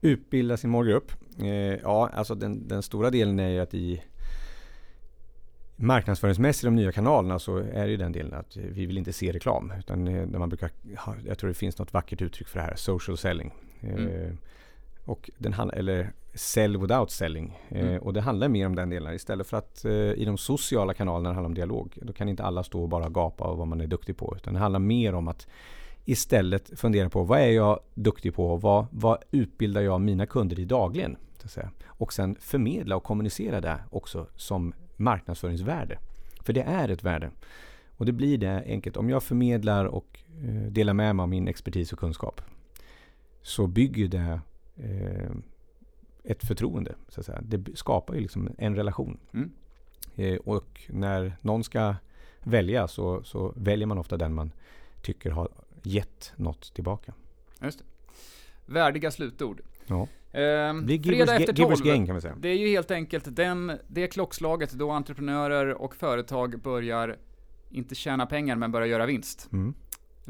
Utbilda 0.00 0.56
sin 0.56 0.70
målgrupp. 0.70 1.12
Eh, 1.38 1.48
ja, 1.82 2.08
alltså 2.14 2.34
den, 2.34 2.68
den 2.68 2.82
stora 2.82 3.10
delen 3.10 3.38
är 3.38 3.48
ju 3.48 3.60
att 3.60 3.74
i 3.74 4.02
marknadsföringsmässigt 5.76 6.64
i 6.64 6.66
de 6.66 6.74
nya 6.76 6.92
kanalerna 6.92 7.38
så 7.38 7.56
är 7.56 7.84
det 7.84 7.90
ju 7.90 7.96
den 7.96 8.12
delen 8.12 8.34
att 8.34 8.56
vi 8.56 8.86
vill 8.86 8.98
inte 8.98 9.12
se 9.12 9.32
reklam. 9.32 9.72
Utan 9.78 10.08
eh, 10.08 10.26
när 10.26 10.38
man 10.38 10.48
brukar, 10.48 10.70
jag 11.26 11.38
tror 11.38 11.48
det 11.48 11.54
finns 11.54 11.78
något 11.78 11.92
vackert 11.92 12.22
uttryck 12.22 12.48
för 12.48 12.58
det 12.58 12.64
här, 12.64 12.74
social 12.76 13.16
selling. 13.18 13.52
Eh, 13.80 13.94
Mm. 13.94 14.38
Och 15.10 15.30
den 15.38 15.52
handlar, 15.52 15.76
eller 15.78 16.12
sell 16.34 16.76
without 16.76 17.10
selling. 17.10 17.58
Eh, 17.68 17.80
Mm. 17.88 18.02
och 18.02 18.12
det 18.12 18.20
handlar 18.20 18.48
mer 18.48 18.66
om 18.66 18.74
den 18.76 18.90
delen. 18.90 19.14
Istället 19.14 19.46
för 19.46 19.56
att 19.56 19.84
eh, 19.84 19.92
i 19.92 20.24
de 20.24 20.38
sociala 20.38 20.94
kanalerna 20.94 21.28
handlar 21.28 21.46
om 21.46 21.54
dialog. 21.54 21.98
Då 22.02 22.12
kan 22.12 22.28
inte 22.28 22.42
alla 22.44 22.62
stå 22.62 22.82
och 22.82 22.88
bara 22.88 23.08
gapa 23.08 23.44
av 23.44 23.58
vad 23.58 23.66
man 23.68 23.80
är 23.80 23.86
duktig 23.86 24.16
på. 24.16 24.34
Utan 24.36 24.54
det 24.54 24.60
handlar 24.60 24.80
mer 24.80 25.14
om 25.14 25.28
att 25.28 25.46
istället 26.04 26.70
fundera 26.80 27.08
på 27.10 27.22
vad 27.22 27.40
är 27.40 27.50
jag 27.50 27.80
duktig 27.94 28.34
på? 28.34 28.56
Vad, 28.56 28.86
vad 28.90 29.18
utbildar 29.30 29.80
jag 29.80 30.00
mina 30.00 30.26
kunder 30.26 30.58
i 30.60 30.64
dagligen? 30.64 31.16
Så 31.38 31.44
att 31.46 31.50
säga. 31.52 31.70
Och 31.86 32.12
sen 32.12 32.36
förmedla 32.40 32.96
och 32.96 33.02
kommunicera 33.02 33.60
det 33.60 33.78
också 33.90 34.26
som 34.36 34.72
marknadsföringsvärde. 34.96 35.98
För 36.42 36.52
det 36.52 36.62
är 36.62 36.88
ett 36.88 37.04
värde. 37.04 37.30
Och 37.96 38.06
det 38.06 38.12
blir 38.12 38.38
det 38.38 38.62
enkelt. 38.66 38.96
Om 38.96 39.10
jag 39.10 39.22
förmedlar 39.22 39.84
och 39.84 40.20
eh, 40.44 40.70
delar 40.72 40.94
med 40.94 41.16
mig 41.16 41.22
av 41.22 41.28
min 41.28 41.48
expertis 41.48 41.92
och 41.92 41.98
kunskap 41.98 42.40
så 43.42 43.66
bygger 43.66 44.08
det 44.08 44.40
eh, 44.76 45.30
ett 46.24 46.44
förtroende. 46.44 46.94
Så 47.08 47.20
att 47.20 47.26
säga. 47.26 47.40
Det 47.42 47.76
skapar 47.78 48.14
ju 48.14 48.20
liksom 48.20 48.48
en 48.58 48.76
relation. 48.76 49.18
Mm. 49.34 49.50
Eh, 50.16 50.36
och 50.36 50.80
när 50.88 51.36
någon 51.40 51.64
ska 51.64 51.94
välja 52.42 52.88
så, 52.88 53.22
så 53.24 53.52
väljer 53.56 53.86
man 53.86 53.98
ofta 53.98 54.16
den 54.16 54.34
man 54.34 54.52
tycker 55.02 55.30
har 55.30 55.48
gett 55.82 56.32
något 56.36 56.74
tillbaka. 56.74 57.12
Just 57.62 57.78
det. 57.78 57.84
Värdiga 58.66 59.10
slutord. 59.10 59.60
Ja. 59.86 60.08
Ehm, 60.32 60.86
Det 60.86 60.94
är 60.94 61.02
fredag 61.02 61.36
efter 61.36 61.52
ga- 61.52 61.58
givers 61.58 61.78
12. 61.78 61.86
gain 61.88 62.06
kan 62.06 62.14
man 62.14 62.22
säga. 62.22 62.36
Det 62.40 62.48
är 62.48 62.58
ju 62.58 62.68
helt 62.68 62.90
enkelt 62.90 63.36
den, 63.36 63.72
det 63.88 64.06
klockslaget 64.06 64.72
då 64.72 64.90
entreprenörer 64.90 65.74
och 65.82 65.94
företag 65.94 66.60
börjar, 66.60 67.16
inte 67.70 67.94
tjäna 67.94 68.26
pengar, 68.26 68.56
men 68.56 68.72
börjar 68.72 68.86
göra 68.88 69.06
vinst. 69.06 69.48
Mm. 69.52 69.74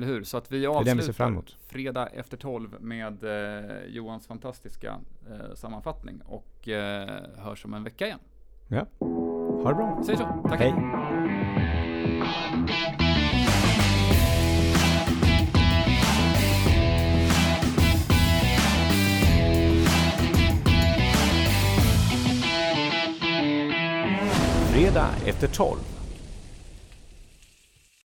Eller 0.01 0.13
hur? 0.13 0.25
Så 0.25 0.37
att 0.37 0.53
vi 0.53 0.65
är 0.65 0.85
den 0.85 0.97
vi 0.97 1.03
ser 1.03 1.25
avslutar 1.25 1.57
fredag 1.69 2.07
efter 2.07 2.37
12 2.37 2.77
med 2.81 3.25
eh, 3.25 3.85
Johans 3.87 4.27
fantastiska 4.27 5.01
eh, 5.31 5.55
sammanfattning 5.55 6.21
och 6.25 6.69
eh, 6.69 7.21
hörs 7.37 7.65
om 7.65 7.75
en 7.75 7.85
vecka 7.85 8.07
igen. 8.07 8.19
Ja. 8.69 8.87
Ha 9.63 9.69
det 9.69 9.75
bra. 9.75 10.03
Säg 10.07 10.17
så. 10.17 10.43
Tack. 10.49 10.61
Hej. 10.61 10.75
Fredag 24.73 25.09
efter 25.27 25.49
12 25.49 26.00